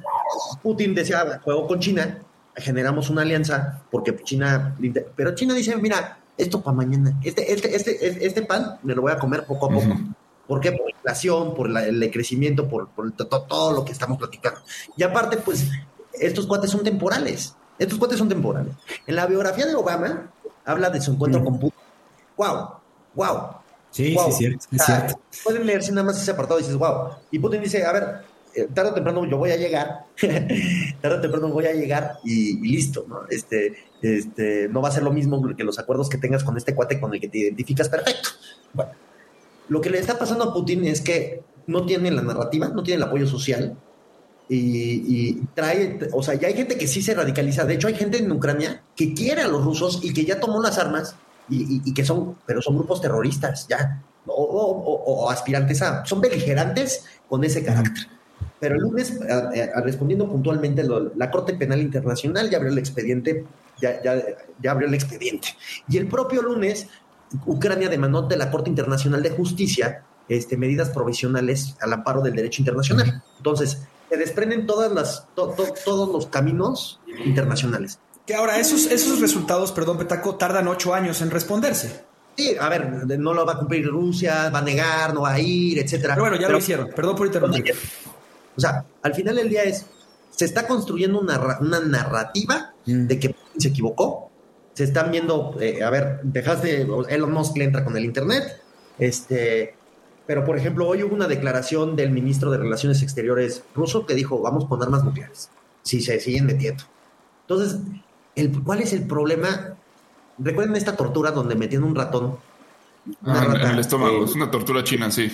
[0.62, 2.22] Putin decía, juego con China,
[2.56, 4.76] generamos una alianza, porque China,
[5.16, 9.12] pero China dice, mira, esto para mañana, este, este, este, este pan me lo voy
[9.12, 9.98] a comer poco a poco.
[10.46, 10.72] ¿Por qué?
[10.72, 12.88] Por la inflación, por el crecimiento, por,
[13.48, 14.60] todo, lo que estamos platicando.
[14.96, 15.68] Y aparte, pues,
[16.12, 17.54] estos cuates son temporales.
[17.78, 18.74] Estos cuates son temporales.
[19.06, 20.32] En la biografía de Obama
[20.64, 21.79] habla de su encuentro con Putin.
[22.40, 22.68] ¡Wow!
[23.14, 23.48] ¡Wow!
[23.90, 27.10] Sí, sí, es cierto, Pueden leerse nada más ese apartado y dices, wow.
[27.30, 28.04] Y Putin dice, a ver,
[28.54, 30.06] eh, tarde o temprano yo voy a llegar,
[31.02, 33.22] tarde o temprano voy a llegar y, listo, ¿no?
[33.28, 36.74] Este, este, no va a ser lo mismo que los acuerdos que tengas con este
[36.74, 38.30] cuate con el que te identificas perfecto.
[38.72, 38.92] Bueno,
[39.68, 43.02] lo que le está pasando a Putin es que no tiene la narrativa, no tiene
[43.02, 43.76] el apoyo social
[44.48, 47.64] y, trae, o sea, ya hay gente que sí se radicaliza.
[47.64, 50.60] De hecho, hay gente en Ucrania que quiere a los rusos y que ya tomó
[50.62, 51.16] las armas
[51.48, 57.64] y, que son, pero son grupos terroristas ya, o, aspirantes a, son beligerantes con ese
[57.64, 58.06] carácter.
[58.60, 59.18] Pero el lunes,
[59.82, 60.84] respondiendo puntualmente,
[61.16, 63.44] la Corte Penal Internacional ya abrió el expediente,
[63.80, 64.22] ya, ya,
[64.62, 65.48] ya abrió el expediente.
[65.88, 66.86] Y el propio lunes
[67.46, 72.62] Ucrania demandó de la Corte Internacional de Justicia este, medidas provisionales al amparo del derecho
[72.62, 73.22] internacional.
[73.36, 77.98] Entonces, se desprenden todas las, todos los caminos internacionales.
[78.30, 82.04] Que ahora, esos, esos resultados, perdón, Petaco, tardan ocho años en responderse.
[82.36, 82.88] Sí, a ver,
[83.18, 86.14] no lo va a cumplir Rusia, va a negar, no va a ir, etcétera.
[86.14, 86.90] Pero bueno, ya lo hicieron.
[86.94, 87.74] Perdón por interrumpir.
[88.56, 89.84] O sea, al final del día es,
[90.30, 93.06] se está construyendo una, una narrativa mm.
[93.08, 94.30] de que se equivocó,
[94.74, 98.62] se están viendo, eh, a ver, dejaste, Elon Musk le entra con el Internet,
[98.96, 99.74] este,
[100.28, 104.40] pero por ejemplo, hoy hubo una declaración del ministro de Relaciones Exteriores ruso que dijo,
[104.40, 105.50] vamos con armas nucleares,
[105.82, 106.84] si se siguen metiendo.
[107.48, 107.80] Entonces,
[108.34, 109.74] el, ¿cuál es el problema?
[110.38, 112.38] Recuerden esta tortura donde metían un ratón.
[113.24, 115.30] Ah, en el estómago, es una tortura china, sí.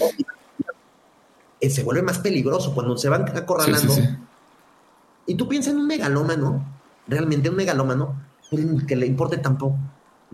[1.61, 3.95] Eh, se vuelve más peligroso cuando se van acorralando.
[5.27, 6.65] y tú piensas en un megalómano,
[7.07, 8.15] realmente un megalómano,
[8.87, 9.79] que le importe tampoco,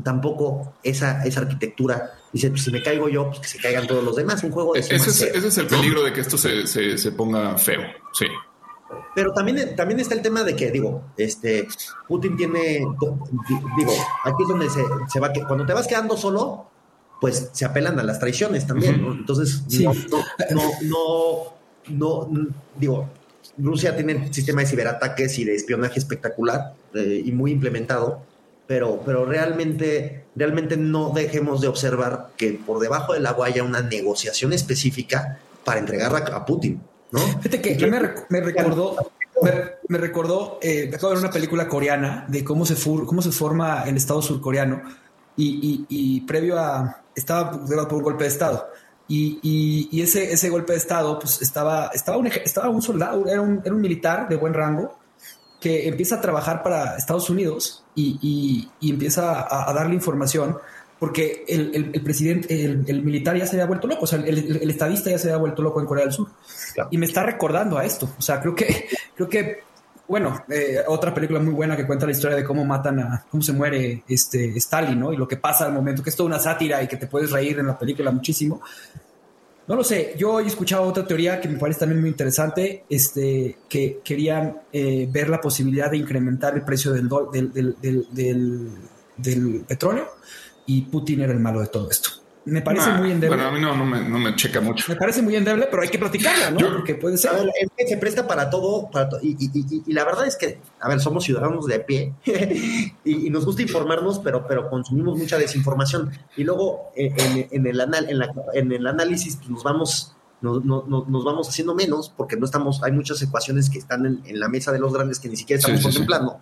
[0.02, 2.12] tampoco esa, esa arquitectura.
[2.32, 4.42] Dice, pues, si me caigo yo, pues que se caigan todos los demás.
[4.42, 7.56] Un juego de ese, es, ese es el peligro de que esto se, se, ponga
[7.58, 7.82] feo,
[8.12, 8.26] sí.
[9.14, 11.68] Pero también, también está el tema de que, digo, este,
[12.08, 12.84] Putin tiene,
[13.76, 13.92] digo,
[14.24, 14.82] aquí es donde se,
[15.12, 16.66] se va, cuando te vas quedando solo,
[17.20, 19.92] pues se apelan a las traiciones también, Entonces, no,
[20.50, 21.54] no,
[21.88, 23.08] no, no, digo,
[23.58, 28.22] Rusia tiene un sistema de ciberataques y de espionaje espectacular eh, y muy implementado,
[28.66, 33.82] pero, pero realmente, realmente no dejemos de observar que por debajo del agua haya una
[33.82, 36.80] negociación específica para entregar a, Putin.
[37.12, 37.20] ¿No?
[37.20, 39.12] Fíjate que, me, me, recordó,
[39.88, 42.74] me, recordó, eh, acabo de ver una película coreana de cómo se,
[43.04, 44.82] cómo se forma el Estado surcoreano
[45.36, 47.52] y, y, y previo a, estaba
[47.88, 48.68] por un golpe de Estado
[49.14, 53.60] y, ese, ese golpe de Estado, pues estaba, estaba, un, estaba un soldado, era un,
[53.64, 54.98] era un militar de buen rango
[55.60, 60.58] que empieza a trabajar para Estados Unidos y, empieza a, darle información
[61.02, 65.18] porque el, presidente, el, militar ya se había vuelto loco, o sea, el, estadista ya
[65.18, 66.28] se había vuelto loco en Corea del Sur.
[66.92, 68.08] Y me está recordando a esto.
[68.16, 69.62] O sea, creo que, creo que,
[70.06, 73.42] bueno, eh, otra película muy buena que cuenta la historia de cómo matan a, cómo
[73.42, 75.12] se muere este Stalin, ¿no?
[75.12, 77.32] Y lo que pasa al momento, que es toda una sátira y que te puedes
[77.32, 78.60] reír en la película muchísimo.
[79.66, 83.56] No lo sé, yo he escuchado otra teoría que me parece también muy interesante, este,
[83.68, 87.76] que querían eh, ver la posibilidad de incrementar el precio del, del,
[88.12, 88.70] del,
[89.16, 90.06] del petróleo
[90.66, 92.22] y Putin era el malo de todo esto.
[92.44, 93.36] Me parece muy endeble.
[93.36, 94.84] Bueno, a mí no, no, me, no, me, checa mucho.
[94.88, 96.72] Me parece muy endeble, pero hay que platicarla, ¿no?
[96.72, 97.30] Porque puede ser.
[97.30, 98.90] A ver, es que se presta para todo.
[98.90, 102.14] Para y, y, y, la verdad es que, a ver, somos ciudadanos de a pie
[103.04, 106.10] y, nos gusta informarnos, pero, pero consumimos mucha desinformación.
[106.36, 110.16] Y luego en, en, el, anal, en, la, en el análisis pues, nos vamos.
[110.40, 114.48] Nos, nos, vamos haciendo menos porque no estamos, hay muchas ecuaciones que están en, la
[114.48, 116.40] mesa de los grandes que ni siquiera estamos contemplando.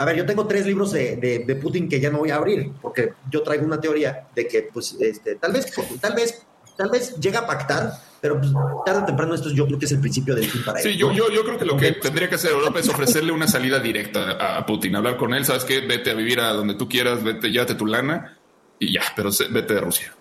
[0.00, 3.12] A ver, yo tengo tres libros de, Putin que ya no voy a abrir, porque
[3.30, 5.70] yo traigo una teoría de que, pues, este, tal vez,
[6.00, 6.42] tal vez,
[6.74, 8.50] tal vez llega a pactar, pero pues,
[8.86, 10.84] tarde o temprano esto yo creo que es el principio del fin para él.
[10.84, 13.46] Sí, yo, yo, yo creo que lo que tendría que hacer Europa es ofrecerle una
[13.46, 16.88] salida directa a Putin, hablar con él, sabes qué, vete a vivir a donde tú
[16.88, 18.38] quieras, vete, llévate tu lana
[18.78, 20.14] y ya, pero vete de Rusia.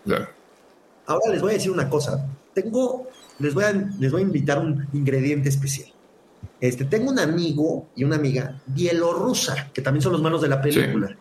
[1.06, 2.28] Ahora les voy a decir una cosa.
[2.54, 3.08] Tengo,
[3.40, 5.90] les voy a, les voy a invitar un ingrediente especial.
[6.62, 10.62] Este, tengo un amigo y una amiga bielorrusa, que también son los malos de la
[10.62, 11.16] película.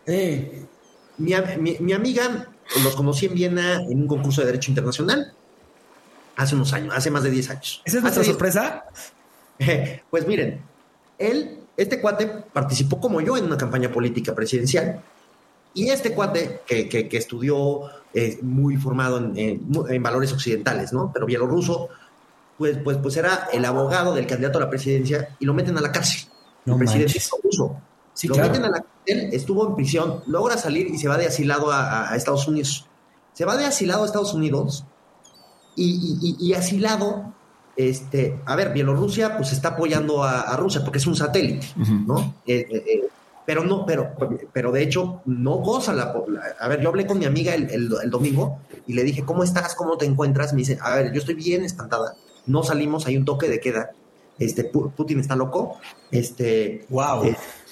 [1.19, 1.35] Mi,
[1.81, 2.49] mi, amiga
[2.85, 5.33] los conocí en Viena en un concurso de Derecho Internacional
[6.37, 7.83] hace unos años, hace más de 10 años.
[7.85, 8.85] ¿Esa es nuestra sorpresa?
[10.11, 10.61] Pues miren,
[11.19, 15.03] él, este cuate participó como yo en una campaña política presidencial
[15.75, 17.83] y este cuate que, que, estudió
[18.15, 21.11] eh, muy formado en, en, valores occidentales, ¿no?
[21.13, 21.89] Pero bielorruso,
[22.59, 25.81] pues, pues, pues era el abogado del candidato a la presidencia y lo meten a
[25.81, 26.29] la cárcel.
[26.65, 27.81] No el presidente ruso.
[28.25, 31.71] lo meten a la cárcel, estuvo en prisión, logra salir y se va de asilado
[31.71, 32.87] a, a Estados Unidos.
[33.33, 34.85] Se va de asilado a Estados Unidos
[35.79, 37.33] y, asilado,
[37.77, 42.35] este, a ver, Bielorrusia pues está apoyando a, Rusia porque es un satélite, ¿no?
[42.47, 43.09] Eh, eh, eh,
[43.47, 44.11] pero no, pero,
[44.53, 46.15] pero de hecho no goza la,
[46.61, 49.75] A ver, yo hablé con mi amiga el, domingo y le dije, ¿cómo estás?
[49.75, 50.53] ¿Cómo te encuentras?
[50.53, 52.15] Me dice, a ver, yo estoy bien espantada.
[52.49, 53.93] No salimos, hay un toque de queda.
[54.39, 55.79] Este, Putin está loco.
[56.11, 57.25] Este, wow.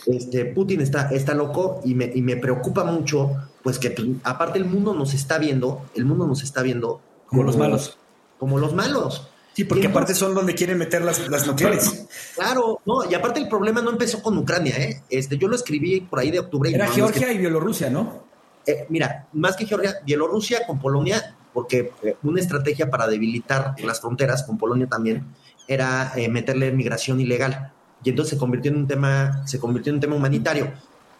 [0.06, 3.30] este, Putin está, está loco y me, y me preocupa mucho,
[3.62, 7.42] pues que pues, aparte el mundo nos está viendo, el mundo nos está viendo como,
[7.42, 7.98] los malos.
[8.38, 9.28] Como los malos.
[9.54, 12.06] Sí, porque aparte son donde quieren meter las, las nucleares.
[12.34, 15.02] Claro, no, y aparte el problema no empezó con Ucrania, ¿eh?
[15.08, 16.70] Este, yo lo escribí por ahí de octubre.
[16.74, 18.26] Era Georgia y Bielorrusia, ¿no?
[18.66, 24.00] Eh, mira, más que Georgia, Bielorrusia con Polonia, porque eh, una estrategia para debilitar las
[24.00, 25.24] fronteras con Polonia también
[25.68, 27.72] era eh, meterle migración ilegal.
[28.02, 30.72] Y entonces se convirtió en un tema, se convirtió en un tema humanitario.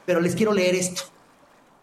[0.04, 1.02] Pero les quiero leer esto.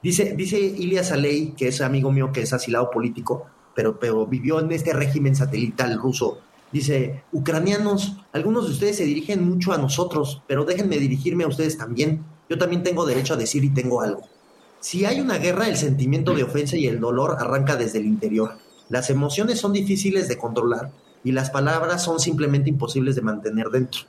[0.02, 4.60] Dice, dice Ilya Salei, que es amigo mío, que es asilado político, pero, pero vivió
[4.60, 6.40] en este régimen satelital ruso.
[6.72, 11.78] Dice, ucranianos, algunos de ustedes se dirigen mucho a nosotros, pero déjenme dirigirme a ustedes
[11.78, 12.24] también.
[12.50, 14.24] Yo también tengo derecho a decir y tengo algo.
[14.84, 18.58] Si hay una guerra, el sentimiento de ofensa y el dolor arranca desde el interior.
[18.90, 20.92] Las emociones son difíciles de controlar
[21.24, 24.02] y las palabras son simplemente imposibles de mantener dentro.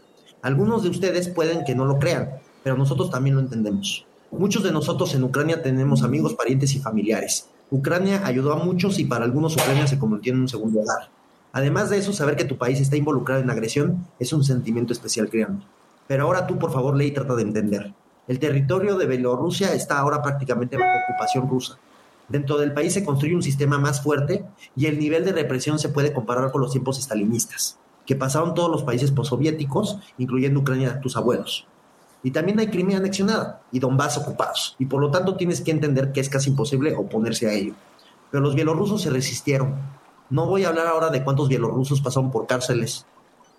[0.42, 2.28] Algunos de ustedes pueden que no lo crean,
[2.64, 4.04] pero nosotros también lo entendemos.
[4.32, 7.48] Muchos de nosotros en Ucrania tenemos amigos, parientes y familiares.
[7.70, 11.08] Ucrania ayudó a muchos y para algunos Ucrania se convirtió en un segundo hogar.
[11.52, 15.30] Además de eso, saber que tu país está involucrado en agresión es un sentimiento especial,
[15.30, 15.64] créanme.
[16.08, 17.94] Pero ahora tú, por favor, lee y trata de entender.
[18.26, 21.78] El territorio de Bielorrusia está ahora prácticamente bajo ocupación rusa.
[22.28, 24.44] Dentro del país se construye un sistema más fuerte
[24.74, 28.70] y el nivel de represión se puede comparar con los tiempos estalinistas, que pasaron todos
[28.70, 31.66] los países postsoviéticos, incluyendo Ucrania, tus abuelos.
[32.22, 34.74] Y también hay Crimea anexionada y Donbass ocupados.
[34.78, 37.74] Y por lo tanto tienes que entender que es casi imposible oponerse a ello.
[38.30, 39.74] Pero los bielorrusos se resistieron.
[40.30, 43.04] No voy a hablar ahora de cuántos bielorrusos pasaron por cárceles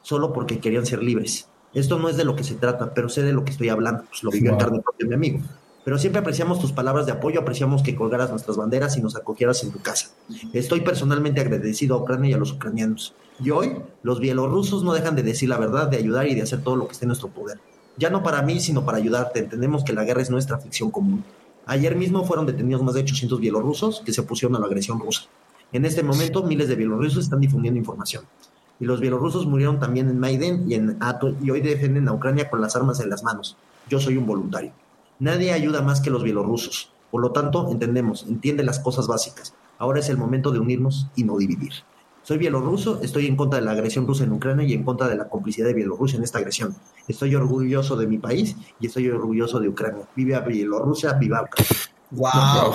[0.05, 1.49] solo porque querían ser libres.
[1.75, 4.05] Esto no es de lo que se trata, pero sé de lo que estoy hablando.
[4.09, 5.39] Pues lo vivió en carne propia mi amigo.
[5.83, 9.63] Pero siempre apreciamos tus palabras de apoyo, apreciamos que colgaras nuestras banderas y nos acogieras
[9.63, 10.09] en tu casa.
[10.53, 13.13] Estoy personalmente agradecido a Ucrania y a los ucranianos.
[13.39, 16.63] Y hoy los bielorrusos no dejan de decir la verdad, de ayudar y de hacer
[16.63, 17.59] todo lo que esté en nuestro poder
[17.97, 19.39] ya no para mí, sino para ayudarte.
[19.39, 21.23] Entendemos que la guerra es nuestra ficción común.
[21.65, 25.23] Ayer mismo fueron detenidos más de 800 bielorrusos que se opusieron a la agresión rusa.
[25.71, 28.23] En este momento, miles de bielorrusos están difundiendo información.
[28.79, 32.49] Y los bielorrusos murieron también en Maiden y en Ato y hoy defienden a Ucrania
[32.49, 33.57] con las armas en las manos.
[33.89, 34.73] Yo soy un voluntario.
[35.19, 36.91] Nadie ayuda más que los bielorrusos.
[37.11, 39.53] Por lo tanto, entendemos, entiende las cosas básicas.
[39.77, 41.71] Ahora es el momento de unirnos y no dividir.
[42.25, 45.15] Soy bielorruso, estoy en contra de la agresión rusa en Ucrania y en contra de
[45.15, 46.75] la complicidad de Bielorrusia en esta agresión.
[47.07, 50.07] Estoy orgulloso de mi país y estoy orgulloso de Ucrania.
[50.15, 51.71] Viva Bielorrusia, viva Ucrania.
[52.09, 52.73] Wow.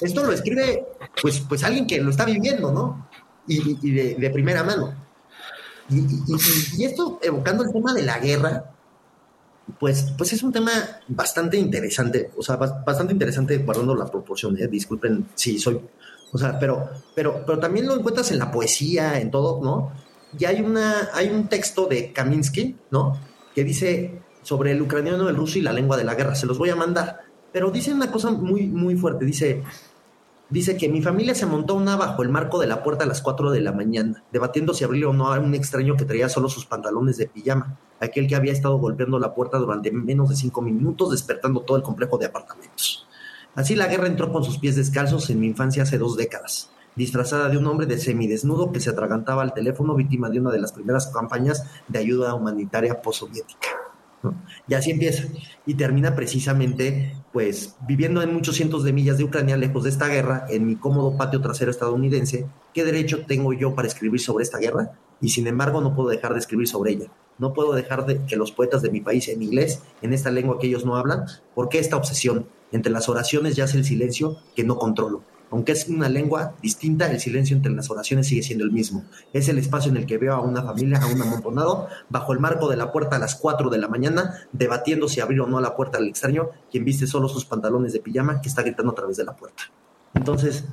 [0.00, 0.86] Esto lo escribe
[1.20, 3.06] pues, pues alguien que lo está viviendo, ¿no?
[3.46, 4.94] Y, de, primera mano.
[5.90, 8.72] Y, esto evocando el tema de la guerra,
[9.78, 10.72] pues, pues es un tema
[11.08, 14.66] bastante interesante, o sea, bastante interesante guardando la proporción, ¿eh?
[14.66, 15.80] disculpen si soy
[16.32, 19.92] o sea, pero, pero, pero también lo encuentras en la poesía, en todo, ¿no?
[20.38, 23.18] Y hay, una, hay un texto de Kaminsky, ¿no?
[23.54, 26.34] Que dice sobre el ucraniano, el ruso y la lengua de la guerra.
[26.34, 27.20] Se los voy a mandar.
[27.50, 29.24] Pero dice una cosa muy, muy fuerte.
[29.24, 29.62] Dice,
[30.50, 33.22] dice que mi familia se montó una bajo el marco de la puerta a las
[33.22, 36.48] 4 de la mañana, debatiendo si abrir o no a un extraño que traía solo
[36.48, 40.62] sus pantalones de pijama, aquel que había estado golpeando la puerta durante menos de cinco
[40.62, 43.06] minutos, despertando todo el complejo de apartamentos.
[43.54, 47.48] Así la guerra entró con sus pies descalzos en mi infancia hace dos décadas, disfrazada
[47.48, 50.72] de un hombre de semidesnudo que se atragantaba al teléfono víctima de una de las
[50.72, 53.68] primeras campañas de ayuda humanitaria postsoviética.
[54.66, 55.24] Y así empieza.
[55.66, 60.08] Y termina precisamente pues viviendo en muchos cientos de millas de Ucrania, lejos de esta
[60.08, 64.58] guerra, en mi cómodo patio trasero estadounidense, ¿qué derecho tengo yo para escribir sobre esta
[64.58, 64.92] guerra?
[65.20, 67.06] Y sin embargo no puedo dejar de escribir sobre ella.
[67.38, 70.58] No puedo dejar de que los poetas de mi país en inglés, en esta lengua
[70.58, 72.46] que ellos no hablan, ¿por qué esta obsesión?
[72.72, 75.22] Entre las oraciones yace el silencio que no controlo.
[75.50, 79.04] Aunque es una lengua distinta, el silencio entre las oraciones sigue siendo el mismo.
[79.32, 82.38] Es el espacio en el que veo a una familia, a un amontonado, bajo el
[82.38, 85.60] marco de la puerta a las 4 de la mañana, debatiendo si abrir o no
[85.60, 88.94] la puerta al extraño, quien viste solo sus pantalones de pijama, que está gritando a
[88.94, 89.62] través de la puerta.
[90.14, 90.64] Entonces,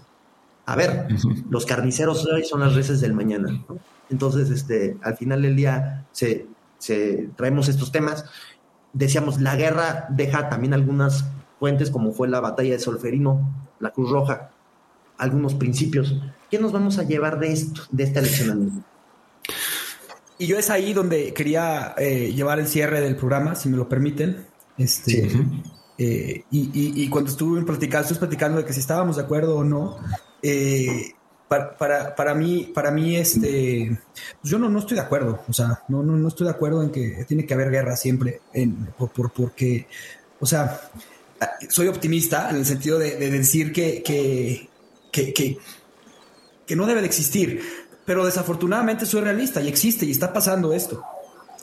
[0.66, 1.08] a ver,
[1.50, 3.64] los carniceros hoy son las reces del mañana.
[4.10, 6.48] Entonces, este, al final del día, se,
[6.80, 8.26] se, traemos estos temas.
[8.92, 11.26] Decíamos, la guerra deja también algunas
[11.60, 14.52] fuentes, como fue la batalla de Solferino, la Cruz Roja,
[15.18, 16.16] algunos principios.
[16.50, 18.84] ¿Qué nos vamos a llevar de esto, de esta elección?
[20.38, 23.88] Y yo es ahí donde quería eh, llevar el cierre del programa, si me lo
[23.88, 24.46] permiten.
[24.78, 25.30] Este,
[25.98, 29.98] eh, y, cuando estuve platicando, estuve platicando de que si estábamos de acuerdo o no.
[30.42, 31.14] Eh,
[31.48, 33.98] para, para, mí, para mí, este,
[34.42, 35.44] pues yo no, no estoy de acuerdo.
[35.48, 38.42] O sea, no, no, no estoy de acuerdo en que tiene que haber guerra siempre,
[38.54, 39.88] en, por, por, porque,
[40.40, 40.82] o sea,
[41.70, 44.70] soy optimista en el sentido de, decir que, que,
[45.16, 45.58] que,
[46.68, 47.62] que, no debe de existir,
[48.06, 51.04] pero desafortunadamente soy realista y existe y está pasando esto.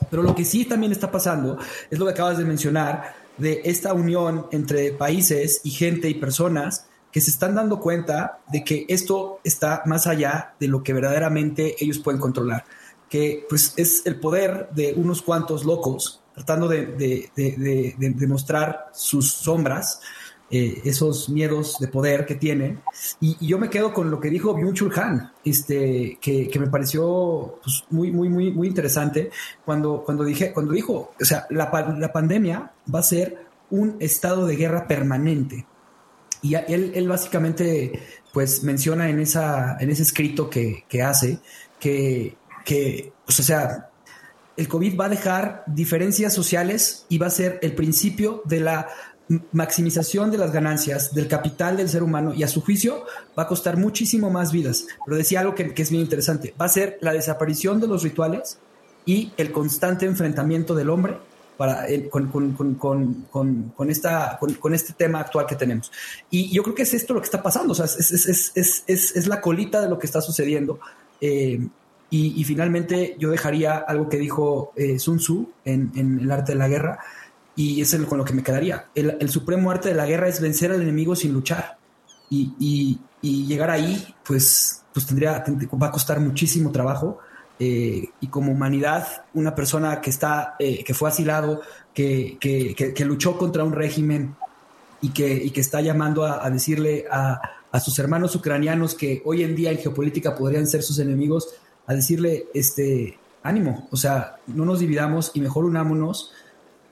[0.09, 1.57] Pero lo que sí también está pasando
[1.89, 6.87] es lo que acabas de mencionar de esta unión entre países y gente y personas
[7.11, 11.75] que se están dando cuenta de que esto está más allá de lo que verdaderamente
[11.79, 12.65] ellos pueden controlar,
[13.07, 19.31] que pues es el poder de unos cuantos locos tratando de, de, de, mostrar sus
[19.31, 20.01] sombras,
[20.49, 22.81] eh, esos miedos de poder que tienen.
[23.19, 27.59] Y, yo me quedo con lo que dijo Byung-Chul Han, este, que, que, me pareció
[27.63, 29.31] pues, muy, muy, muy, muy interesante
[29.65, 34.45] cuando, cuando, dije, cuando dijo, o sea, la, la pandemia va a ser un estado
[34.45, 35.65] de guerra permanente.
[36.41, 37.99] Y él, él básicamente
[38.33, 41.39] pues menciona en, esa, en ese escrito que, que hace
[41.79, 43.89] que, que pues, o sea,
[44.55, 48.87] el COVID va a dejar diferencias sociales y va a ser el principio de la
[49.51, 53.05] maximización de las ganancias del capital del ser humano y a su juicio
[53.37, 54.85] va a costar muchísimo más vidas.
[55.05, 58.57] Pero decía algo que, es bien interesante, va a ser la desaparición de los rituales
[59.05, 61.17] y el constante enfrentamiento del hombre
[61.57, 62.29] para, con,
[62.77, 65.91] con, esta, con, este tema actual que tenemos.
[66.29, 69.27] Y yo creo que es esto lo que está pasando, o sea, es, es, es
[69.27, 70.79] la colita de lo que está sucediendo.
[71.21, 71.59] Eh,
[72.15, 76.67] y, finalmente yo dejaría algo que dijo eh, Sun Tzu en, El arte de la
[76.67, 76.99] guerra,
[77.55, 78.87] y es el, con lo que me quedaría.
[78.95, 81.77] El, supremo arte de la guerra es vencer al enemigo sin luchar.
[82.29, 85.43] Y, llegar ahí, pues, pues tendría,
[85.81, 87.19] va a costar muchísimo trabajo.
[87.59, 91.61] Eh, y como humanidad, una persona que está, eh, que fue asilado,
[91.93, 94.35] que, que, luchó contra un régimen
[95.01, 97.39] y que, y que está llamando a, a decirle a,
[97.71, 101.53] a, sus hermanos ucranianos que hoy en día en geopolítica podrían ser sus enemigos,
[101.85, 106.31] a decirle, este, ánimo, o sea, no nos dividamos y mejor unámonos.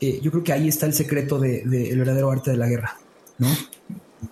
[0.02, 2.98] Eh, yo creo que ahí está el secreto del de, verdadero arte de la guerra,
[3.38, 3.48] ¿no?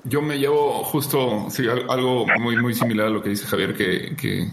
[0.03, 1.47] Yo me llevo justo
[1.87, 4.51] algo muy, muy similar a lo que dice Javier, que, que,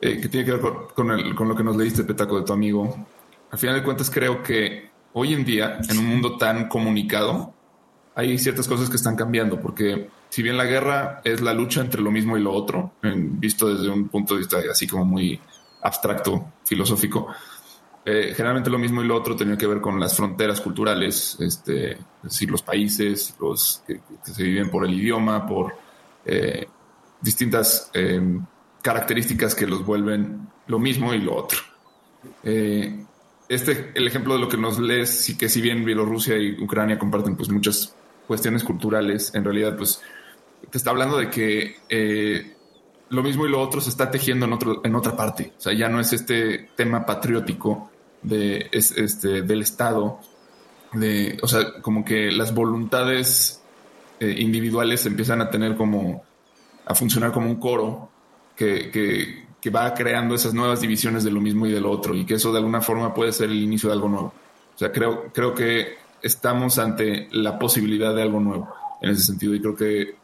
[0.00, 0.60] eh, tiene que ver
[0.94, 3.06] con, el, con lo que nos leíste, Petaco, de tu amigo.
[3.52, 7.54] Al final de cuentas, creo que hoy en día, en un mundo tan comunicado,
[8.14, 12.02] hay ciertas cosas que están cambiando, porque si bien la guerra es la lucha entre
[12.02, 15.40] lo mismo y lo otro, visto desde un punto de vista así como muy
[15.82, 17.28] abstracto, filosófico,
[18.04, 21.92] eh, generalmente lo mismo y lo otro tenía que ver con las fronteras culturales, este,
[21.92, 25.74] es decir, los países, los que, se viven por el idioma, por
[26.24, 26.66] eh,
[27.20, 28.20] distintas eh,
[28.82, 31.58] características que los vuelven lo mismo y lo otro.
[33.48, 36.98] este, el ejemplo de lo que nos lees, sí que si bien Bielorrusia y Ucrania
[36.98, 37.94] comparten pues muchas
[38.26, 40.02] cuestiones culturales, en realidad pues
[40.70, 42.56] te está hablando de que eh,
[43.10, 45.52] lo mismo y lo otro se está tejiendo en, otro, en otra parte.
[45.58, 47.90] O sea, ya no es este tema patriótico
[48.22, 50.20] de, este, del Estado,
[50.92, 53.62] de, o sea, como que las voluntades
[54.20, 56.22] eh, individuales empiezan a tener como,
[56.86, 58.10] a funcionar como un coro
[58.56, 62.26] que, que, va creando esas nuevas divisiones de lo mismo y de lo otro, y
[62.26, 64.32] que eso de alguna forma puede ser el inicio de algo nuevo.
[64.74, 69.54] O sea, creo, creo que estamos ante la posibilidad de algo nuevo en ese sentido,
[69.54, 70.16] y creo que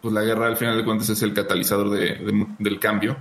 [0.00, 3.16] pues la guerra al final de cuentas es el catalizador del cambio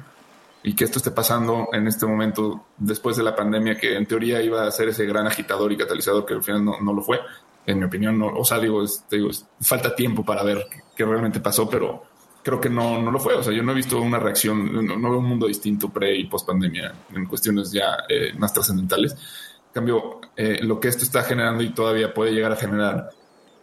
[0.64, 4.42] y que esto esté pasando en este momento después de la pandemia que en teoría
[4.42, 7.20] iba a ser ese gran agitador y catalizador que al final no, lo fue,
[7.66, 9.30] en mi opinión, no, o sea, digo, digo
[9.62, 10.66] falta tiempo para ver
[10.96, 12.04] qué realmente pasó, pero
[12.44, 15.10] creo que no, no lo fue, o sea, yo no he visto una reacción, no,
[15.10, 19.14] veo un mundo distinto pre y post pandemia en cuestiones ya eh, más trascendentales.
[19.14, 23.10] En cambio, eh, lo que esto está generando y todavía puede llegar a generar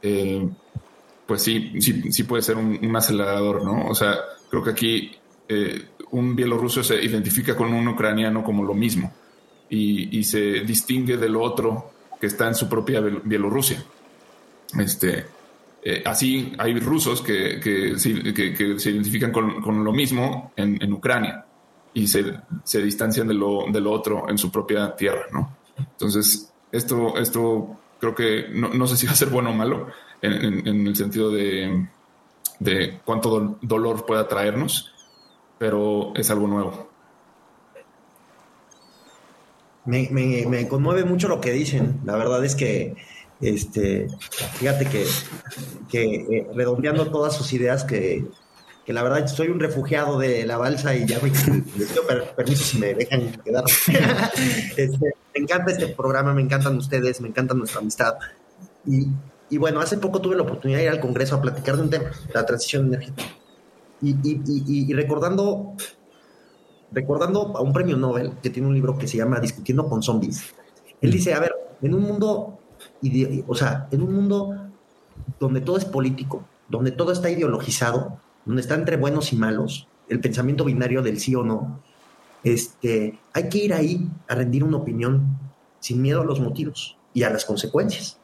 [0.02, 0.48] eh,
[1.26, 3.86] pues sí, sí, sí puede ser un, acelerador, ¿no?
[3.86, 4.18] O sea,
[4.50, 5.12] creo que aquí
[5.48, 9.12] eh, un bielorruso se identifica con un ucraniano como lo mismo
[9.70, 13.82] y, se distingue del otro que está en su propia Bielorrusia.
[14.78, 15.26] Este,
[15.82, 21.44] eh, así hay rusos que, que, se identifican con, lo mismo en, Ucrania
[21.94, 22.24] y se,
[22.64, 25.56] se, distancian de lo, de otro en su propia tierra, ¿no?
[25.78, 29.86] Entonces, esto, esto creo que no, sé si va a ser bueno o malo
[30.20, 31.86] en, el sentido de,
[32.58, 34.89] de cuánto dolor pueda traernos,
[35.60, 36.88] pero es algo nuevo.
[39.84, 42.00] Me, conmueve mucho lo que dicen.
[42.06, 42.96] La verdad es que,
[43.42, 44.08] este,
[44.54, 45.04] fíjate que,
[45.90, 48.24] que eh, redondeando todas sus ideas, que,
[48.86, 52.94] la verdad soy un refugiado de la balsa y ya me, pido permiso si me
[52.94, 53.64] dejan quedar.
[54.78, 58.14] Este, me encanta este programa, me encantan ustedes, me encanta nuestra amistad.
[58.86, 59.08] Y,
[59.50, 61.90] y, bueno, hace poco tuve la oportunidad de ir al Congreso a platicar de un
[61.90, 63.39] tema, la transición energética.
[64.02, 65.74] Y, recordando
[66.92, 70.54] recordando a un premio Nobel que tiene un libro que se llama Discutiendo con zombies.
[71.00, 72.58] Él dice, a ver, en un mundo,
[73.46, 74.70] o sea, en un mundo
[75.38, 80.20] donde todo es político, donde todo está ideologizado, donde está entre buenos y malos, el
[80.20, 81.80] pensamiento binario del sí o no,
[82.42, 85.38] este, hay que ir ahí a rendir una opinión
[85.78, 88.18] sin miedo a los motivos y a las consecuencias.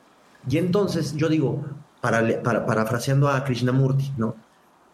[0.48, 1.64] Y entonces yo digo,
[2.00, 4.36] para, para, parafraseando a Krishnamurti, ¿no?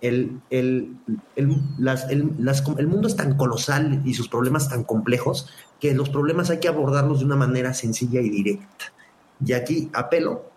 [0.02, 0.96] El, el,
[1.36, 5.48] el, mundo es tan colosal y sus problemas tan complejos
[5.80, 8.92] que los problemas hay que abordarlos de una manera sencilla y directa.
[9.44, 10.50] Y aquí apelo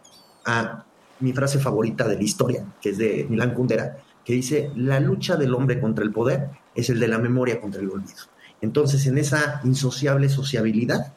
[0.46, 0.84] a
[1.20, 5.38] mi frase favorita de la historia, que es de Milán Kundera, que dice, la lucha
[5.38, 8.24] del hombre contra el poder es el de la memoria contra el olvido.
[8.62, 11.14] Entonces, en esa insociable sociabilidad,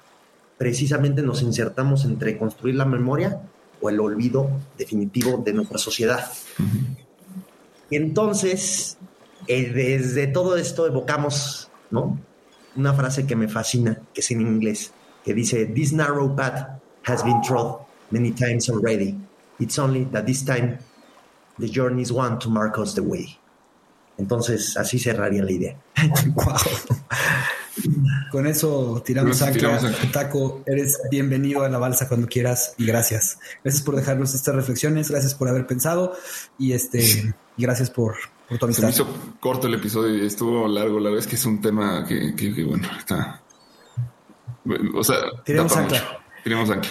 [0.58, 3.40] precisamente nos insertamos entre construir la memoria
[3.80, 6.30] o el olvido definitivo de nuestra sociedad.
[7.90, 8.98] Entonces,
[9.46, 12.18] eh, desde todo esto evocamos, ¿no?
[12.76, 14.92] Una frase que me fascina, que es en inglés,
[15.24, 19.16] que dice, This narrow path has been trod many times already.
[19.58, 20.78] It's only that this time
[21.58, 23.38] the journey is one to mark us the way.
[24.18, 25.76] Entonces, así cerraría la idea.
[26.34, 26.56] wow.
[28.30, 29.80] Con eso tiramos ancla.
[30.12, 33.38] Taco, eres bienvenido a la balsa cuando quieras y gracias.
[33.62, 36.16] Gracias por dejarnos estas reflexiones, gracias por haber pensado
[36.58, 38.16] y este gracias por,
[38.48, 38.90] por tu amistad.
[38.90, 40.98] Se me hizo corto el episodio y estuvo largo.
[40.98, 43.42] La verdad es que es un tema que, que, bueno, está.
[44.94, 46.20] O sea, tiramos ancla.
[46.44, 46.90] Tiramos ancla.